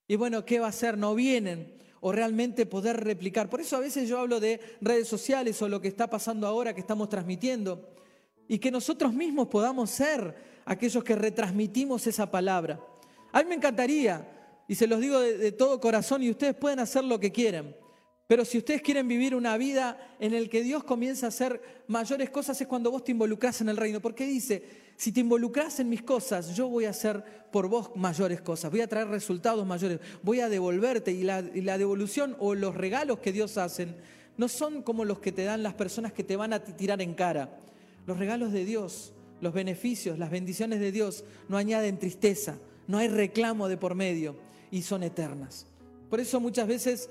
Y 0.09 0.17
bueno, 0.17 0.47
¿qué 0.47 0.61
va 0.61 0.67
a 0.67 0.71
hacer? 0.71 0.97
No 0.97 1.15
vienen 1.15 1.77
o 2.01 2.11
realmente 2.11 2.65
poder 2.65 3.05
replicar. 3.05 3.51
Por 3.51 3.61
eso 3.61 3.77
a 3.77 3.81
veces 3.81 4.09
yo 4.09 4.19
hablo 4.19 4.41
de 4.41 4.59
redes 4.81 5.07
sociales 5.07 5.61
o 5.61 5.69
lo 5.69 5.83
que 5.83 5.89
está 5.89 6.09
pasando 6.09 6.47
ahora 6.47 6.73
que 6.73 6.81
estamos 6.81 7.11
transmitiendo 7.11 7.87
y 8.49 8.59
que 8.59 8.71
nosotros 8.71 9.13
mismos 9.13 9.49
podamos 9.49 9.91
ser 9.91 10.63
aquellos 10.65 11.05
que 11.05 11.17
retransmitimos 11.17 12.07
esa 12.07 12.31
palabra. 12.31 12.81
A 13.31 13.43
mí 13.43 13.51
me 13.51 13.57
encantaría, 13.57 14.40
y 14.71 14.77
se 14.77 14.87
los 14.87 15.01
digo 15.01 15.19
de, 15.19 15.51
todo 15.51 15.81
corazón, 15.81 16.23
y 16.23 16.31
ustedes 16.31 16.55
pueden 16.55 16.79
hacer 16.79 17.03
lo 17.03 17.19
que 17.19 17.33
quieran, 17.33 17.75
pero 18.29 18.45
si 18.45 18.57
ustedes 18.57 18.83
quieren 18.83 19.09
vivir 19.09 19.35
una 19.35 19.57
vida 19.57 20.15
en 20.21 20.33
la 20.33 20.49
que 20.49 20.63
Dios 20.63 20.85
comienza 20.85 21.27
a 21.27 21.31
hacer 21.31 21.61
mayores 21.89 22.31
cosas 22.31 22.61
es 22.61 22.69
cuando 22.69 22.89
vos 22.89 23.03
te 23.03 23.11
involucras 23.11 23.61
en 23.63 23.69
el 23.69 23.77
reino. 23.77 23.99
Porque 23.99 24.25
dice, 24.25 24.63
si 24.97 25.11
te 25.11 25.19
involucras 25.19 25.81
en 25.81 25.89
mis 25.89 26.03
cosas, 26.03 26.55
yo 26.55 26.69
voy 26.69 26.85
a 26.85 26.91
hacer 26.91 27.25
por 27.51 27.67
vos 27.67 27.91
mayores 27.97 28.43
cosas, 28.43 28.71
voy 28.71 28.81
a 28.81 28.87
traer 28.87 29.09
resultados 29.09 29.67
mayores, 29.67 29.99
voy 30.23 30.39
a 30.39 30.49
devolverte. 30.49 31.11
Y 31.11 31.25
la, 31.25 31.41
y 31.41 31.63
la 31.63 31.77
devolución 31.77 32.37
o 32.39 32.55
los 32.55 32.77
regalos 32.77 33.19
que 33.19 33.33
Dios 33.33 33.59
hace 33.59 33.89
no 34.37 34.47
son 34.47 34.85
como 34.85 35.05
los 35.05 35.19
que 35.19 35.33
te 35.33 35.43
dan 35.43 35.65
las 35.65 35.75
personas 35.75 36.13
que 36.13 36.23
te 36.23 36.37
van 36.37 36.53
a 36.53 36.63
tirar 36.63 37.03
en 37.03 37.15
cara. 37.15 37.59
Los 38.07 38.21
regalos 38.21 38.53
de 38.53 38.65
Dios, 38.65 39.15
los 39.41 39.53
beneficios, 39.53 40.17
las 40.17 40.31
bendiciones 40.31 40.79
de 40.79 40.93
Dios 40.93 41.25
no 41.49 41.57
añaden 41.57 41.99
tristeza, 41.99 42.57
no 42.87 42.99
hay 42.99 43.09
reclamo 43.09 43.67
de 43.67 43.77
por 43.77 43.97
medio 43.97 44.49
y 44.71 44.83
son 44.83 45.03
eternas. 45.03 45.67
Por 46.09 46.21
eso 46.21 46.41
muchas 46.41 46.67
veces 46.67 47.11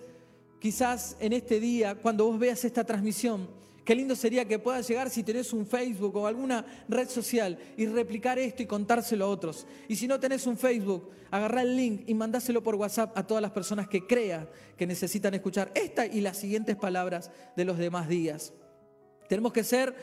Quizás 0.59 1.15
en 1.21 1.31
este 1.31 1.59
día, 1.59 1.95
cuando 1.95 2.25
vos 2.25 2.37
veas 2.37 2.65
esta 2.65 2.83
transmisión, 2.83 3.47
qué 3.85 3.95
lindo 3.95 4.13
sería 4.13 4.43
que 4.43 4.59
puedas 4.59 4.85
llegar 4.89 5.09
si 5.09 5.23
tenés 5.23 5.53
un 5.53 5.65
Facebook 5.65 6.17
o 6.17 6.27
alguna 6.27 6.65
red 6.89 7.07
social 7.07 7.57
y 7.77 7.85
replicar 7.85 8.37
esto 8.37 8.61
y 8.61 8.65
contárselo 8.65 9.25
a 9.25 9.29
otros. 9.29 9.65
Y 9.87 9.95
si 9.95 10.05
no 10.05 10.19
tenés 10.19 10.45
un 10.47 10.57
Facebook, 10.57 11.11
agarrá 11.31 11.61
el 11.61 11.77
link 11.77 12.03
y 12.07 12.13
mandáselo 12.13 12.61
por 12.61 12.75
WhatsApp 12.75 13.17
a 13.17 13.25
todas 13.25 13.41
las 13.41 13.51
personas 13.51 13.87
que 13.87 14.05
crean 14.05 14.49
que 14.77 14.85
necesitan 14.85 15.33
escuchar 15.33 15.71
esta 15.75 16.05
y 16.05 16.19
las 16.19 16.37
siguientes 16.37 16.75
palabras 16.75 17.31
de 17.55 17.63
los 17.63 17.77
demás 17.77 18.09
días. 18.09 18.51
Tenemos 19.29 19.53
que 19.53 19.63
ser 19.63 19.95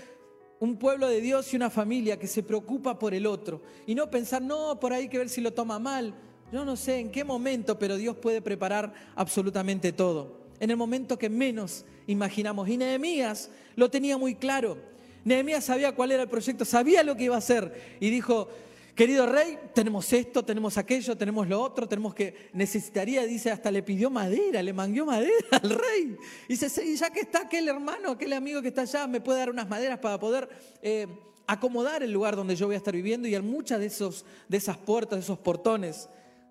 un 0.58 0.78
pueblo 0.78 1.06
de 1.06 1.20
Dios 1.20 1.52
y 1.52 1.56
una 1.56 1.68
familia 1.68 2.18
que 2.18 2.28
se 2.28 2.42
preocupa 2.42 2.98
por 2.98 3.12
el 3.12 3.26
otro 3.26 3.60
y 3.86 3.94
no 3.94 4.10
pensar, 4.10 4.40
no, 4.40 4.80
por 4.80 4.94
ahí 4.94 5.06
que 5.10 5.18
ver 5.18 5.28
si 5.28 5.42
lo 5.42 5.52
toma 5.52 5.78
mal. 5.78 6.14
Yo 6.52 6.64
no 6.64 6.76
sé 6.76 7.00
en 7.00 7.10
qué 7.10 7.24
momento, 7.24 7.78
pero 7.78 7.96
Dios 7.96 8.16
puede 8.16 8.40
preparar 8.40 8.92
absolutamente 9.14 9.92
todo 9.92 10.46
en 10.60 10.70
el 10.70 10.76
momento 10.76 11.18
que 11.18 11.28
menos 11.28 11.84
imaginamos. 12.06 12.68
Y 12.68 12.76
Nehemías 12.76 13.50
lo 13.74 13.90
tenía 13.90 14.16
muy 14.16 14.34
claro. 14.34 14.78
Nehemías 15.24 15.64
sabía 15.64 15.94
cuál 15.94 16.12
era 16.12 16.22
el 16.22 16.28
proyecto, 16.28 16.64
sabía 16.64 17.02
lo 17.02 17.16
que 17.16 17.24
iba 17.24 17.34
a 17.34 17.38
hacer 17.38 17.96
y 17.98 18.10
dijo, 18.10 18.48
querido 18.94 19.26
rey, 19.26 19.58
tenemos 19.74 20.12
esto, 20.12 20.44
tenemos 20.44 20.78
aquello, 20.78 21.16
tenemos 21.16 21.48
lo 21.48 21.60
otro, 21.60 21.88
tenemos 21.88 22.14
que, 22.14 22.48
necesitaría, 22.52 23.24
dice, 23.26 23.50
hasta 23.50 23.72
le 23.72 23.82
pidió 23.82 24.08
madera, 24.08 24.62
le 24.62 24.72
manguió 24.72 25.04
madera 25.04 25.34
al 25.50 25.70
rey. 25.70 26.16
Y 26.48 26.56
dice, 26.56 26.84
y 26.84 26.94
ya 26.94 27.10
que 27.10 27.20
está 27.20 27.42
aquel 27.42 27.68
hermano, 27.68 28.12
aquel 28.12 28.32
amigo 28.34 28.62
que 28.62 28.68
está 28.68 28.82
allá, 28.82 29.08
me 29.08 29.20
puede 29.20 29.40
dar 29.40 29.50
unas 29.50 29.68
maderas 29.68 29.98
para 29.98 30.20
poder 30.20 30.48
eh, 30.80 31.08
acomodar 31.48 32.04
el 32.04 32.12
lugar 32.12 32.36
donde 32.36 32.54
yo 32.54 32.66
voy 32.66 32.74
a 32.74 32.78
estar 32.78 32.94
viviendo 32.94 33.26
y 33.26 33.36
muchas 33.40 33.80
de, 33.80 33.86
esos, 33.86 34.24
de 34.48 34.58
esas 34.58 34.76
puertas, 34.76 35.18
de 35.18 35.24
esos 35.24 35.38
portones. 35.38 36.08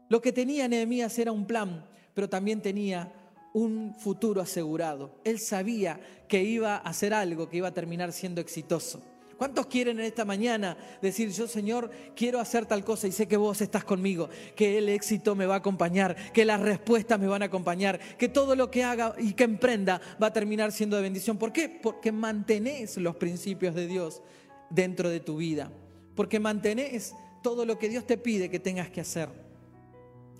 Lo 0.09 0.21
que 0.21 0.31
tenía 0.31 0.67
Nehemías 0.67 1.17
era 1.17 1.31
un 1.31 1.45
plan, 1.45 1.85
pero 2.13 2.29
también 2.29 2.61
tenía 2.61 3.11
un 3.53 3.95
futuro 3.95 4.41
asegurado. 4.41 5.19
Él 5.23 5.39
sabía 5.39 5.99
que 6.27 6.43
iba 6.43 6.75
a 6.75 6.79
hacer 6.79 7.13
algo 7.13 7.49
que 7.49 7.57
iba 7.57 7.69
a 7.69 7.73
terminar 7.73 8.11
siendo 8.11 8.41
exitoso. 8.41 9.01
¿Cuántos 9.37 9.65
quieren 9.65 9.99
en 9.99 10.05
esta 10.05 10.23
mañana 10.23 10.77
decir, 11.01 11.29
yo 11.29 11.47
Señor, 11.47 11.91
quiero 12.15 12.39
hacer 12.39 12.65
tal 12.65 12.85
cosa 12.85 13.07
y 13.07 13.11
sé 13.11 13.27
que 13.27 13.35
vos 13.35 13.59
estás 13.59 13.83
conmigo, 13.83 14.29
que 14.55 14.77
el 14.77 14.87
éxito 14.87 15.35
me 15.35 15.45
va 15.45 15.55
a 15.55 15.57
acompañar, 15.57 16.15
que 16.31 16.45
las 16.45 16.61
respuestas 16.61 17.19
me 17.19 17.27
van 17.27 17.41
a 17.41 17.45
acompañar, 17.45 17.99
que 18.17 18.29
todo 18.29 18.55
lo 18.55 18.71
que 18.71 18.83
haga 18.83 19.13
y 19.17 19.33
que 19.33 19.43
emprenda 19.43 19.99
va 20.21 20.27
a 20.27 20.33
terminar 20.33 20.71
siendo 20.71 20.95
de 20.95 21.03
bendición? 21.03 21.37
¿Por 21.37 21.51
qué? 21.51 21.67
Porque 21.67 22.13
mantenés 22.13 22.95
los 22.97 23.17
principios 23.17 23.75
de 23.75 23.87
Dios 23.87 24.21
dentro 24.69 25.09
de 25.09 25.19
tu 25.19 25.37
vida, 25.37 25.69
porque 26.15 26.39
mantenés 26.39 27.13
todo 27.43 27.65
lo 27.65 27.77
que 27.77 27.89
Dios 27.89 28.07
te 28.07 28.17
pide 28.17 28.49
que 28.49 28.59
tengas 28.59 28.89
que 28.89 29.01
hacer. 29.01 29.44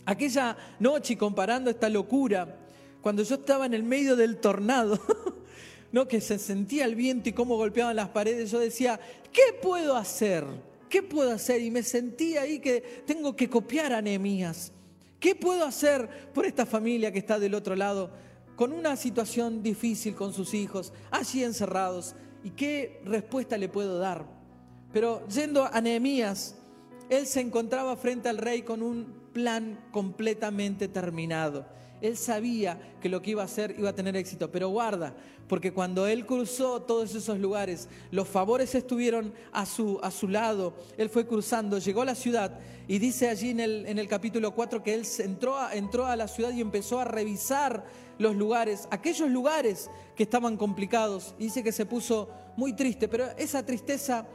Aquella 0.06 0.56
noche, 0.80 1.18
comparando 1.18 1.70
esta 1.70 1.90
locura 1.90 2.60
cuando 3.02 3.22
yo 3.22 3.36
estaba 3.36 3.68
en 3.68 3.74
el 3.76 3.84
medio 3.84 4.16
del 4.16 4.38
tornado, 4.38 5.00
¿no? 5.92 6.08
que 6.08 6.22
se 6.22 6.40
sentía 6.40 6.86
el 6.86 6.96
viento 6.96 7.30
y 7.30 7.34
cómo 7.34 7.56
golpeaban 7.56 7.96
las 7.96 8.10
paredes, 8.10 8.50
yo 8.50 8.60
decía, 8.60 9.00
¿qué 9.32 9.54
puedo 9.62 9.96
hacer? 9.96 10.44
¿Qué 10.90 11.04
puedo 11.04 11.32
hacer? 11.32 11.62
Y 11.62 11.70
me 11.70 11.84
sentía 11.84 12.42
ahí 12.42 12.60
que 12.60 13.04
tengo 13.06 13.36
que 13.36 13.50
copiar 13.50 13.94
a 13.94 14.02
Nehemías. 14.02 14.72
¿Qué 15.20 15.36
puedo 15.36 15.66
hacer 15.66 16.32
por 16.34 16.46
esta 16.46 16.66
familia 16.66 17.12
que 17.12 17.20
está 17.20 17.40
del 17.40 17.56
otro 17.56 17.76
lado, 17.76 18.12
con 18.56 18.72
una 18.72 18.96
situación 18.96 19.62
difícil 19.62 20.16
con 20.16 20.34
sus 20.34 20.54
hijos, 20.54 20.94
allí 21.12 21.44
encerrados? 21.44 22.16
¿Y 22.44 22.52
qué 22.52 23.02
respuesta 23.06 23.58
le 23.58 23.70
puedo 23.70 24.00
dar? 24.00 24.26
Pero 24.94 25.28
yendo 25.28 25.66
a 25.66 25.82
Nehemías, 25.82 26.56
él 27.10 27.28
se 27.28 27.42
encontraba 27.42 27.96
frente 27.98 28.30
al 28.30 28.38
rey 28.38 28.62
con 28.62 28.82
un 28.82 29.25
plan 29.36 29.78
completamente 29.92 30.88
terminado. 30.88 31.66
Él 32.00 32.16
sabía 32.16 32.80
que 33.02 33.10
lo 33.10 33.22
que 33.22 33.32
iba 33.32 33.42
a 33.42 33.46
hacer 33.46 33.76
iba 33.78 33.90
a 33.90 33.96
tener 33.96 34.16
éxito, 34.16 34.50
pero 34.50 34.70
guarda, 34.70 35.14
porque 35.50 35.74
cuando 35.74 36.08
él 36.08 36.26
cruzó 36.26 36.82
todos 36.82 37.14
esos 37.14 37.38
lugares, 37.38 37.90
los 38.12 38.30
favores 38.30 38.74
estuvieron 38.76 39.34
a 39.52 39.66
su, 39.66 40.00
a 40.02 40.10
su 40.10 40.30
lado, 40.30 40.74
él 40.98 41.10
fue 41.10 41.28
cruzando, 41.28 41.80
llegó 41.80 42.04
a 42.04 42.06
la 42.06 42.16
ciudad 42.16 42.60
y 42.88 42.98
dice 42.98 43.28
allí 43.28 43.50
en 43.50 43.60
el, 43.60 43.86
en 43.88 44.00
el 44.00 44.08
capítulo 44.08 44.56
4 44.56 44.82
que 44.82 44.94
él 44.94 45.06
entró 45.20 45.58
a, 45.58 45.76
entró 45.76 46.06
a 46.06 46.16
la 46.16 46.30
ciudad 46.30 46.52
y 46.54 46.62
empezó 46.62 47.02
a 47.02 47.04
revisar 47.04 47.84
los 48.18 48.38
lugares, 48.38 48.88
aquellos 48.90 49.30
lugares 49.30 49.90
que 50.16 50.24
estaban 50.24 50.56
complicados, 50.56 51.36
dice 51.38 51.62
que 51.62 51.74
se 51.74 51.86
puso 51.86 52.30
muy 52.56 52.72
triste, 52.72 53.10
pero 53.10 53.26
esa 53.38 53.66
tristeza 53.66 54.26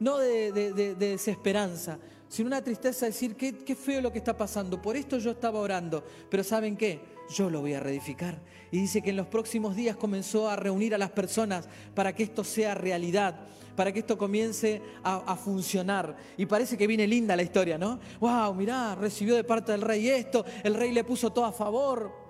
no 0.00 0.16
de 0.16 0.94
desesperanza, 0.98 1.98
sino 2.28 2.48
una 2.48 2.62
tristeza 2.62 3.06
de 3.06 3.12
decir, 3.12 3.36
qué, 3.36 3.56
qué 3.56 3.74
feo 3.74 4.00
lo 4.00 4.12
que 4.12 4.18
está 4.18 4.36
pasando, 4.36 4.80
por 4.80 4.96
esto 4.96 5.18
yo 5.18 5.30
estaba 5.30 5.60
orando, 5.60 6.04
pero 6.28 6.42
¿saben 6.44 6.76
qué? 6.76 7.00
Yo 7.30 7.50
lo 7.50 7.60
voy 7.60 7.74
a 7.74 7.80
reedificar. 7.80 8.40
Y 8.70 8.78
dice 8.78 9.02
que 9.02 9.10
en 9.10 9.16
los 9.16 9.26
próximos 9.26 9.76
días 9.76 9.96
comenzó 9.96 10.48
a 10.48 10.56
reunir 10.56 10.94
a 10.94 10.98
las 10.98 11.10
personas 11.10 11.68
para 11.94 12.14
que 12.14 12.24
esto 12.24 12.44
sea 12.44 12.74
realidad, 12.74 13.40
para 13.74 13.92
que 13.92 14.00
esto 14.00 14.18
comience 14.18 14.82
a, 15.02 15.16
a, 15.32 15.36
funcionar. 15.36 16.16
Y 16.36 16.46
parece 16.46 16.76
que 16.76 16.86
viene 16.86 17.06
linda 17.06 17.36
la 17.36 17.42
historia, 17.42 17.78
¿no? 17.78 18.00
¡Wow! 18.20 18.54
Mirá, 18.54 18.94
recibió 18.94 19.34
de 19.36 19.44
parte 19.44 19.72
del 19.72 19.82
rey 19.82 20.08
esto, 20.08 20.44
el 20.62 20.74
rey 20.74 20.92
le 20.92 21.04
puso 21.04 21.32
todo 21.32 21.44
a 21.44 21.52
favor. 21.52 22.25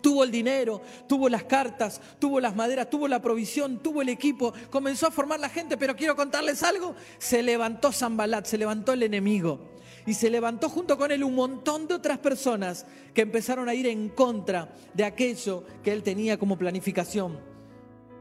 Tuvo 0.00 0.24
el 0.24 0.30
dinero, 0.30 0.80
tuvo 1.08 1.28
las 1.28 1.44
cartas, 1.44 2.00
tuvo 2.18 2.40
las 2.40 2.54
maderas, 2.54 2.88
tuvo 2.90 3.08
la 3.08 3.20
provisión, 3.20 3.78
tuvo 3.82 4.02
el 4.02 4.08
equipo, 4.08 4.52
comenzó 4.70 5.06
a 5.06 5.10
formar 5.10 5.40
la 5.40 5.48
gente, 5.48 5.76
pero 5.76 5.96
quiero 5.96 6.16
contarles 6.16 6.62
algo, 6.62 6.94
se 7.18 7.42
levantó 7.42 7.92
Zambalat, 7.92 8.46
se 8.46 8.58
levantó 8.58 8.92
el 8.92 9.02
enemigo. 9.02 9.76
Y 10.06 10.14
se 10.14 10.30
levantó 10.30 10.70
junto 10.70 10.96
con 10.96 11.12
él 11.12 11.22
un 11.22 11.34
montón 11.34 11.86
de 11.86 11.94
otras 11.94 12.18
personas 12.18 12.86
que 13.12 13.20
empezaron 13.20 13.68
a 13.68 13.74
ir 13.74 13.86
en 13.86 14.08
contra 14.08 14.72
de 14.94 15.04
aquello 15.04 15.64
que 15.82 15.92
él 15.92 16.02
tenía 16.02 16.38
como 16.38 16.56
planificación. 16.56 17.57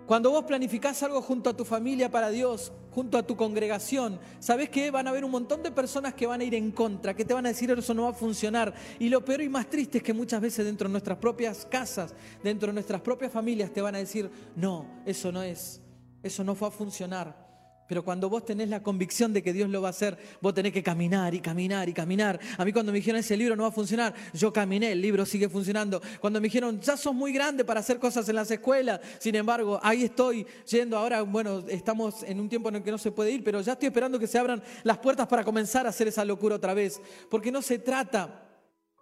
Cuando 0.07 0.31
vos 0.31 0.45
planificás 0.45 1.03
algo 1.03 1.21
junto 1.21 1.49
a 1.49 1.57
tu 1.57 1.65
familia 1.65 2.09
para 2.09 2.29
Dios, 2.29 2.71
junto 2.91 3.17
a 3.17 3.23
tu 3.23 3.35
congregación, 3.35 4.21
sabes 4.39 4.69
que 4.69 4.89
van 4.89 5.05
a 5.05 5.09
haber 5.09 5.25
un 5.25 5.31
montón 5.31 5.61
de 5.61 5.69
personas 5.69 6.13
que 6.13 6.25
van 6.25 6.39
a 6.39 6.45
ir 6.45 6.55
en 6.55 6.71
contra, 6.71 7.13
que 7.13 7.25
te 7.25 7.33
van 7.33 7.45
a 7.45 7.49
decir 7.49 7.69
eso 7.71 7.93
no 7.93 8.03
va 8.03 8.11
a 8.11 8.13
funcionar. 8.13 8.73
Y 8.99 9.09
lo 9.09 9.25
peor 9.25 9.41
y 9.41 9.49
más 9.49 9.69
triste 9.69 9.97
es 9.97 10.03
que 10.05 10.13
muchas 10.13 10.39
veces 10.39 10.65
dentro 10.65 10.87
de 10.87 10.93
nuestras 10.93 11.17
propias 11.17 11.65
casas, 11.69 12.15
dentro 12.41 12.67
de 12.67 12.73
nuestras 12.75 13.01
propias 13.01 13.33
familias, 13.33 13.73
te 13.73 13.81
van 13.81 13.95
a 13.95 13.97
decir, 13.97 14.31
no, 14.55 14.85
eso 15.05 15.29
no 15.29 15.43
es, 15.43 15.81
eso 16.23 16.41
no 16.41 16.55
va 16.55 16.67
a 16.69 16.71
funcionar. 16.71 17.46
Pero 17.87 18.03
cuando 18.03 18.29
vos 18.29 18.43
tenés 18.43 18.67
la 18.67 18.83
convicción 18.83 19.31
de 19.31 19.41
que 19.41 19.53
Dios 19.53 19.69
lo 19.69 19.81
va 19.81 19.87
a 19.87 19.91
hacer, 19.91 20.17
vos 20.41 20.53
tenés 20.53 20.73
que 20.73 20.83
caminar 20.83 21.33
y 21.33 21.39
caminar 21.39 21.87
y 21.87 21.93
caminar. 21.93 22.39
A 22.57 22.65
mí 22.65 22.73
cuando 22.73 22.91
me 22.91 22.97
dijeron 22.97 23.19
ese 23.19 23.37
libro 23.37 23.55
no 23.55 23.63
va 23.63 23.69
a 23.69 23.71
funcionar, 23.71 24.13
yo 24.33 24.51
caminé, 24.51 24.91
el 24.91 25.01
libro 25.01 25.25
sigue 25.25 25.47
funcionando. 25.47 26.01
Cuando 26.19 26.41
me 26.41 26.47
dijeron, 26.47 26.81
ya 26.81 26.97
sos 26.97 27.15
muy 27.15 27.31
grande 27.31 27.63
para 27.63 27.79
hacer 27.79 27.97
cosas 27.97 28.27
en 28.27 28.35
las 28.35 28.51
escuelas, 28.51 28.99
sin 29.19 29.35
embargo, 29.35 29.79
ahí 29.81 30.03
estoy 30.03 30.45
yendo. 30.69 30.97
Ahora, 30.97 31.21
bueno, 31.21 31.63
estamos 31.69 32.23
en 32.23 32.41
un 32.41 32.49
tiempo 32.49 32.67
en 32.69 32.75
el 32.75 32.83
que 32.83 32.91
no 32.91 32.97
se 32.97 33.11
puede 33.11 33.31
ir, 33.31 33.43
pero 33.43 33.61
ya 33.61 33.73
estoy 33.73 33.87
esperando 33.87 34.19
que 34.19 34.27
se 34.27 34.37
abran 34.37 34.61
las 34.83 34.97
puertas 34.97 35.27
para 35.27 35.45
comenzar 35.45 35.85
a 35.85 35.89
hacer 35.89 36.09
esa 36.09 36.25
locura 36.25 36.57
otra 36.57 36.73
vez. 36.73 36.99
Porque 37.29 37.51
no 37.51 37.61
se 37.61 37.79
trata 37.79 38.43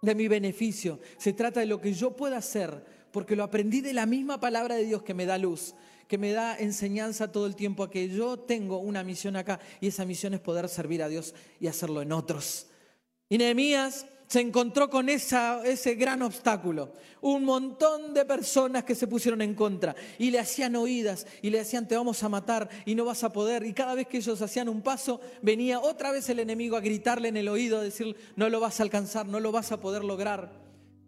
de 0.00 0.14
mi 0.14 0.28
beneficio, 0.28 1.00
se 1.18 1.32
trata 1.32 1.58
de 1.58 1.66
lo 1.66 1.80
que 1.80 1.92
yo 1.92 2.14
pueda 2.14 2.36
hacer, 2.36 2.84
porque 3.10 3.34
lo 3.34 3.42
aprendí 3.42 3.80
de 3.80 3.94
la 3.94 4.06
misma 4.06 4.38
palabra 4.38 4.76
de 4.76 4.84
Dios 4.84 5.02
que 5.02 5.14
me 5.14 5.26
da 5.26 5.38
luz 5.38 5.74
que 6.08 6.18
me 6.18 6.32
da 6.32 6.56
enseñanza 6.56 7.32
todo 7.32 7.46
el 7.46 7.56
tiempo 7.56 7.82
a 7.82 7.90
que 7.90 8.08
yo 8.08 8.38
tengo 8.38 8.78
una 8.78 9.02
misión 9.02 9.36
acá 9.36 9.60
y 9.80 9.88
esa 9.88 10.04
misión 10.04 10.34
es 10.34 10.40
poder 10.40 10.68
servir 10.68 11.02
a 11.02 11.08
Dios 11.08 11.34
y 11.60 11.66
hacerlo 11.66 12.02
en 12.02 12.12
otros. 12.12 12.66
Y 13.28 13.38
Nehemías 13.38 14.06
se 14.26 14.40
encontró 14.40 14.90
con 14.90 15.08
ese 15.08 15.94
gran 15.94 16.22
obstáculo. 16.22 16.92
Un 17.20 17.44
montón 17.44 18.12
de 18.12 18.24
personas 18.24 18.84
que 18.84 18.94
se 18.94 19.06
pusieron 19.06 19.40
en 19.40 19.54
contra 19.54 19.94
y 20.18 20.30
le 20.30 20.38
hacían 20.38 20.76
oídas 20.76 21.26
y 21.42 21.50
le 21.50 21.58
decían 21.58 21.86
te 21.86 21.96
vamos 21.96 22.22
a 22.22 22.28
matar 22.28 22.68
y 22.84 22.94
no 22.94 23.04
vas 23.04 23.24
a 23.24 23.32
poder. 23.32 23.64
Y 23.64 23.72
cada 23.72 23.94
vez 23.94 24.06
que 24.06 24.18
ellos 24.18 24.42
hacían 24.42 24.68
un 24.68 24.82
paso, 24.82 25.20
venía 25.42 25.80
otra 25.80 26.10
vez 26.10 26.28
el 26.28 26.40
enemigo 26.40 26.76
a 26.76 26.80
gritarle 26.80 27.28
en 27.28 27.36
el 27.36 27.48
oído, 27.48 27.78
a 27.78 27.82
decir 27.82 28.16
no 28.36 28.48
lo 28.48 28.60
vas 28.60 28.80
a 28.80 28.82
alcanzar, 28.82 29.26
no 29.26 29.40
lo 29.40 29.52
vas 29.52 29.72
a 29.72 29.80
poder 29.80 30.04
lograr. 30.04 30.52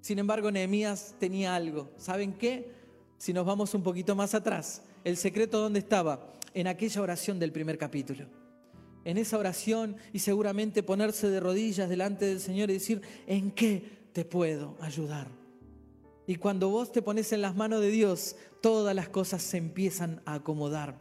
Sin 0.01 0.19
embargo, 0.19 0.51
Nehemías 0.51 1.15
tenía 1.19 1.55
algo. 1.55 1.91
¿Saben 1.97 2.33
qué? 2.35 2.78
Si 3.19 3.33
nos 3.33 3.45
vamos 3.45 3.75
un 3.75 3.83
poquito 3.83 4.15
más 4.15 4.33
atrás, 4.35 4.83
el 5.03 5.17
secreto 5.17 5.59
dónde 5.59 5.81
estaba? 5.81 6.35
En 6.55 6.69
aquella 6.69 7.03
oración 7.03 7.41
del 7.41 7.51
primer 7.51 7.77
capítulo. 7.77 8.27
En 9.05 9.19
esa 9.19 9.39
oración 9.39 9.97
y 10.13 10.21
seguramente 10.21 10.85
ponerse 10.85 11.29
de 11.29 11.41
rodillas 11.41 11.89
delante 11.89 12.27
del 12.27 12.41
Señor 12.41 12.71
y 12.71 12.75
decir, 12.75 13.03
¿en 13.27 13.51
qué 13.51 14.11
te 14.13 14.25
puedo 14.25 14.77
ayudar? 14.81 15.29
Y 16.29 16.37
cuando 16.37 16.69
vos 16.69 16.93
te 16.93 17.03
pones 17.03 17.33
en 17.33 17.43
las 17.43 17.57
manos 17.57 17.81
de 17.81 17.91
Dios, 17.91 18.37
todas 18.61 18.95
las 18.95 19.09
cosas 19.09 19.43
se 19.43 19.57
empiezan 19.57 20.23
a 20.25 20.35
acomodar. 20.35 20.97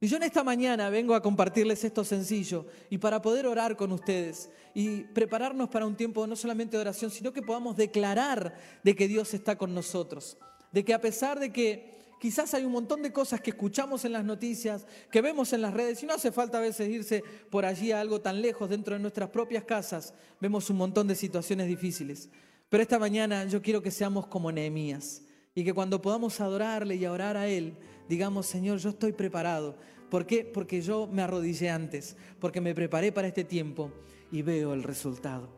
Y 0.00 0.06
yo 0.06 0.16
en 0.16 0.22
esta 0.22 0.44
mañana 0.44 0.88
vengo 0.90 1.14
a 1.14 1.22
compartirles 1.22 1.84
esto 1.84 2.04
sencillo 2.04 2.66
y 2.88 2.98
para 2.98 3.20
poder 3.20 3.46
orar 3.46 3.76
con 3.76 3.92
ustedes 3.92 4.48
y 4.72 5.00
prepararnos 5.00 5.68
para 5.68 5.86
un 5.86 5.96
tiempo 5.96 6.26
no 6.26 6.36
solamente 6.36 6.76
de 6.76 6.82
oración, 6.82 7.10
sino 7.10 7.32
que 7.32 7.42
podamos 7.42 7.76
declarar 7.76 8.56
de 8.82 8.96
que 8.96 9.08
Dios 9.08 9.34
está 9.34 9.56
con 9.56 9.74
nosotros. 9.74 10.38
De 10.74 10.84
que 10.84 10.92
a 10.92 11.00
pesar 11.00 11.40
de 11.40 11.50
que 11.50 11.94
Quizás 12.24 12.54
hay 12.54 12.64
un 12.64 12.72
montón 12.72 13.02
de 13.02 13.12
cosas 13.12 13.42
que 13.42 13.50
escuchamos 13.50 14.06
en 14.06 14.12
las 14.12 14.24
noticias, 14.24 14.86
que 15.10 15.20
vemos 15.20 15.52
en 15.52 15.60
las 15.60 15.74
redes, 15.74 16.02
y 16.02 16.06
no 16.06 16.14
hace 16.14 16.32
falta 16.32 16.56
a 16.56 16.62
veces 16.62 16.88
irse 16.88 17.22
por 17.50 17.66
allí 17.66 17.92
a 17.92 18.00
algo 18.00 18.22
tan 18.22 18.40
lejos, 18.40 18.70
dentro 18.70 18.94
de 18.94 19.00
nuestras 19.02 19.28
propias 19.28 19.64
casas, 19.64 20.14
vemos 20.40 20.70
un 20.70 20.78
montón 20.78 21.06
de 21.06 21.16
situaciones 21.16 21.66
difíciles. 21.66 22.30
Pero 22.70 22.82
esta 22.82 22.98
mañana 22.98 23.44
yo 23.44 23.60
quiero 23.60 23.82
que 23.82 23.90
seamos 23.90 24.26
como 24.26 24.50
Nehemías 24.50 25.22
y 25.54 25.64
que 25.64 25.74
cuando 25.74 26.00
podamos 26.00 26.40
adorarle 26.40 26.96
y 26.96 27.04
orar 27.04 27.36
a 27.36 27.46
Él, 27.46 27.76
digamos, 28.08 28.46
Señor, 28.46 28.78
yo 28.78 28.88
estoy 28.88 29.12
preparado. 29.12 29.76
¿Por 30.08 30.24
qué? 30.24 30.46
Porque 30.46 30.80
yo 30.80 31.06
me 31.06 31.20
arrodillé 31.20 31.68
antes, 31.68 32.16
porque 32.40 32.62
me 32.62 32.74
preparé 32.74 33.12
para 33.12 33.28
este 33.28 33.44
tiempo 33.44 33.92
y 34.32 34.40
veo 34.40 34.72
el 34.72 34.82
resultado. 34.82 35.50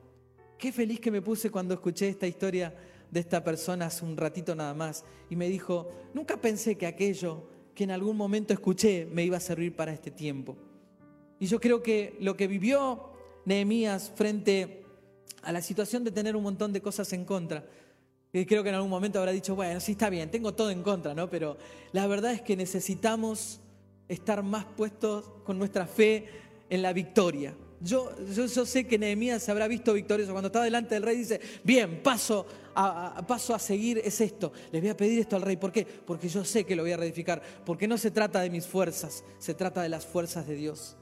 Qué 0.59 0.73
feliz 0.73 0.99
que 0.99 1.13
me 1.13 1.23
puse 1.23 1.49
cuando 1.49 1.75
escuché 1.75 2.09
esta 2.09 2.27
historia 2.27 2.75
de 3.11 3.21
esta 3.21 3.45
persona 3.45 3.87
hace 3.87 4.05
un 4.05 4.17
ratito 4.17 4.55
nada 4.55 4.75
más 4.75 5.05
y 5.31 5.37
me 5.37 5.49
dijo, 5.49 5.89
nunca 6.15 6.37
pensé 6.37 6.77
que 6.77 6.87
aquello 6.87 7.49
que 7.75 7.85
en 7.85 7.91
algún 7.91 8.17
momento 8.17 8.53
escuché 8.53 9.07
me 9.07 9.25
iba 9.25 9.37
a 9.37 9.41
servir 9.41 9.75
para 9.77 9.93
este 9.93 10.11
tiempo. 10.11 10.57
Y 11.39 11.47
yo 11.47 11.61
creo 11.61 11.83
que 11.83 12.17
lo 12.21 12.37
que 12.37 12.47
vivió 12.47 13.11
Nehemías 13.45 14.11
frente 14.15 14.85
a 15.43 15.53
la 15.53 15.61
situación 15.61 16.03
de 16.03 16.11
tener 16.11 16.35
un 16.35 16.43
montón 16.43 16.73
de 16.73 16.81
cosas 16.81 17.13
en 17.13 17.25
contra, 17.25 17.65
y 18.33 18.45
creo 18.45 18.63
que 18.63 18.69
en 18.69 18.75
algún 18.75 18.91
momento 18.91 19.19
habrá 19.19 19.33
dicho, 19.33 19.55
bueno, 19.55 19.81
sí 19.81 19.93
está 19.93 20.11
bien, 20.11 20.31
tengo 20.31 20.53
todo 20.53 20.71
en 20.71 20.83
contra, 20.83 21.15
¿no? 21.15 21.31
Pero 21.31 21.57
la 21.93 22.07
verdad 22.07 22.33
es 22.33 22.43
que 22.43 22.57
necesitamos 22.57 23.61
estar 24.09 24.43
más 24.43 24.65
puestos 24.65 25.31
con 25.45 25.59
nuestra 25.59 25.87
fe 25.87 26.29
en 26.69 26.83
la 26.83 26.93
victoria. 26.93 27.55
Yo, 27.81 28.11
yo, 28.33 28.65
sé 28.65 28.87
que 28.87 28.99
Nehemías 28.99 29.43
se 29.43 29.51
habrá 29.51 29.69
visto 29.69 29.93
victorioso. 29.93 30.33
Cuando 30.33 30.49
está 30.49 30.63
delante 30.63 30.95
del 30.95 31.03
rey 31.03 31.19
dice, 31.19 31.41
bien, 31.63 32.03
paso 32.03 32.47
a, 32.75 33.23
paso 33.27 33.55
a 33.55 33.59
seguir 33.59 34.01
es 34.03 34.21
esto. 34.21 34.53
Les 34.73 34.81
voy 34.81 34.91
a 34.91 34.97
pedir 34.97 35.19
esto 35.19 35.37
al 35.37 35.43
rey. 35.43 35.57
¿Por 35.57 35.73
qué? 35.73 35.85
Porque 35.85 36.29
yo 36.29 36.45
sé 36.45 36.65
que 36.65 36.75
lo 36.75 36.83
voy 36.83 36.93
a 36.93 36.97
reedificar. 36.97 37.43
Porque 37.65 37.87
no 37.87 37.99
se 37.99 38.11
trata 38.11 38.41
de 38.41 38.51
mis 38.51 38.67
fuerzas, 38.67 39.25
se 39.39 39.55
trata 39.55 39.83
de 39.83 39.91
las 39.91 40.07
fuerzas 40.07 40.47
de 40.47 40.55
Dios. 40.55 40.97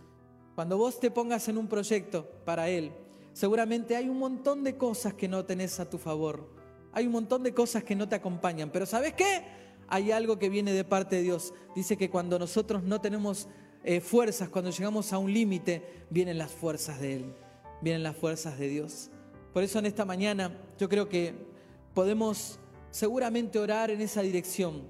Cuando 0.55 0.77
vos 0.77 0.99
te 1.01 1.11
pongas 1.11 1.49
en 1.49 1.59
un 1.59 1.69
proyecto 1.69 2.29
para 2.45 2.69
Él, 2.69 2.93
seguramente 3.33 3.97
hay 3.97 4.09
un 4.09 4.19
montón 4.19 4.65
de 4.65 4.77
cosas 4.77 5.15
que 5.15 5.29
no 5.29 5.45
tenés 5.45 5.79
a 5.79 5.89
tu 5.89 5.99
favor. 5.99 6.49
Hay 6.93 7.07
un 7.07 7.13
montón 7.13 7.43
de 7.43 7.55
cosas 7.55 7.85
que 7.85 7.97
no 7.97 8.09
te 8.09 8.17
acompañan. 8.17 8.71
Pero 8.71 8.87
¿sabes 8.87 9.15
qué? 9.15 9.45
Hay 9.89 10.13
algo 10.13 10.39
que 10.39 10.49
viene 10.49 10.73
de 10.73 10.85
parte 10.85 11.17
de 11.17 11.23
Dios. 11.23 11.55
Dice 11.75 11.97
que 11.97 12.11
cuando 12.11 12.39
nosotros 12.39 12.83
no 12.83 13.01
tenemos 13.01 13.49
eh, 13.85 14.01
fuerzas, 14.01 14.49
cuando 14.49 14.71
llegamos 14.71 15.13
a 15.13 15.19
un 15.19 15.33
límite, 15.33 16.05
vienen 16.11 16.39
las 16.39 16.51
fuerzas 16.51 17.01
de 17.01 17.17
Él, 17.17 17.35
vienen 17.83 18.03
las 18.03 18.17
fuerzas 18.17 18.59
de 18.59 18.69
Dios. 18.69 19.11
Por 19.53 19.63
eso 19.63 19.79
en 19.79 19.87
esta 19.87 20.05
mañana 20.05 20.59
yo 20.79 20.89
creo 20.89 21.09
que 21.09 21.35
podemos 21.93 22.59
seguramente 22.91 23.59
orar 23.59 23.91
en 23.91 24.01
esa 24.01 24.23
dirección, 24.23 24.83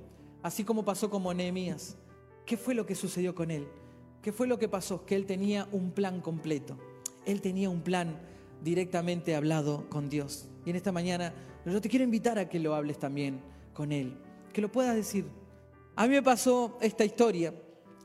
así 0.42 0.62
como 0.62 0.84
pasó 0.84 1.10
con 1.10 1.36
Nehemías. 1.36 1.96
¿Qué 2.46 2.56
fue 2.56 2.74
lo 2.74 2.86
que 2.86 2.94
sucedió 2.94 3.34
con 3.34 3.50
él? 3.50 3.66
¿Qué 4.22 4.32
fue 4.32 4.46
lo 4.46 4.58
que 4.58 4.68
pasó? 4.68 5.04
Que 5.04 5.16
él 5.16 5.26
tenía 5.26 5.68
un 5.72 5.90
plan 5.90 6.20
completo. 6.20 6.78
Él 7.26 7.40
tenía 7.40 7.70
un 7.70 7.82
plan 7.82 8.18
directamente 8.62 9.34
hablado 9.34 9.88
con 9.88 10.08
Dios. 10.08 10.48
Y 10.64 10.70
en 10.70 10.76
esta 10.76 10.92
mañana 10.92 11.34
yo 11.66 11.80
te 11.80 11.88
quiero 11.88 12.04
invitar 12.04 12.38
a 12.38 12.48
que 12.48 12.60
lo 12.60 12.74
hables 12.74 12.98
también 12.98 13.40
con 13.72 13.92
Él, 13.92 14.16
que 14.52 14.60
lo 14.60 14.70
puedas 14.70 14.94
decir. 14.94 15.26
A 15.96 16.06
mí 16.06 16.14
me 16.14 16.22
pasó 16.22 16.78
esta 16.80 17.04
historia 17.04 17.54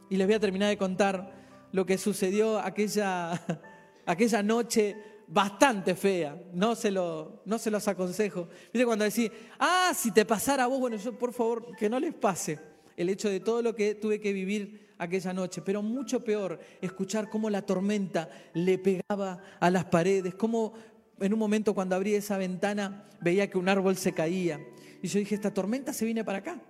y 0.09 0.17
les 0.17 0.27
voy 0.27 0.35
a 0.35 0.39
terminar 0.39 0.69
de 0.69 0.77
contar 0.77 1.31
lo 1.71 1.85
que 1.85 1.97
sucedió 1.97 2.59
aquella, 2.59 3.39
aquella 4.05 4.43
noche 4.43 4.95
bastante 5.27 5.95
fea. 5.95 6.41
No 6.53 6.75
se, 6.75 6.91
lo, 6.91 7.43
no 7.45 7.59
se 7.59 7.69
los 7.69 7.87
aconsejo. 7.87 8.49
Viste 8.73 8.85
cuando 8.85 9.05
decís, 9.05 9.31
ah, 9.59 9.91
si 9.95 10.11
te 10.11 10.25
pasara 10.25 10.63
a 10.63 10.67
vos, 10.67 10.79
bueno, 10.79 10.97
por 11.19 11.31
favor, 11.31 11.75
que 11.77 11.89
no 11.89 11.99
les 11.99 12.13
pase 12.13 12.59
el 12.97 13.09
hecho 13.09 13.29
de 13.29 13.39
todo 13.39 13.61
lo 13.61 13.75
que 13.75 13.95
tuve 13.95 14.19
que 14.19 14.33
vivir 14.33 14.89
aquella 14.97 15.31
noche, 15.31 15.61
pero 15.61 15.81
mucho 15.81 16.21
peor 16.23 16.59
escuchar 16.81 17.29
cómo 17.29 17.49
la 17.49 17.61
tormenta 17.61 18.29
le 18.53 18.77
pegaba 18.77 19.41
a 19.59 19.69
las 19.69 19.85
paredes, 19.85 20.35
cómo 20.35 20.73
en 21.19 21.33
un 21.33 21.39
momento 21.39 21.73
cuando 21.73 21.95
abrí 21.95 22.15
esa 22.15 22.37
ventana 22.37 23.05
veía 23.21 23.49
que 23.49 23.57
un 23.57 23.69
árbol 23.69 23.95
se 23.95 24.11
caía. 24.11 24.59
Y 25.01 25.07
yo 25.07 25.19
dije, 25.19 25.35
esta 25.35 25.53
tormenta 25.53 25.93
se 25.93 26.03
viene 26.03 26.25
para 26.25 26.39
acá 26.39 26.61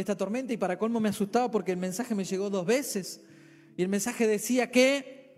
esta 0.00 0.16
tormenta 0.16 0.52
y 0.52 0.56
para 0.56 0.78
colmo 0.78 1.00
me 1.00 1.08
asustaba 1.08 1.50
porque 1.50 1.72
el 1.72 1.76
mensaje 1.76 2.14
me 2.14 2.24
llegó 2.24 2.50
dos 2.50 2.64
veces. 2.64 3.20
Y 3.76 3.82
el 3.82 3.88
mensaje 3.88 4.28
decía 4.28 4.70
que 4.70 5.34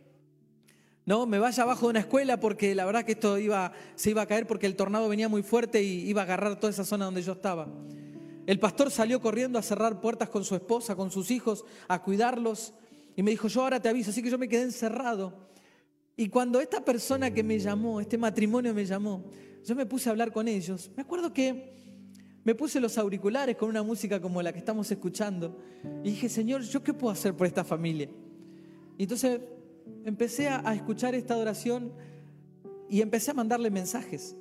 no 1.06 1.24
me 1.24 1.38
vaya 1.38 1.62
abajo 1.62 1.86
de 1.86 1.90
una 1.90 2.00
escuela 2.00 2.38
porque 2.38 2.74
la 2.74 2.84
verdad 2.84 3.04
que 3.04 3.12
esto 3.12 3.38
iba, 3.38 3.72
se 3.94 4.10
iba 4.10 4.20
a 4.20 4.26
caer 4.26 4.46
porque 4.46 4.66
el 4.66 4.76
tornado 4.76 5.08
venía 5.08 5.30
muy 5.30 5.42
fuerte 5.42 5.82
y 5.82 6.06
iba 6.08 6.20
a 6.20 6.24
agarrar 6.24 6.60
toda 6.60 6.70
esa 6.70 6.84
zona 6.84 7.06
donde 7.06 7.22
yo 7.22 7.32
estaba. 7.32 7.68
El 8.46 8.58
pastor 8.58 8.90
salió 8.90 9.18
corriendo 9.22 9.58
a 9.58 9.62
cerrar 9.62 9.98
puertas 9.98 10.28
con 10.28 10.44
su 10.44 10.54
esposa, 10.54 10.94
con 10.94 11.10
sus 11.10 11.30
hijos, 11.30 11.64
a 11.88 12.02
cuidarlos. 12.02 12.74
Y 13.16 13.22
me 13.22 13.30
dijo, 13.30 13.48
yo 13.48 13.62
ahora 13.62 13.80
te 13.80 13.88
aviso, 13.88 14.10
así 14.10 14.22
que 14.22 14.30
yo 14.30 14.36
me 14.36 14.48
quedé 14.48 14.64
encerrado. 14.64 15.48
Y 16.16 16.28
cuando 16.28 16.60
esta 16.60 16.84
persona 16.84 17.32
que 17.32 17.42
me 17.42 17.58
llamó, 17.58 17.98
este 17.98 18.18
matrimonio 18.18 18.74
me 18.74 18.84
llamó, 18.84 19.24
yo 19.64 19.74
me 19.74 19.86
puse 19.86 20.10
a 20.10 20.12
hablar 20.12 20.32
con 20.32 20.48
ellos. 20.48 20.90
Me 20.94 21.02
acuerdo 21.02 21.32
que 21.32 21.79
me 22.44 22.54
puse 22.54 22.80
los 22.80 22.96
auriculares 22.96 23.56
con 23.56 23.68
una 23.68 23.82
música 23.82 24.20
como 24.20 24.40
la 24.42 24.52
que 24.52 24.58
estamos 24.58 24.90
escuchando 24.90 25.58
y 26.02 26.10
dije, 26.10 26.28
Señor, 26.28 26.62
¿yo 26.62 26.82
qué 26.82 26.94
puedo 26.94 27.12
hacer 27.12 27.34
por 27.34 27.46
esta 27.46 27.64
familia? 27.64 28.08
Y 28.96 29.02
entonces 29.02 29.40
empecé 30.04 30.48
a, 30.48 30.74
escuchar 30.74 31.14
esta 31.14 31.34
adoración 31.34 31.92
y 32.88 33.02
empecé 33.02 33.30
a 33.30 33.34
mandarle 33.34 33.70
mensajes. 33.70 34.36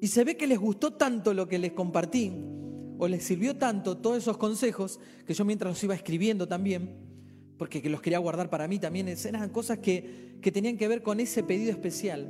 Y 0.00 0.08
se 0.08 0.24
ve 0.24 0.36
que 0.36 0.46
les 0.46 0.58
gustó 0.58 0.92
tanto 0.94 1.34
lo 1.34 1.48
que 1.48 1.58
les 1.58 1.72
compartí, 1.72 2.32
o 2.98 3.06
les 3.06 3.24
sirvió 3.24 3.56
tanto 3.56 3.96
todos 3.98 4.18
esos 4.18 4.36
consejos 4.36 4.98
que 5.24 5.34
yo 5.34 5.44
mientras 5.44 5.72
los 5.72 5.84
iba 5.84 5.94
escribiendo 5.94 6.48
también, 6.48 6.96
porque 7.56 7.88
los 7.88 8.00
quería 8.00 8.18
guardar 8.18 8.50
para 8.50 8.66
mí 8.66 8.78
también, 8.78 9.08
eran 9.08 9.50
cosas 9.50 9.78
que, 9.78 10.38
que 10.40 10.52
tenían 10.52 10.76
que 10.76 10.88
ver 10.88 11.02
con 11.02 11.20
ese 11.20 11.42
pedido 11.44 11.70
especial, 11.70 12.28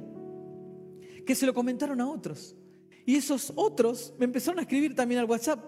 que 1.26 1.34
se 1.34 1.46
lo 1.46 1.54
comentaron 1.54 2.00
a 2.00 2.08
otros. 2.08 2.54
Y 3.08 3.16
esos 3.16 3.54
otros 3.56 4.12
me 4.18 4.26
empezaron 4.26 4.58
a 4.58 4.62
escribir 4.64 4.94
también 4.94 5.18
al 5.18 5.24
WhatsApp. 5.24 5.58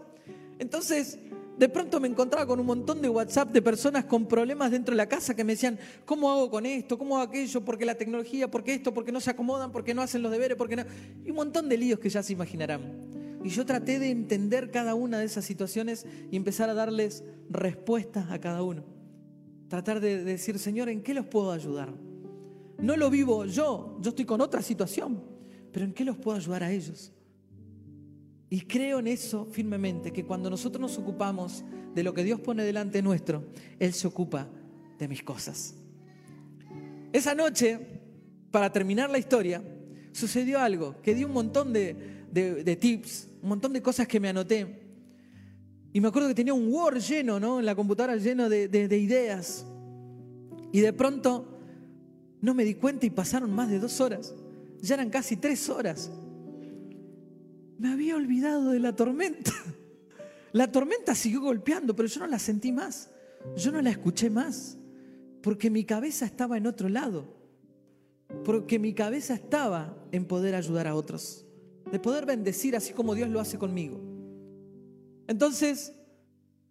Entonces, 0.58 1.18
de 1.56 1.70
pronto 1.70 1.98
me 1.98 2.06
encontraba 2.06 2.46
con 2.46 2.60
un 2.60 2.66
montón 2.66 3.00
de 3.00 3.08
WhatsApp 3.08 3.50
de 3.50 3.62
personas 3.62 4.04
con 4.04 4.26
problemas 4.26 4.70
dentro 4.70 4.92
de 4.92 4.98
la 4.98 5.08
casa 5.08 5.34
que 5.34 5.42
me 5.42 5.54
decían, 5.54 5.78
¿cómo 6.04 6.30
hago 6.30 6.50
con 6.50 6.66
esto? 6.66 6.98
¿Cómo 6.98 7.16
hago 7.16 7.30
aquello? 7.30 7.64
¿Por 7.64 7.78
qué 7.78 7.86
la 7.86 7.94
tecnología? 7.94 8.50
¿Por 8.50 8.62
qué 8.62 8.74
esto? 8.74 8.92
¿Por 8.92 9.06
qué 9.06 9.12
no 9.12 9.20
se 9.20 9.30
acomodan? 9.30 9.72
¿Por 9.72 9.84
qué 9.84 9.94
no 9.94 10.02
hacen 10.02 10.20
los 10.20 10.30
deberes? 10.30 10.58
¿Por 10.58 10.68
qué 10.68 10.76
no? 10.76 10.84
Y 11.24 11.30
un 11.30 11.36
montón 11.36 11.70
de 11.70 11.78
líos 11.78 11.98
que 11.98 12.10
ya 12.10 12.22
se 12.22 12.34
imaginarán. 12.34 13.40
Y 13.42 13.48
yo 13.48 13.64
traté 13.64 13.98
de 13.98 14.10
entender 14.10 14.70
cada 14.70 14.94
una 14.94 15.18
de 15.18 15.24
esas 15.24 15.46
situaciones 15.46 16.04
y 16.30 16.36
empezar 16.36 16.68
a 16.68 16.74
darles 16.74 17.24
respuestas 17.48 18.30
a 18.30 18.38
cada 18.38 18.62
uno. 18.62 18.84
Tratar 19.68 20.00
de 20.00 20.24
decir, 20.24 20.58
Señor, 20.58 20.90
¿en 20.90 21.02
qué 21.02 21.14
los 21.14 21.24
puedo 21.24 21.52
ayudar? 21.52 21.90
No 22.76 22.98
lo 22.98 23.08
vivo 23.08 23.46
yo, 23.46 23.96
yo 24.02 24.10
estoy 24.10 24.26
con 24.26 24.42
otra 24.42 24.60
situación, 24.60 25.22
pero 25.72 25.86
¿en 25.86 25.94
qué 25.94 26.04
los 26.04 26.18
puedo 26.18 26.36
ayudar 26.36 26.64
a 26.64 26.70
ellos? 26.70 27.14
Y 28.52 28.62
creo 28.62 28.98
en 28.98 29.06
eso 29.06 29.46
firmemente, 29.46 30.12
que 30.12 30.24
cuando 30.24 30.50
nosotros 30.50 30.80
nos 30.80 30.98
ocupamos 30.98 31.64
de 31.94 32.02
lo 32.02 32.12
que 32.12 32.24
Dios 32.24 32.40
pone 32.40 32.64
delante 32.64 33.00
nuestro, 33.00 33.44
Él 33.78 33.92
se 33.92 34.08
ocupa 34.08 34.48
de 34.98 35.06
mis 35.06 35.22
cosas. 35.22 35.76
Esa 37.12 37.32
noche, 37.36 37.78
para 38.50 38.72
terminar 38.72 39.08
la 39.08 39.18
historia, 39.18 39.62
sucedió 40.10 40.58
algo, 40.58 41.00
que 41.00 41.14
di 41.14 41.22
un 41.22 41.32
montón 41.32 41.72
de, 41.72 42.76
tips, 42.80 43.28
un 43.40 43.50
montón 43.50 43.72
de 43.72 43.82
cosas 43.82 44.08
que 44.08 44.18
me 44.18 44.28
anoté. 44.28 44.80
Y 45.92 46.00
me 46.00 46.08
acuerdo 46.08 46.28
que 46.28 46.34
tenía 46.34 46.54
un 46.54 46.72
Word 46.72 46.98
lleno, 46.98 47.38
¿no? 47.38 47.60
En 47.60 47.66
la 47.66 47.76
computadora 47.76 48.16
lleno 48.16 48.48
de, 48.48 48.66
de 48.66 48.98
ideas. 48.98 49.64
Y 50.72 50.80
de 50.80 50.92
pronto 50.92 51.56
no 52.40 52.52
me 52.54 52.64
di 52.64 52.74
cuenta 52.74 53.06
y 53.06 53.10
pasaron 53.10 53.52
más 53.52 53.70
de 53.70 53.78
dos 53.78 54.00
horas. 54.00 54.34
Ya 54.80 54.94
eran 54.94 55.10
casi 55.10 55.36
tres 55.36 55.68
horas 55.68 56.10
me 57.80 57.92
había 57.92 58.14
olvidado 58.14 58.70
de 58.70 58.78
la 58.78 58.94
tormenta. 58.94 59.52
La 60.52 60.70
tormenta 60.70 61.14
siguió 61.14 61.40
golpeando, 61.40 61.94
pero 61.94 62.08
yo 62.08 62.20
no 62.20 62.26
la 62.26 62.40
sentí 62.40 62.72
más. 62.72 63.08
Yo 63.56 63.70
no 63.70 63.80
la 63.80 63.90
escuché 63.90 64.28
más. 64.28 64.76
Porque 65.42 65.70
mi 65.70 65.84
cabeza 65.84 66.26
estaba 66.26 66.56
en 66.56 66.66
otro 66.66 66.88
lado. 66.88 67.36
Porque 68.44 68.80
mi 68.80 68.92
cabeza 68.92 69.34
estaba 69.34 69.96
en 70.10 70.24
poder 70.24 70.56
ayudar 70.56 70.88
a 70.88 70.96
otros. 70.96 71.46
De 71.92 72.00
poder 72.00 72.26
bendecir 72.26 72.74
así 72.74 72.92
como 72.92 73.14
Dios 73.14 73.30
lo 73.30 73.38
hace 73.38 73.58
conmigo. 73.58 74.00
Entonces, 75.28 75.94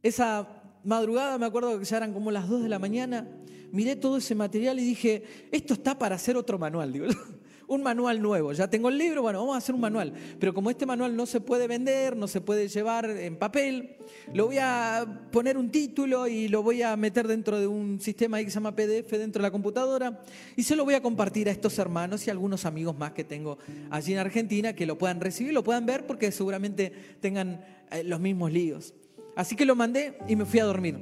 esa 0.03 0.45
madrugada, 0.84 1.38
me 1.38 1.45
acuerdo 1.45 1.80
que 1.80 1.86
ya 1.86 1.97
eran 1.97 2.12
como 2.12 2.32
las 2.32 2.49
2 2.49 2.64
de 2.64 2.70
la 2.70 2.80
mañana, 2.80 3.30
miré 3.72 3.95
todo 3.95 4.18
ese 4.18 4.36
material 4.36 4.78
y 4.78 4.84
dije, 4.84 5.24
esto 5.53 5.74
está 5.74 5.97
para 5.97 6.16
hacer 6.16 6.36
otro 6.36 6.60
manual. 6.60 6.91
Digo, 6.91 7.05
un 7.70 7.84
manual 7.84 8.22
nuevo. 8.22 8.51
Ya 8.51 8.70
tengo 8.70 8.89
el 8.89 8.97
libro, 8.97 9.22
bueno, 9.22 9.39
vamos 9.39 9.55
a 9.55 9.59
hacer 9.59 9.74
un 9.74 9.82
manual. 9.82 10.11
Pero 10.39 10.53
como 10.53 10.70
este 10.70 10.86
manual 10.86 11.15
no 11.15 11.26
se 11.26 11.39
puede 11.39 11.67
vender, 11.67 12.17
no 12.17 12.28
se 12.28 12.41
puede 12.41 12.67
llevar 12.67 13.09
en 13.09 13.38
papel, 13.38 13.97
lo 14.34 14.47
voy 14.47 14.57
a 14.59 15.05
poner 15.32 15.57
un 15.57 15.70
título 15.72 16.28
y 16.28 16.47
lo 16.47 16.63
voy 16.63 16.82
a 16.82 16.97
meter 16.97 17.28
dentro 17.28 17.59
de 17.59 17.67
un 17.67 18.01
sistema 18.01 18.39
que 18.39 18.45
se 18.45 18.55
llama 18.55 18.76
PDF 18.76 19.11
dentro 19.11 19.41
de 19.41 19.47
la 19.47 19.51
computadora 19.51 20.22
y 20.55 20.63
se 20.63 20.76
lo 20.76 20.84
voy 20.84 20.95
a 20.95 21.01
compartir 21.01 21.47
a 21.47 21.51
estos 21.51 21.78
hermanos 21.80 22.26
y 22.26 22.30
a 22.30 22.34
algunos 22.34 22.65
amigos 22.65 22.97
más 22.97 23.11
que 23.11 23.24
tengo 23.24 23.59
allí 23.91 24.13
en 24.13 24.20
Argentina 24.20 24.74
que 24.74 24.86
lo 24.86 24.97
puedan 24.97 25.22
recibir, 25.22 25.53
lo 25.53 25.63
puedan 25.63 25.86
ver 25.86 26.07
porque 26.07 26.32
seguramente 26.32 26.91
tengan 27.22 27.63
eh, 27.91 28.03
los 28.03 28.20
mismos 28.20 28.51
líos. 28.51 28.93
Así 29.36 29.55
que 29.55 29.65
lo 29.65 29.76
mandé 29.76 30.17
y 30.28 30.36
me 30.36 30.45
fui 30.45 30.59
a 30.59 30.65
dormir. 30.65 30.97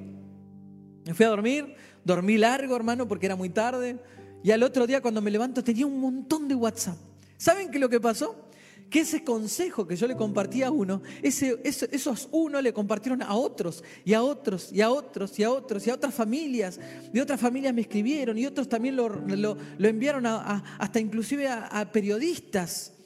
Me 1.06 1.14
fui 1.14 1.26
a 1.26 1.30
dormir, 1.30 1.76
dormí 2.04 2.38
largo, 2.38 2.76
hermano, 2.76 3.08
porque 3.08 3.26
era 3.26 3.38
muy 3.38 3.50
tarde. 3.50 3.98
Y 4.44 4.52
al 4.52 4.64
otro 4.64 4.88
día 4.88 5.02
cuando 5.02 5.22
me 5.22 5.32
levanto 5.32 5.64
tenía 5.64 5.86
un 5.86 6.00
montón 6.00 6.48
de 6.48 6.56
WhatsApp. 6.56 6.98
¿Saben 7.38 7.70
qué 7.70 7.80
lo 7.80 7.90
que 7.90 8.00
pasó? 8.00 8.50
Que 8.90 9.02
ese 9.02 9.24
consejo 9.24 9.86
que 9.86 9.96
yo 9.96 10.08
le 10.08 10.16
compartí 10.16 10.64
a 10.64 10.72
uno, 10.72 11.02
ese, 11.22 11.60
esos 11.64 12.30
uno 12.32 12.62
le 12.62 12.74
compartieron 12.74 13.22
a 13.22 13.36
otros 13.36 13.84
y 14.06 14.14
a 14.14 14.24
otros 14.24 14.72
y 14.72 14.82
a 14.82 14.90
otros 14.90 15.38
y 15.38 15.44
a 15.44 15.52
otros 15.52 15.86
y 15.86 15.90
a 15.90 15.94
otras 15.94 16.14
familias. 16.14 16.80
Y 17.14 17.20
otras 17.20 17.40
familias 17.40 17.74
me 17.74 17.82
escribieron 17.82 18.38
y 18.38 18.46
otros 18.46 18.70
también 18.70 18.96
lo, 18.96 19.10
lo, 19.10 19.58
enviaron 19.80 20.26
hasta 20.26 21.00
inclusive 21.00 21.48
a 21.50 21.92
periodistas. 21.92 22.97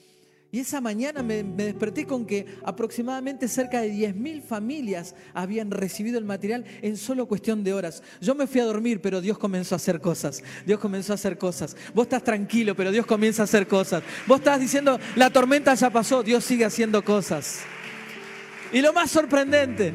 Y 0.54 0.60
esa 0.60 0.82
mañana 0.82 1.24
me, 1.24 1.44
desperté 1.44 2.06
con 2.06 2.26
que 2.26 2.46
aproximadamente 2.66 3.48
cerca 3.48 3.80
de 3.80 3.94
10.000 3.94 4.42
familias 4.42 5.16
habían 5.34 5.72
recibido 5.72 6.18
el 6.18 6.26
material 6.26 6.66
en 6.82 6.98
solo 6.98 7.26
cuestión 7.26 7.64
de 7.64 7.74
horas. 7.74 8.04
Yo 8.20 8.36
me 8.36 8.48
fui 8.48 8.60
a 8.60 8.66
dormir, 8.66 9.00
pero 9.02 9.22
Dios 9.22 9.38
comenzó 9.38 9.76
a 9.76 9.78
hacer 9.78 10.02
cosas. 10.02 10.44
Dios 10.66 10.78
comenzó 10.78 11.14
a 11.14 11.16
hacer 11.16 11.38
cosas. 11.38 11.78
Vos 11.94 12.04
estás 12.04 12.26
tranquilo, 12.26 12.76
pero 12.76 12.92
Dios 12.92 13.06
comienza 13.06 13.44
a 13.44 13.46
hacer 13.46 13.66
cosas. 13.66 14.04
Vos 14.28 14.40
estás 14.40 14.60
diciendo, 14.60 15.00
la 15.16 15.30
tormenta 15.30 15.74
ya 15.74 15.90
pasó, 15.90 16.22
Dios 16.22 16.44
sigue 16.44 16.66
haciendo 16.66 17.02
cosas. 17.02 17.62
Y 18.74 18.82
lo 18.82 18.92
más 18.92 19.10
sorprendente 19.10 19.94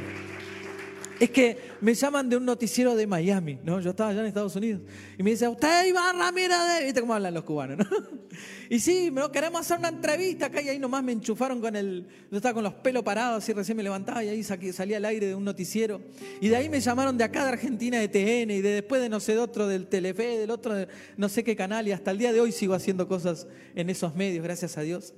es 1.20 1.30
que 1.30 1.58
me 1.86 1.94
llaman 1.94 2.28
de 2.28 2.36
un 2.36 2.44
noticiero 2.44 2.96
de 2.96 3.06
Miami, 3.06 3.60
¿no? 3.62 3.80
Yo 3.80 3.90
estaba 3.90 4.10
allá 4.10 4.18
en 4.18 4.26
Estados 4.26 4.56
Unidos. 4.56 4.82
Y 5.16 5.22
me 5.22 5.30
dice, 5.30 5.46
usted 5.46 5.86
Iván 5.86 6.18
Ramírez, 6.18 6.58
¿viste 6.82 7.00
cómo 7.00 7.14
hablan 7.14 7.32
los 7.32 7.44
cubanos, 7.44 7.78
no? 7.78 7.86
Y 8.68 8.80
sí, 8.80 9.08
¿no? 9.12 9.30
queremos 9.30 9.60
hacer 9.60 9.78
una 9.78 9.90
entrevista 9.90 10.46
acá 10.46 10.60
y 10.60 10.68
ahí 10.68 10.80
nomás 10.80 11.04
me 11.04 11.12
enchufaron 11.12 11.60
con 11.60 11.76
el, 11.76 12.04
yo 12.28 12.38
estaba 12.38 12.54
con 12.54 12.64
los 12.64 12.74
pelos 12.74 13.04
parados, 13.04 13.48
y 13.48 13.52
recién 13.52 13.76
me 13.76 13.84
levantaba 13.84 14.24
y 14.24 14.28
ahí 14.28 14.42
salía 14.42 14.96
al 14.96 15.04
aire 15.04 15.28
de 15.28 15.36
un 15.36 15.44
noticiero. 15.44 16.00
Y 16.40 16.48
de 16.48 16.56
ahí 16.56 16.68
me 16.68 16.80
llamaron 16.80 17.16
de 17.16 17.22
acá 17.22 17.44
de 17.44 17.50
Argentina, 17.50 18.00
de 18.00 18.08
TN, 18.08 18.50
y 18.50 18.60
de 18.62 18.70
después 18.70 19.00
de 19.00 19.08
no 19.08 19.20
sé 19.20 19.34
de 19.34 19.38
otro, 19.38 19.68
del 19.68 19.86
Telefe, 19.86 20.38
del 20.38 20.50
otro, 20.50 20.74
de 20.74 20.88
no 21.16 21.28
sé 21.28 21.44
qué 21.44 21.54
canal, 21.54 21.86
y 21.86 21.92
hasta 21.92 22.10
el 22.10 22.18
día 22.18 22.32
de 22.32 22.40
hoy 22.40 22.50
sigo 22.50 22.74
haciendo 22.74 23.06
cosas 23.06 23.46
en 23.76 23.90
esos 23.90 24.16
medios, 24.16 24.42
gracias 24.42 24.76
a 24.76 24.80
Dios. 24.80 25.14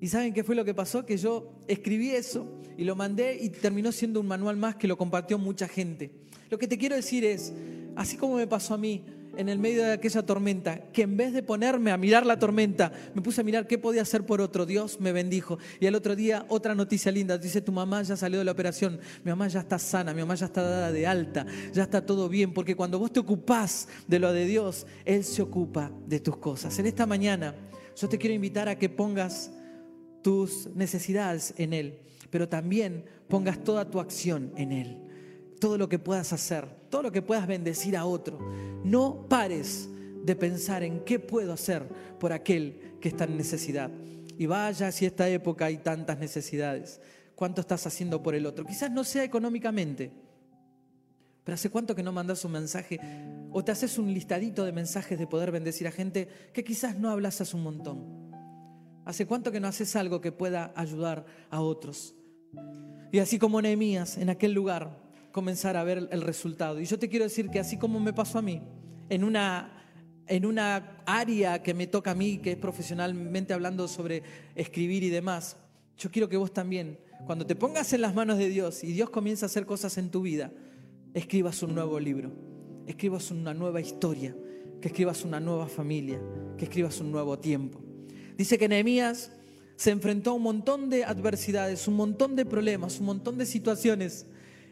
¿Y 0.00 0.08
saben 0.08 0.32
qué 0.32 0.44
fue 0.44 0.54
lo 0.54 0.64
que 0.64 0.74
pasó? 0.74 1.06
Que 1.06 1.16
yo 1.16 1.52
escribí 1.66 2.10
eso 2.10 2.46
y 2.76 2.84
lo 2.84 2.96
mandé 2.96 3.38
y 3.40 3.50
terminó 3.50 3.92
siendo 3.92 4.20
un 4.20 4.26
manual 4.26 4.56
más 4.56 4.76
que 4.76 4.88
lo 4.88 4.96
compartió 4.96 5.38
mucha 5.38 5.68
gente. 5.68 6.10
Lo 6.50 6.58
que 6.58 6.68
te 6.68 6.78
quiero 6.78 6.96
decir 6.96 7.24
es, 7.24 7.52
así 7.96 8.16
como 8.16 8.36
me 8.36 8.46
pasó 8.46 8.74
a 8.74 8.78
mí 8.78 9.04
en 9.36 9.48
el 9.48 9.58
medio 9.58 9.82
de 9.82 9.92
aquella 9.92 10.24
tormenta, 10.24 10.92
que 10.92 11.02
en 11.02 11.16
vez 11.16 11.32
de 11.32 11.42
ponerme 11.42 11.90
a 11.90 11.96
mirar 11.96 12.24
la 12.26 12.38
tormenta, 12.38 12.92
me 13.14 13.22
puse 13.22 13.40
a 13.40 13.44
mirar 13.44 13.66
qué 13.66 13.78
podía 13.78 14.02
hacer 14.02 14.24
por 14.24 14.40
otro. 14.40 14.66
Dios 14.66 15.00
me 15.00 15.12
bendijo. 15.12 15.58
Y 15.80 15.86
al 15.86 15.94
otro 15.94 16.14
día, 16.14 16.44
otra 16.48 16.74
noticia 16.74 17.10
linda, 17.10 17.38
dice, 17.38 17.60
tu 17.60 17.72
mamá 17.72 18.02
ya 18.02 18.16
salió 18.16 18.38
de 18.38 18.44
la 18.44 18.52
operación, 18.52 19.00
mi 19.24 19.30
mamá 19.30 19.48
ya 19.48 19.60
está 19.60 19.78
sana, 19.78 20.14
mi 20.14 20.20
mamá 20.20 20.34
ya 20.34 20.46
está 20.46 20.62
dada 20.62 20.92
de 20.92 21.06
alta, 21.06 21.46
ya 21.72 21.82
está 21.82 22.04
todo 22.04 22.28
bien, 22.28 22.52
porque 22.52 22.76
cuando 22.76 22.98
vos 22.98 23.12
te 23.12 23.20
ocupás 23.20 23.88
de 24.06 24.18
lo 24.18 24.32
de 24.32 24.46
Dios, 24.46 24.86
Él 25.04 25.24
se 25.24 25.42
ocupa 25.42 25.90
de 26.06 26.20
tus 26.20 26.36
cosas. 26.36 26.78
En 26.78 26.86
esta 26.86 27.06
mañana, 27.06 27.54
yo 27.96 28.08
te 28.08 28.18
quiero 28.18 28.34
invitar 28.34 28.68
a 28.68 28.78
que 28.78 28.88
pongas 28.88 29.50
tus 30.24 30.74
necesidades 30.74 31.52
en 31.58 31.74
Él, 31.74 31.98
pero 32.30 32.48
también 32.48 33.04
pongas 33.28 33.62
toda 33.62 33.90
tu 33.90 34.00
acción 34.00 34.52
en 34.56 34.72
Él. 34.72 34.96
Todo 35.60 35.76
lo 35.76 35.86
que 35.86 35.98
puedas 35.98 36.32
hacer, 36.32 36.66
todo 36.88 37.02
lo 37.02 37.12
que 37.12 37.20
puedas 37.20 37.46
bendecir 37.46 37.94
a 37.94 38.06
otro. 38.06 38.38
No 38.82 39.28
pares 39.28 39.86
de 40.24 40.34
pensar 40.34 40.82
en 40.82 41.00
qué 41.00 41.18
puedo 41.18 41.52
hacer 41.52 41.86
por 42.18 42.32
aquel 42.32 42.96
que 43.02 43.10
está 43.10 43.24
en 43.24 43.36
necesidad. 43.36 43.90
Y 44.38 44.46
vaya 44.46 44.90
si 44.92 45.04
esta 45.04 45.28
época 45.28 45.66
hay 45.66 45.76
tantas 45.76 46.18
necesidades. 46.18 47.02
¿Cuánto 47.34 47.60
estás 47.60 47.86
haciendo 47.86 48.22
por 48.22 48.34
el 48.34 48.46
otro? 48.46 48.64
Quizás 48.64 48.90
no 48.90 49.04
sea 49.04 49.24
económicamente, 49.24 50.10
pero 51.44 51.54
¿hace 51.54 51.68
cuánto 51.68 51.94
que 51.94 52.02
no 52.02 52.12
mandas 52.12 52.42
un 52.46 52.52
mensaje 52.52 52.98
o 53.52 53.62
te 53.62 53.72
haces 53.72 53.98
un 53.98 54.12
listadito 54.12 54.64
de 54.64 54.72
mensajes 54.72 55.18
de 55.18 55.26
poder 55.26 55.52
bendecir 55.52 55.86
a 55.86 55.92
gente 55.92 56.28
que 56.54 56.64
quizás 56.64 56.96
no 56.98 57.10
hablas 57.10 57.42
hace 57.42 57.54
un 57.54 57.62
montón? 57.62 58.23
¿Hace 59.04 59.26
cuánto 59.26 59.52
que 59.52 59.60
no 59.60 59.68
haces 59.68 59.96
algo 59.96 60.20
que 60.20 60.32
pueda 60.32 60.72
ayudar 60.76 61.26
a 61.50 61.60
otros? 61.60 62.14
Y 63.12 63.18
así 63.18 63.38
como 63.38 63.60
Nehemías 63.60 64.16
en 64.16 64.30
aquel 64.30 64.52
lugar 64.52 64.98
comenzar 65.30 65.76
a 65.76 65.84
ver 65.84 66.08
el 66.10 66.22
resultado. 66.22 66.80
Y 66.80 66.84
yo 66.84 66.98
te 66.98 67.08
quiero 67.08 67.24
decir 67.24 67.50
que 67.50 67.58
así 67.58 67.76
como 67.76 68.00
me 68.00 68.12
pasó 68.12 68.38
a 68.38 68.42
mí, 68.42 68.62
en 69.08 69.24
una, 69.24 69.84
en 70.26 70.46
una 70.46 71.02
área 71.06 71.62
que 71.62 71.74
me 71.74 71.86
toca 71.86 72.12
a 72.12 72.14
mí, 72.14 72.38
que 72.38 72.52
es 72.52 72.56
profesionalmente 72.56 73.52
hablando 73.52 73.88
sobre 73.88 74.22
escribir 74.54 75.02
y 75.02 75.10
demás, 75.10 75.56
yo 75.98 76.10
quiero 76.10 76.28
que 76.28 76.36
vos 76.36 76.52
también, 76.52 76.98
cuando 77.26 77.46
te 77.46 77.54
pongas 77.54 77.92
en 77.92 78.00
las 78.00 78.14
manos 78.14 78.38
de 78.38 78.48
Dios 78.48 78.82
y 78.84 78.92
Dios 78.92 79.10
comienza 79.10 79.46
a 79.46 79.48
hacer 79.48 79.66
cosas 79.66 79.98
en 79.98 80.10
tu 80.10 80.22
vida, 80.22 80.50
escribas 81.12 81.62
un 81.62 81.74
nuevo 81.74 82.00
libro, 82.00 82.32
escribas 82.86 83.30
una 83.30 83.54
nueva 83.54 83.80
historia, 83.80 84.34
que 84.80 84.88
escribas 84.88 85.24
una 85.24 85.40
nueva 85.40 85.68
familia, 85.68 86.20
que 86.56 86.64
escribas 86.64 87.00
un 87.00 87.12
nuevo 87.12 87.38
tiempo. 87.38 87.83
Dice 88.36 88.58
que 88.58 88.68
Nehemías 88.68 89.30
se 89.76 89.90
enfrentó 89.90 90.30
a 90.30 90.34
un 90.34 90.42
montón 90.42 90.90
de 90.90 91.04
adversidades, 91.04 91.88
un 91.88 91.94
montón 91.94 92.36
de 92.36 92.44
problemas, 92.44 93.00
un 93.00 93.06
montón 93.06 93.38
de 93.38 93.46
situaciones. 93.46 94.26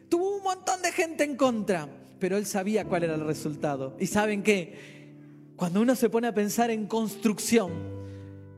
Tuvo 0.08 0.36
un 0.36 0.42
montón 0.42 0.82
de 0.82 0.92
gente 0.92 1.24
en 1.24 1.36
contra, 1.36 1.88
pero 2.18 2.36
él 2.36 2.46
sabía 2.46 2.84
cuál 2.84 3.04
era 3.04 3.14
el 3.14 3.24
resultado. 3.24 3.96
¿Y 3.98 4.06
saben 4.06 4.42
qué? 4.42 5.52
Cuando 5.56 5.80
uno 5.80 5.94
se 5.94 6.10
pone 6.10 6.28
a 6.28 6.34
pensar 6.34 6.70
en 6.70 6.86
construcción, 6.86 7.72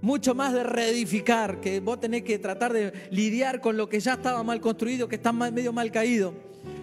mucho 0.00 0.34
más 0.34 0.52
de 0.52 0.64
reedificar, 0.64 1.60
que 1.60 1.80
vos 1.80 1.98
tenés 1.98 2.22
que 2.22 2.38
tratar 2.38 2.72
de 2.72 2.92
lidiar 3.10 3.60
con 3.60 3.76
lo 3.76 3.88
que 3.88 4.00
ya 4.00 4.14
estaba 4.14 4.42
mal 4.42 4.60
construido, 4.60 5.08
que 5.08 5.16
está 5.16 5.32
medio 5.32 5.72
mal 5.72 5.90
caído. 5.90 6.34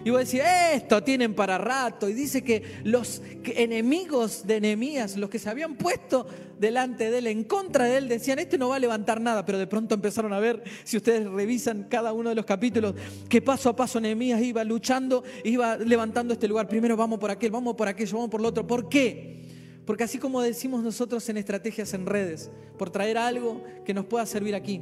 Y 0.04 0.10
vos 0.10 0.20
decís, 0.20 0.42
esto 0.74 1.02
tienen 1.02 1.34
para 1.34 1.58
rato. 1.58 2.08
Y 2.08 2.12
dice 2.12 2.42
que 2.42 2.80
los 2.82 3.22
enemigos 3.44 4.46
de 4.46 4.60
Nehemías, 4.60 5.16
los 5.16 5.30
que 5.30 5.38
se 5.38 5.48
habían 5.48 5.76
puesto 5.76 6.26
delante 6.58 7.10
de 7.10 7.18
él, 7.18 7.26
en 7.28 7.44
contra 7.44 7.84
de 7.84 7.98
él, 7.98 8.08
decían, 8.08 8.40
este 8.40 8.58
no 8.58 8.68
va 8.68 8.76
a 8.76 8.78
levantar 8.80 9.20
nada. 9.20 9.44
Pero 9.44 9.58
de 9.58 9.68
pronto 9.68 9.94
empezaron 9.94 10.32
a 10.32 10.40
ver, 10.40 10.64
si 10.82 10.96
ustedes 10.96 11.28
revisan 11.30 11.84
cada 11.84 12.12
uno 12.12 12.30
de 12.30 12.34
los 12.34 12.44
capítulos, 12.44 12.94
que 13.28 13.40
paso 13.40 13.68
a 13.68 13.76
paso 13.76 14.00
Nehemías 14.00 14.42
iba 14.42 14.64
luchando, 14.64 15.22
iba 15.44 15.76
levantando 15.76 16.34
este 16.34 16.48
lugar. 16.48 16.66
Primero 16.66 16.96
vamos 16.96 17.20
por 17.20 17.30
aquel, 17.30 17.52
vamos 17.52 17.76
por 17.76 17.86
aquello, 17.86 18.16
vamos 18.16 18.30
por 18.30 18.40
lo 18.40 18.48
otro. 18.48 18.66
¿Por 18.66 18.88
qué? 18.88 19.42
Porque 19.84 20.04
así 20.04 20.18
como 20.18 20.40
decimos 20.42 20.82
nosotros 20.82 21.28
en 21.28 21.36
estrategias 21.36 21.94
en 21.94 22.06
redes, 22.06 22.50
por 22.76 22.90
traer 22.90 23.18
algo 23.18 23.62
que 23.84 23.94
nos 23.94 24.06
pueda 24.06 24.26
servir 24.26 24.54
aquí, 24.54 24.80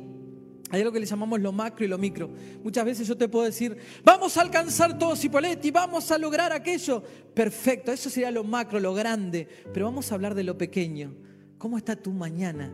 hay 0.71 0.81
algo 0.81 0.93
que 0.93 1.01
le 1.01 1.07
llamamos 1.07 1.41
lo 1.41 1.53
macro 1.53 1.85
y 1.85 1.89
lo 1.89 1.99
micro. 1.99 2.31
Muchas 2.63 2.85
veces 2.85 3.09
yo 3.09 3.17
te 3.17 3.29
puedo 3.29 3.45
decir, 3.45 3.77
vamos 4.05 4.37
a 4.37 4.43
alcanzar 4.43 4.97
todo 4.99 5.17
Cipoletti, 5.17 5.71
vamos 5.71 6.11
a 6.13 6.19
lograr 6.19 6.53
aquello. 6.53 7.03
Perfecto, 7.35 7.91
eso 7.91 8.09
sería 8.09 8.31
lo 8.31 8.45
macro, 8.45 8.79
lo 8.79 8.95
grande. 8.95 9.49
Pero 9.73 9.87
vamos 9.87 10.11
a 10.11 10.15
hablar 10.15 10.35
de 10.35 10.45
lo 10.45 10.57
pequeño. 10.57 11.13
¿Cómo 11.59 11.77
está 11.77 11.97
tu 11.97 12.13
mañana? 12.13 12.73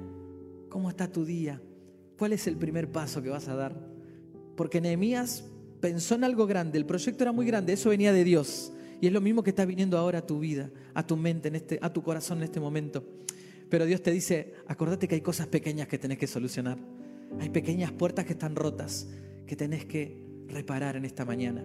¿Cómo 0.68 0.90
está 0.90 1.10
tu 1.10 1.24
día? 1.24 1.60
¿Cuál 2.18 2.34
es 2.34 2.46
el 2.46 2.56
primer 2.56 2.92
paso 2.92 3.22
que 3.22 3.30
vas 3.30 3.48
a 3.48 3.54
dar? 3.54 3.74
Porque 4.56 4.80
Nehemías 4.80 5.44
pensó 5.80 6.14
en 6.16 6.24
algo 6.24 6.46
grande, 6.46 6.78
el 6.78 6.86
proyecto 6.86 7.24
era 7.24 7.32
muy 7.32 7.46
grande, 7.46 7.72
eso 7.72 7.90
venía 7.90 8.12
de 8.12 8.24
Dios. 8.24 8.72
Y 9.00 9.06
es 9.06 9.12
lo 9.12 9.20
mismo 9.20 9.42
que 9.42 9.50
está 9.50 9.64
viniendo 9.64 9.96
ahora 9.96 10.20
a 10.20 10.26
tu 10.26 10.38
vida, 10.38 10.70
a 10.94 11.06
tu 11.06 11.16
mente, 11.16 11.48
en 11.48 11.56
este, 11.56 11.78
a 11.80 11.92
tu 11.92 12.02
corazón 12.02 12.38
en 12.38 12.44
este 12.44 12.60
momento. 12.60 13.04
Pero 13.68 13.84
Dios 13.86 14.02
te 14.02 14.10
dice, 14.10 14.54
acordate 14.66 15.08
que 15.08 15.16
hay 15.16 15.20
cosas 15.20 15.46
pequeñas 15.48 15.88
que 15.88 15.98
tenés 15.98 16.18
que 16.18 16.26
solucionar. 16.26 16.78
Hay 17.40 17.50
pequeñas 17.50 17.92
puertas 17.92 18.24
que 18.24 18.32
están 18.32 18.56
rotas 18.56 19.08
que 19.46 19.56
tenés 19.56 19.84
que 19.84 20.24
reparar 20.48 20.96
en 20.96 21.04
esta 21.04 21.24
mañana. 21.24 21.64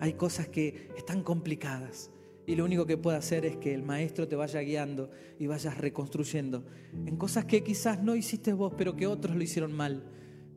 Hay 0.00 0.14
cosas 0.14 0.48
que 0.48 0.88
están 0.96 1.22
complicadas 1.22 2.10
y 2.46 2.56
lo 2.56 2.64
único 2.64 2.84
que 2.84 2.98
puede 2.98 3.16
hacer 3.16 3.46
es 3.46 3.56
que 3.56 3.72
el 3.72 3.82
maestro 3.82 4.28
te 4.28 4.36
vaya 4.36 4.60
guiando 4.60 5.10
y 5.38 5.46
vayas 5.46 5.78
reconstruyendo 5.78 6.66
en 7.06 7.16
cosas 7.16 7.46
que 7.46 7.62
quizás 7.64 8.02
no 8.02 8.14
hiciste 8.14 8.52
vos, 8.52 8.74
pero 8.76 8.96
que 8.96 9.06
otros 9.06 9.36
lo 9.36 9.42
hicieron 9.42 9.72
mal. 9.72 10.04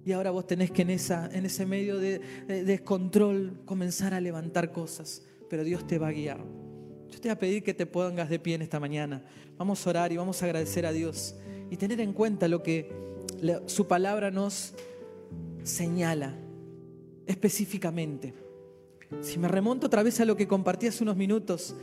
Y 0.06 0.12
ahora 0.12 0.32
vos 0.32 0.48
tenés 0.48 0.72
que 0.72 0.82
en, 0.84 0.90
ese 0.90 1.66
medio 1.66 1.98
de 2.00 2.20
descontrol 2.48 3.62
comenzar 3.66 4.14
a 4.14 4.22
levantar 4.22 4.72
cosas 4.72 5.24
pero 5.50 5.64
Dios 5.64 5.86
te 5.88 5.98
va 5.98 6.10
a 6.10 6.12
guiar. 6.12 6.40
Yo 7.10 7.20
te 7.20 7.30
voy 7.30 7.32
a 7.32 7.40
pedir 7.40 7.64
que 7.64 7.74
te 7.74 7.86
pongas 7.86 8.30
de 8.30 8.40
pie 8.40 8.56
en 8.56 8.62
esta 8.62 8.80
mañana. 8.80 9.24
Vamos 9.58 9.86
a 9.86 9.90
orar 9.90 10.12
y 10.12 10.18
vamos 10.18 10.42
a 10.42 10.46
agradecer 10.46 10.86
a 10.86 10.92
Dios 10.92 11.36
y 11.70 11.78
tener 11.78 12.02
en 12.02 12.14
cuenta 12.14 12.48
lo 12.48 12.64
que 12.64 12.92
su 13.66 13.88
palabra 13.88 14.32
nos 14.32 14.74
señala 15.64 16.36
específicamente. 17.26 18.34
Si 19.22 19.40
me 19.40 19.48
remonto 19.48 19.88
otra 19.88 20.04
vez 20.04 20.20
a 20.20 20.26
lo 20.26 20.36
que 20.36 20.48
compartí 20.48 20.88
hace 20.88 21.04
unos 21.04 21.16
minutos, 21.16 21.76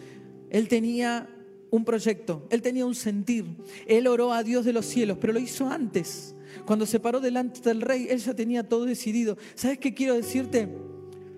él 0.51 0.69
tenía 0.69 1.29
un 1.71 1.85
proyecto, 1.85 2.47
él 2.51 2.63
tenía 2.63 2.87
un 2.87 2.95
sentir, 2.95 3.45
él 3.87 4.07
oró 4.07 4.33
a 4.33 4.43
Dios 4.43 4.65
de 4.65 4.73
los 4.73 4.87
cielos, 4.87 5.19
pero 5.21 5.33
lo 5.33 5.41
hizo 5.41 5.69
antes. 5.69 6.35
Cuando 6.67 6.87
se 6.87 7.01
paró 7.01 7.21
delante 7.21 7.61
del 7.61 7.81
rey, 7.81 8.07
él 8.09 8.19
ya 8.19 8.35
tenía 8.35 8.69
todo 8.69 8.85
decidido. 8.85 9.37
¿Sabes 9.55 9.79
qué 9.79 9.93
quiero 9.93 10.15
decirte? 10.15 10.69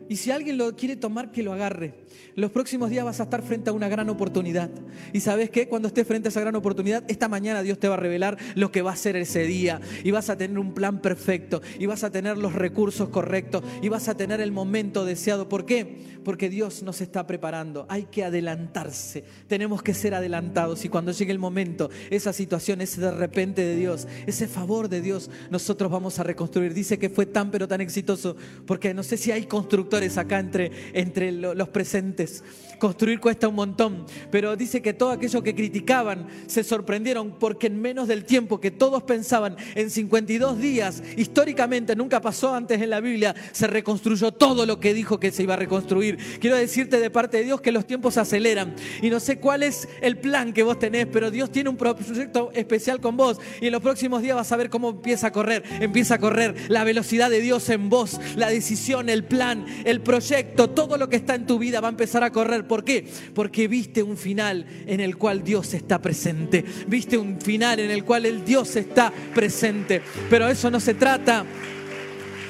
Y 0.09 0.17
si 0.17 0.31
alguien 0.31 0.59
lo 0.59 0.75
quiere 0.77 0.97
tomar, 0.97 1.33
que 1.33 1.43
lo 1.43 1.53
agarre. 1.53 1.95
Los 2.35 2.51
próximos 2.51 2.91
días 2.91 3.05
vas 3.05 3.21
a 3.21 3.25
estar 3.25 3.43
frente 3.43 3.71
a 3.71 3.73
una 3.73 3.89
gran 3.89 4.09
oportunidad. 4.11 4.71
Y 5.13 5.21
sabes 5.21 5.51
qué? 5.51 5.69
Cuando 5.69 5.89
estés 5.89 6.07
frente 6.07 6.29
a 6.29 6.31
esa 6.31 6.41
gran 6.41 6.55
oportunidad, 6.55 7.03
esta 7.09 7.29
mañana 7.29 7.63
Dios 7.63 7.79
te 7.79 7.89
va 7.89 7.95
a 7.95 7.99
revelar 7.99 8.37
lo 8.55 8.71
que 8.71 8.83
va 8.83 8.93
a 8.93 8.97
ser 8.97 9.17
ese 9.17 9.45
día. 9.45 9.81
Y 10.05 10.11
vas 10.11 10.29
a 10.31 10.37
tener 10.37 10.59
un 10.59 10.75
plan 10.75 11.01
perfecto. 11.01 11.63
Y 11.79 11.87
vas 11.87 12.05
a 12.05 12.11
tener 12.11 12.37
los 12.37 12.53
recursos 12.53 13.09
correctos. 13.09 13.65
Y 13.83 13.89
vas 13.89 14.09
a 14.09 14.17
tener 14.17 14.41
el 14.41 14.53
momento 14.53 15.05
deseado. 15.05 15.49
¿Por 15.49 15.65
qué? 15.65 16.21
Porque 16.25 16.51
Dios 16.51 16.83
nos 16.83 17.01
está 17.01 17.27
preparando. 17.27 17.87
Hay 17.89 18.05
que 18.05 18.25
adelantarse. 18.25 19.25
Tenemos 19.49 19.83
que 19.83 19.95
ser 19.95 20.15
adelantados. 20.15 20.85
Y 20.85 20.89
cuando 20.89 21.13
llegue 21.13 21.33
el 21.33 21.39
momento, 21.39 21.91
esa 22.11 22.33
situación, 22.33 22.81
ese 22.81 23.01
de 23.01 23.13
repente 23.13 23.63
de 23.63 23.77
Dios, 23.77 24.07
ese 24.27 24.47
favor 24.47 24.89
de 24.89 25.01
Dios, 25.01 25.31
nosotros 25.51 25.91
vamos 25.91 26.19
a 26.19 26.23
reconstruir. 26.23 26.75
Dice 26.75 26.99
que 26.99 27.09
fue 27.09 27.27
tan 27.27 27.51
pero 27.51 27.67
tan 27.67 27.81
exitoso. 27.81 28.37
Porque 28.67 28.93
no 28.93 29.03
sé 29.03 29.17
si 29.17 29.33
hay 29.33 29.47
constructores 29.47 29.96
acá 30.19 30.39
entre, 30.39 30.71
entre 30.93 31.33
los 31.33 31.69
presentes 31.69 32.43
Construir 32.79 33.21
cuesta 33.21 33.49
un 33.49 33.55
montón, 33.55 34.05
pero 34.31 34.57
dice 34.57 34.83
que 34.83 34.93
todos 34.93 35.17
aquellos 35.17 35.43
que 35.43 35.55
criticaban 35.55 36.27
se 36.47 36.63
sorprendieron 36.63 37.39
porque 37.39 37.69
en 37.69 37.81
menos 37.81 38.09
del 38.09 38.25
tiempo 38.25 38.61
que 38.61 38.71
todos 38.71 39.03
pensaban, 39.03 39.57
en 39.75 39.91
52 39.91 40.59
días, 40.59 41.03
históricamente 41.17 41.97
nunca 41.97 42.21
pasó 42.21 42.55
antes 42.55 42.81
en 42.83 42.91
la 42.91 43.01
Biblia, 43.01 43.35
se 43.53 43.67
reconstruyó 43.67 44.33
todo 44.33 44.67
lo 44.67 44.79
que 44.79 44.95
dijo 44.95 45.19
que 45.19 45.31
se 45.31 45.43
iba 45.43 45.55
a 45.55 45.57
reconstruir. 45.57 46.19
Quiero 46.39 46.57
decirte 46.57 47.01
de 47.01 47.11
parte 47.11 47.39
de 47.39 47.45
Dios 47.45 47.61
que 47.61 47.73
los 47.73 47.87
tiempos 47.87 48.15
se 48.15 48.21
aceleran 48.21 48.75
y 49.01 49.09
no 49.09 49.21
sé 49.21 49.39
cuál 49.39 49.63
es 49.63 49.89
el 50.01 50.19
plan 50.19 50.53
que 50.53 50.63
vos 50.63 50.79
tenés, 50.79 51.07
pero 51.07 51.31
Dios 51.31 51.51
tiene 51.51 51.71
un 51.71 51.77
proyecto 51.77 52.51
especial 52.55 53.01
con 53.01 53.17
vos 53.17 53.41
y 53.61 53.67
en 53.67 53.73
los 53.73 53.83
próximos 53.83 54.23
días 54.23 54.37
vas 54.37 54.53
a 54.53 54.57
ver 54.57 54.71
cómo 54.71 54.91
empieza 54.91 55.29
a 55.29 55.33
correr, 55.33 55.63
empieza 55.81 56.17
a 56.17 56.19
correr 56.19 56.55
la 56.69 56.85
velocidad 56.85 57.31
de 57.31 57.41
Dios 57.41 57.69
en 57.71 57.89
vos, 57.89 58.21
la 58.37 58.49
decisión, 58.49 59.09
el 59.09 59.25
plan, 59.25 59.65
el 59.85 60.01
proyecto, 60.01 60.71
todo 60.71 60.97
lo 60.99 61.09
que 61.09 61.17
está 61.17 61.35
en 61.35 61.47
tu 61.47 61.59
vida 61.59 61.81
va 61.81 61.89
a 61.89 61.91
empezar 61.91 62.23
a 62.23 62.33
correr. 62.33 62.66
¿Por 62.67 62.85
qué? 62.85 63.07
Porque 63.35 63.69
viste 63.69 64.03
un 64.03 64.17
final 64.17 64.67
en 64.87 65.01
el 65.01 65.17
cual 65.17 65.43
Dios 65.43 65.75
está 65.75 66.01
presente. 66.01 66.65
Viste 66.87 67.17
un 67.19 67.41
final 67.41 67.81
en 67.81 67.91
el 67.91 68.05
cual 68.05 68.27
el 68.27 68.45
Dios 68.45 68.77
está 68.77 69.13
presente. 69.35 70.03
Pero 70.29 70.49
eso 70.49 70.71
no 70.71 70.81
se 70.81 70.95
trata 70.95 71.45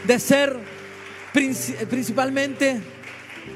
de 0.06 0.18
ser 0.18 0.56
principalmente 1.32 2.80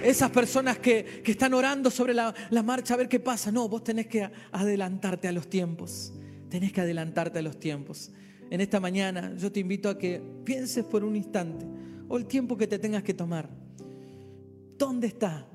esas 0.02 0.30
personas 0.30 0.78
que, 0.78 1.22
están 1.24 1.54
orando 1.54 1.90
sobre 1.90 2.14
la, 2.14 2.34
la, 2.50 2.62
marcha 2.62 2.94
a 2.94 2.96
ver 2.96 3.08
qué 3.08 3.20
pasa. 3.20 3.50
No, 3.50 3.68
vos 3.68 3.84
tenés 3.84 4.06
que 4.06 4.30
adelantarte 4.52 5.28
a 5.28 5.32
los 5.32 5.48
tiempos. 5.48 6.12
Tenés 6.48 6.72
que 6.72 6.80
adelantarte 6.80 7.38
a 7.38 7.42
los 7.42 7.58
tiempos. 7.58 8.10
En 8.50 8.60
esta 8.60 8.80
mañana 8.80 9.34
yo 9.36 9.52
te 9.52 9.60
invito 9.60 9.88
a 9.88 9.96
que 9.96 10.20
pienses 10.44 10.84
por 10.84 11.04
un 11.04 11.14
instante 11.14 11.64
o 12.08 12.18
el 12.18 12.26
tiempo 12.26 12.56
que 12.56 12.66
te 12.66 12.78
tengas 12.78 13.04
que 13.04 13.14
tomar. 13.14 13.48
¿Dónde 14.76 15.06
está 15.06 15.46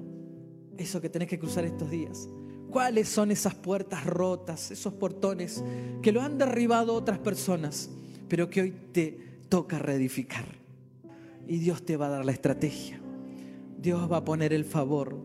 eso 0.78 1.01
que 1.01 1.09
tenés 1.09 1.28
que 1.28 1.39
cruzar 1.39 1.65
estos 1.65 1.89
días? 1.89 2.30
¿Cuáles 2.69 3.07
son 3.07 3.32
esas 3.32 3.55
puertas 3.55 4.05
rotas, 4.05 4.71
esos 4.71 4.93
portones 4.93 5.63
que 6.01 6.11
lo 6.11 6.21
han 6.21 6.38
derribado 6.38 6.93
otras 6.93 7.19
personas, 7.19 7.89
pero 8.28 8.49
que 8.49 8.61
hoy 8.61 8.73
te 8.91 9.17
toca 9.49 9.80
reedificar? 9.80 10.45
Y 11.47 11.59
Dios 11.59 11.86
te 11.86 11.95
va 11.95 12.07
a 12.07 12.09
dar 12.09 12.26
la 12.26 12.32
estrategia. 12.32 12.99
Dios 13.78 14.11
va 14.11 14.17
a 14.17 14.26
poner 14.26 14.51
el 14.51 14.65
favor. 14.65 15.17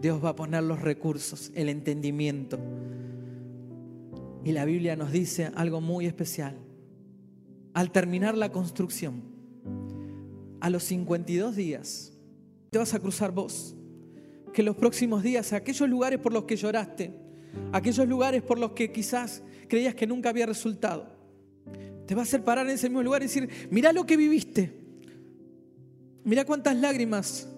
Dios 0.00 0.22
va 0.22 0.30
a 0.30 0.36
poner 0.36 0.62
los 0.62 0.80
recursos, 0.80 1.52
el 1.54 1.68
entendimiento. 1.68 2.58
Y 4.44 4.52
la 4.52 4.64
Biblia 4.64 4.96
nos 4.96 5.12
dice 5.12 5.52
algo 5.54 5.80
muy 5.80 6.06
especial. 6.06 6.56
Al 7.72 7.92
terminar 7.92 8.36
la 8.36 8.50
construcción, 8.50 9.22
a 10.60 10.68
los 10.70 10.82
52 10.84 11.56
días, 11.56 12.12
te 12.70 12.78
vas 12.78 12.94
a 12.94 12.98
cruzar 12.98 13.32
vos 13.32 13.76
que 14.52 14.62
los 14.62 14.76
próximos 14.76 15.22
días, 15.22 15.52
aquellos 15.52 15.88
lugares 15.88 16.18
por 16.18 16.32
los 16.32 16.44
que 16.44 16.56
lloraste, 16.56 17.12
aquellos 17.72 18.06
lugares 18.08 18.42
por 18.42 18.58
los 18.58 18.72
que 18.72 18.92
quizás 18.92 19.42
creías 19.68 19.94
que 19.94 20.06
nunca 20.06 20.30
había 20.30 20.46
resultado, 20.46 21.06
te 22.06 22.14
va 22.14 22.22
a 22.22 22.24
hacer 22.24 22.42
parar 22.42 22.66
en 22.66 22.72
ese 22.72 22.88
mismo 22.88 23.02
lugar 23.02 23.22
y 23.22 23.26
decir, 23.26 23.48
mira 23.70 23.92
lo 23.92 24.04
que 24.04 24.16
viviste, 24.16 24.72
mira 26.24 26.44
cuántas 26.44 26.76
lágrimas 26.76 27.48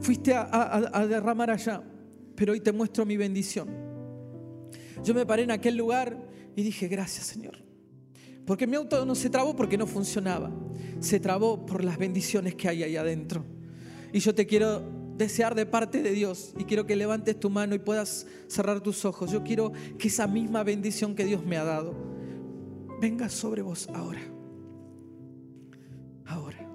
fuiste 0.00 0.34
a, 0.34 1.06
derramar 1.08 1.50
allá, 1.50 1.82
pero 2.34 2.52
hoy 2.52 2.60
te 2.60 2.72
muestro 2.72 3.04
mi 3.06 3.16
bendición. 3.16 3.68
Yo 5.02 5.14
me 5.14 5.26
paré 5.26 5.42
en 5.42 5.50
aquel 5.50 5.76
lugar 5.76 6.16
y 6.56 6.62
dije, 6.62 6.88
gracias 6.88 7.26
Señor. 7.26 7.58
Porque 8.46 8.66
mi 8.66 8.76
auto 8.76 9.04
no 9.06 9.14
se 9.14 9.30
trabó 9.30 9.56
porque 9.56 9.78
no 9.78 9.86
funcionaba. 9.86 10.50
Se 11.00 11.18
trabó 11.20 11.64
por 11.64 11.82
las 11.82 11.98
bendiciones 11.98 12.54
que 12.54 12.68
hay 12.68 12.82
ahí 12.82 12.96
adentro. 12.96 13.44
Y 14.12 14.20
yo 14.20 14.34
te 14.34 14.46
quiero 14.46 15.03
desear 15.16 15.54
de 15.54 15.66
parte 15.66 16.02
de 16.02 16.12
Dios 16.12 16.52
y 16.58 16.64
quiero 16.64 16.86
que 16.86 16.96
levantes 16.96 17.38
tu 17.38 17.50
mano 17.50 17.74
y 17.74 17.78
puedas 17.78 18.26
cerrar 18.48 18.80
tus 18.80 19.04
ojos. 19.04 19.30
Yo 19.30 19.42
quiero 19.42 19.72
que 19.98 20.08
esa 20.08 20.26
misma 20.26 20.62
bendición 20.62 21.14
que 21.14 21.24
Dios 21.24 21.44
me 21.44 21.56
ha 21.56 21.64
dado 21.64 21.94
venga 23.00 23.28
sobre 23.28 23.62
vos 23.62 23.88
ahora. 23.94 24.20
Ahora. 26.26 26.68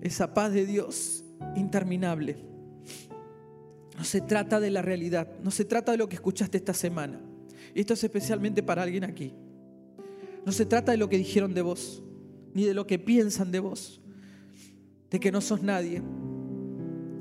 Esa 0.00 0.32
paz 0.32 0.52
de 0.52 0.66
Dios 0.66 1.24
interminable. 1.56 2.36
No 3.96 4.04
se 4.04 4.20
trata 4.20 4.60
de 4.60 4.70
la 4.70 4.82
realidad, 4.82 5.28
no 5.42 5.50
se 5.50 5.64
trata 5.64 5.92
de 5.92 5.98
lo 5.98 6.08
que 6.08 6.16
escuchaste 6.16 6.58
esta 6.58 6.74
semana. 6.74 7.20
Esto 7.74 7.94
es 7.94 8.04
especialmente 8.04 8.62
para 8.62 8.82
alguien 8.82 9.04
aquí. 9.04 9.32
No 10.44 10.52
se 10.52 10.64
trata 10.66 10.92
de 10.92 10.98
lo 10.98 11.08
que 11.08 11.18
dijeron 11.18 11.54
de 11.54 11.62
vos, 11.62 12.02
ni 12.54 12.64
de 12.64 12.74
lo 12.74 12.86
que 12.86 12.98
piensan 12.98 13.50
de 13.50 13.58
vos, 13.58 14.00
de 15.10 15.18
que 15.18 15.32
no 15.32 15.40
sos 15.40 15.62
nadie, 15.62 16.02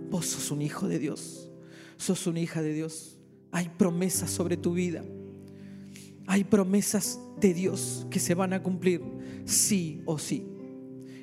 Vos 0.10 0.28
sos 0.28 0.52
un 0.52 0.62
hijo 0.62 0.88
de 0.88 1.00
Dios, 1.00 1.50
sos 1.98 2.28
una 2.28 2.40
hija 2.40 2.62
de 2.62 2.74
Dios. 2.74 3.18
Hay 3.52 3.70
promesas 3.70 4.30
sobre 4.30 4.58
tu 4.58 4.74
vida. 4.74 5.04
hay 6.28 6.44
promesas 6.44 7.20
de 7.40 7.54
Dios 7.54 8.08
que 8.10 8.20
se 8.20 8.34
van 8.34 8.54
a 8.54 8.64
cumplir, 8.64 9.02
sí 9.46 10.02
o 10.06 10.18
sí. 10.18 10.48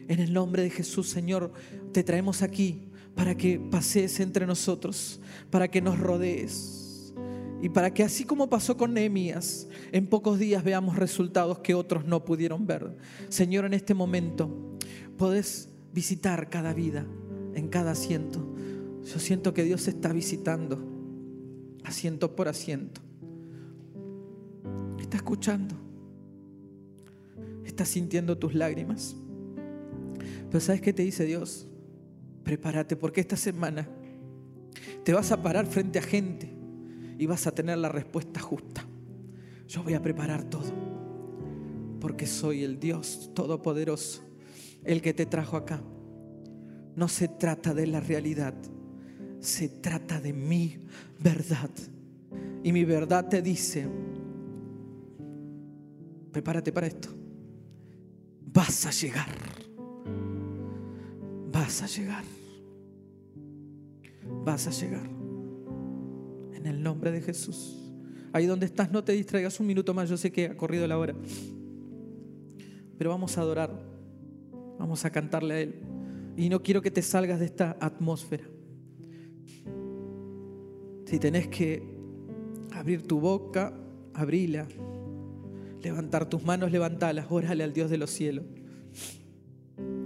En 0.07 0.21
el 0.21 0.33
nombre 0.33 0.63
de 0.63 0.71
Jesús, 0.71 1.09
Señor, 1.09 1.53
te 1.93 2.05
traemos 2.05 2.43
aquí 2.43 2.89
para 3.15 3.37
que 3.37 3.59
pases 3.59 4.21
entre 4.21 4.47
nosotros, 4.47 5.21
para 5.51 5.69
que 5.69 5.81
nos 5.81 5.99
rodees 5.99 6.83
y 7.63 7.69
para 7.69 7.95
que 7.95 8.03
así 8.03 8.25
como 8.25 8.51
pasó 8.51 8.77
con 8.77 8.93
Nehemías, 8.93 9.69
en 9.93 10.09
pocos 10.09 10.39
días 10.39 10.65
veamos 10.65 10.97
resultados 10.97 11.61
que 11.61 11.75
otros 11.75 12.05
no 12.05 12.25
pudieron 12.25 12.67
ver. 12.67 12.97
Señor, 13.29 13.65
en 13.65 13.75
este 13.75 13.95
momento 13.95 14.51
podés 15.17 15.69
visitar 15.93 16.51
cada 16.51 16.75
vida, 16.75 17.07
en 17.55 17.69
cada 17.69 17.93
asiento. 17.93 18.52
Yo 19.05 19.19
siento 19.19 19.53
que 19.53 19.65
Dios 19.65 19.89
está 19.89 20.13
visitando, 20.13 20.79
asiento 21.85 22.35
por 22.37 22.49
asiento. 22.49 23.01
Está 24.99 25.17
escuchando. 25.17 25.75
Está 27.65 27.85
sintiendo 27.85 28.39
tus 28.39 28.55
lágrimas. 28.55 29.17
Pero 30.51 30.61
¿sabes 30.61 30.81
qué 30.81 30.93
te 30.93 31.03
dice 31.03 31.25
Dios? 31.25 31.67
Prepárate 32.45 32.97
porque 32.97 33.21
esta 33.21 33.37
semana 33.37 33.89
te 35.05 35.13
vas 35.13 35.33
a 35.33 35.43
parar 35.43 35.67
frente 35.67 35.99
a 35.99 36.03
gente 36.03 36.53
y 37.19 37.27
vas 37.27 37.47
a 37.47 37.55
tener 37.55 37.79
la 37.79 37.89
respuesta 37.89 38.41
justa. 38.41 38.85
Yo 39.69 39.83
voy 39.83 39.95
a 39.95 40.03
preparar 40.03 40.45
todo 40.45 40.71
porque 42.01 42.27
soy 42.27 42.65
el 42.65 42.81
Dios 42.81 43.31
Todopoderoso, 43.33 44.23
el 44.83 45.01
que 45.01 45.15
te 45.15 45.25
trajo 45.25 45.57
acá. 45.57 45.81
No 46.97 47.07
se 47.07 47.29
trata 47.29 47.73
de 47.75 47.87
la 47.87 48.01
realidad, 48.01 48.55
se 49.43 49.69
trata 49.69 50.21
de 50.21 50.33
mi 50.33 50.79
verdad. 51.19 51.71
Y 52.63 52.73
mi 52.73 52.85
verdad 52.85 53.29
te 53.29 53.43
dice, 53.43 53.89
prepárate 56.31 56.73
para 56.73 56.87
esto, 56.87 57.09
vas 58.53 58.87
a 58.87 58.93
llegar, 58.93 59.27
vas 61.51 61.83
a 61.83 61.87
llegar, 61.87 62.25
vas 64.45 64.69
a 64.69 64.71
llegar. 64.71 65.11
En 66.55 66.67
el 66.67 66.81
nombre 66.81 67.11
de 67.11 67.21
Jesús. 67.21 67.79
Ahí 68.33 68.47
donde 68.47 68.67
estás, 68.67 68.93
no 68.93 69.03
te 69.03 69.13
distraigas 69.13 69.59
un 69.59 69.67
minuto 69.67 69.93
más, 69.93 70.09
yo 70.09 70.17
sé 70.17 70.31
que 70.31 70.47
ha 70.47 70.57
corrido 70.57 70.87
la 70.87 70.97
hora. 70.97 71.17
Pero 72.97 73.11
vamos 73.11 73.37
a 73.37 73.41
adorar, 73.41 73.77
vamos 74.79 75.05
a 75.05 75.11
cantarle 75.11 75.55
a 75.55 75.61
Él. 75.61 75.75
Y 76.37 76.49
no 76.49 76.63
quiero 76.63 76.81
que 76.81 76.93
te 76.93 77.03
salgas 77.03 77.41
de 77.41 77.47
esta 77.47 77.77
atmósfera. 77.81 78.45
Si 81.13 81.19
tenés 81.19 81.47
que 81.49 81.83
abrir 82.73 83.07
tu 83.07 83.21
boca, 83.21 83.75
abrila. 84.15 84.67
Levantar 85.83 86.27
tus 86.27 86.43
manos, 86.43 86.73
levantalas, 86.73 87.27
órale 87.29 87.65
al 87.65 87.75
Dios 87.75 87.91
de 87.91 87.99
los 87.99 88.09
cielos. 88.09 88.47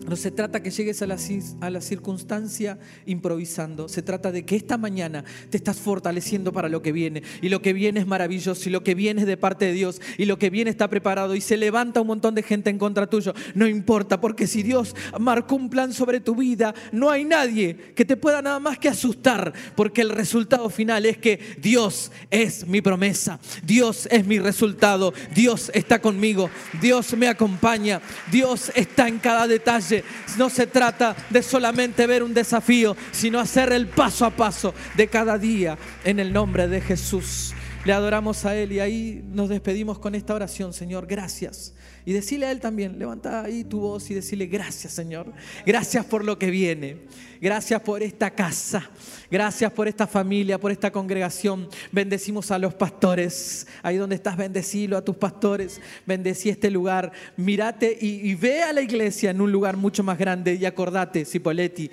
No 0.08 0.14
se 0.14 0.30
trata 0.30 0.62
que 0.62 0.70
llegues 0.70 1.02
a 1.02 1.06
la, 1.06 1.16
a 1.60 1.70
la, 1.70 1.80
circunstancia 1.80 2.78
improvisando. 3.06 3.88
Se 3.88 4.02
trata 4.02 4.30
de 4.30 4.44
que 4.44 4.54
esta 4.54 4.78
mañana 4.78 5.24
te 5.50 5.56
estás 5.56 5.78
fortaleciendo 5.78 6.52
para 6.52 6.68
lo 6.68 6.80
que 6.80 6.92
viene. 6.92 7.24
Y 7.42 7.48
lo 7.48 7.60
que 7.60 7.72
viene 7.72 8.00
es 8.00 8.06
maravilloso. 8.06 8.68
Y 8.68 8.72
lo 8.72 8.84
que 8.84 8.94
viene 8.94 9.22
es 9.22 9.26
de 9.26 9.36
parte 9.36 9.64
de 9.64 9.72
Dios. 9.72 10.00
Y 10.16 10.26
lo 10.26 10.38
que 10.38 10.48
viene 10.48 10.70
está 10.70 10.88
preparado. 10.88 11.34
Y 11.34 11.40
se 11.40 11.56
levanta 11.56 12.00
un 12.00 12.06
montón 12.06 12.36
de 12.36 12.44
gente 12.44 12.70
en 12.70 12.78
contra 12.78 13.08
tuyo. 13.08 13.34
No 13.54 13.66
importa, 13.66 14.20
porque 14.20 14.46
si 14.46 14.62
Dios 14.62 14.94
marcó 15.18 15.56
un 15.56 15.68
plan 15.70 15.92
sobre 15.92 16.20
tu 16.20 16.36
vida, 16.36 16.72
no 16.92 17.10
hay 17.10 17.24
nadie 17.24 17.76
que 17.96 18.04
te 18.04 18.16
pueda 18.16 18.40
nada 18.42 18.60
más 18.60 18.78
que 18.78 18.88
asustar. 18.88 19.52
Porque 19.74 20.02
el 20.02 20.10
resultado 20.10 20.70
final 20.70 21.04
es 21.04 21.18
que 21.18 21.40
Dios 21.60 22.12
es 22.30 22.64
mi 22.64 22.80
promesa. 22.80 23.40
Dios 23.64 24.06
es 24.12 24.24
mi 24.24 24.38
resultado. 24.38 25.12
Dios 25.34 25.72
está 25.74 26.00
conmigo. 26.00 26.48
Dios 26.80 27.16
me 27.16 27.26
acompaña. 27.26 28.00
Dios 28.30 28.70
está 28.76 29.08
en 29.08 29.18
cada 29.18 29.48
detalle 29.48 29.95
no 30.38 30.50
se 30.50 30.66
trata 30.66 31.16
de 31.30 31.42
solamente 31.42 32.06
ver 32.06 32.22
un 32.22 32.34
desafío, 32.34 32.96
sino 33.12 33.38
hacer 33.38 33.72
el 33.72 33.88
paso 33.88 34.24
a 34.24 34.30
paso 34.30 34.74
de 34.96 35.08
cada 35.08 35.38
día 35.38 35.78
en 36.04 36.20
el 36.20 36.32
nombre 36.32 36.68
de 36.68 36.80
Jesús. 36.80 37.54
Le 37.84 37.92
adoramos 37.92 38.44
a 38.44 38.56
Él 38.56 38.72
y 38.72 38.80
ahí 38.80 39.24
nos 39.32 39.48
despedimos 39.48 39.98
con 39.98 40.14
esta 40.14 40.34
oración, 40.34 40.72
Señor, 40.72 41.06
gracias. 41.06 41.72
Y 42.06 42.12
decirle 42.12 42.46
a 42.46 42.52
Él 42.52 42.60
también, 42.60 43.00
levanta 43.00 43.42
ahí 43.42 43.64
tu 43.64 43.80
voz 43.80 44.08
y 44.12 44.14
decirle 44.14 44.46
gracias, 44.46 44.92
Señor. 44.92 45.32
Gracias 45.66 46.06
por 46.06 46.24
lo 46.24 46.38
que 46.38 46.52
viene. 46.52 46.98
Gracias 47.40 47.82
por 47.82 48.00
esta 48.00 48.30
casa. 48.30 48.88
Gracias 49.28 49.72
por 49.72 49.88
esta 49.88 50.06
familia, 50.06 50.56
por 50.56 50.70
esta 50.70 50.92
congregación. 50.92 51.68
Bendecimos 51.90 52.52
a 52.52 52.60
los 52.60 52.74
pastores. 52.74 53.66
Ahí 53.82 53.96
donde 53.96 54.14
estás, 54.14 54.36
bendecilo 54.36 54.96
a 54.96 55.04
tus 55.04 55.16
pastores. 55.16 55.80
Bendecí 56.06 56.48
este 56.48 56.70
lugar. 56.70 57.10
Mírate 57.36 57.98
y, 58.00 58.32
ve 58.36 58.62
a 58.62 58.72
la 58.72 58.82
iglesia 58.82 59.30
en 59.30 59.40
un 59.40 59.50
lugar 59.50 59.76
mucho 59.76 60.04
más 60.04 60.16
grande. 60.16 60.54
Y 60.54 60.64
acordate, 60.64 61.24
Cipoletti 61.24 61.90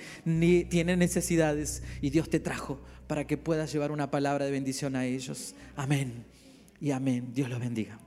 tiene 0.70 0.96
necesidades 0.96 1.82
y 2.00 2.10
Dios 2.10 2.30
te 2.30 2.38
trajo 2.38 2.80
para 3.08 3.26
que 3.26 3.36
puedas 3.36 3.72
llevar 3.72 3.90
una 3.90 4.12
palabra 4.12 4.44
de 4.44 4.52
bendición 4.52 4.94
a 4.94 5.06
ellos. 5.06 5.56
Amén 5.74 6.24
y 6.80 6.92
amén. 6.92 7.32
Dios 7.34 7.50
los 7.50 7.58
bendiga. 7.58 8.03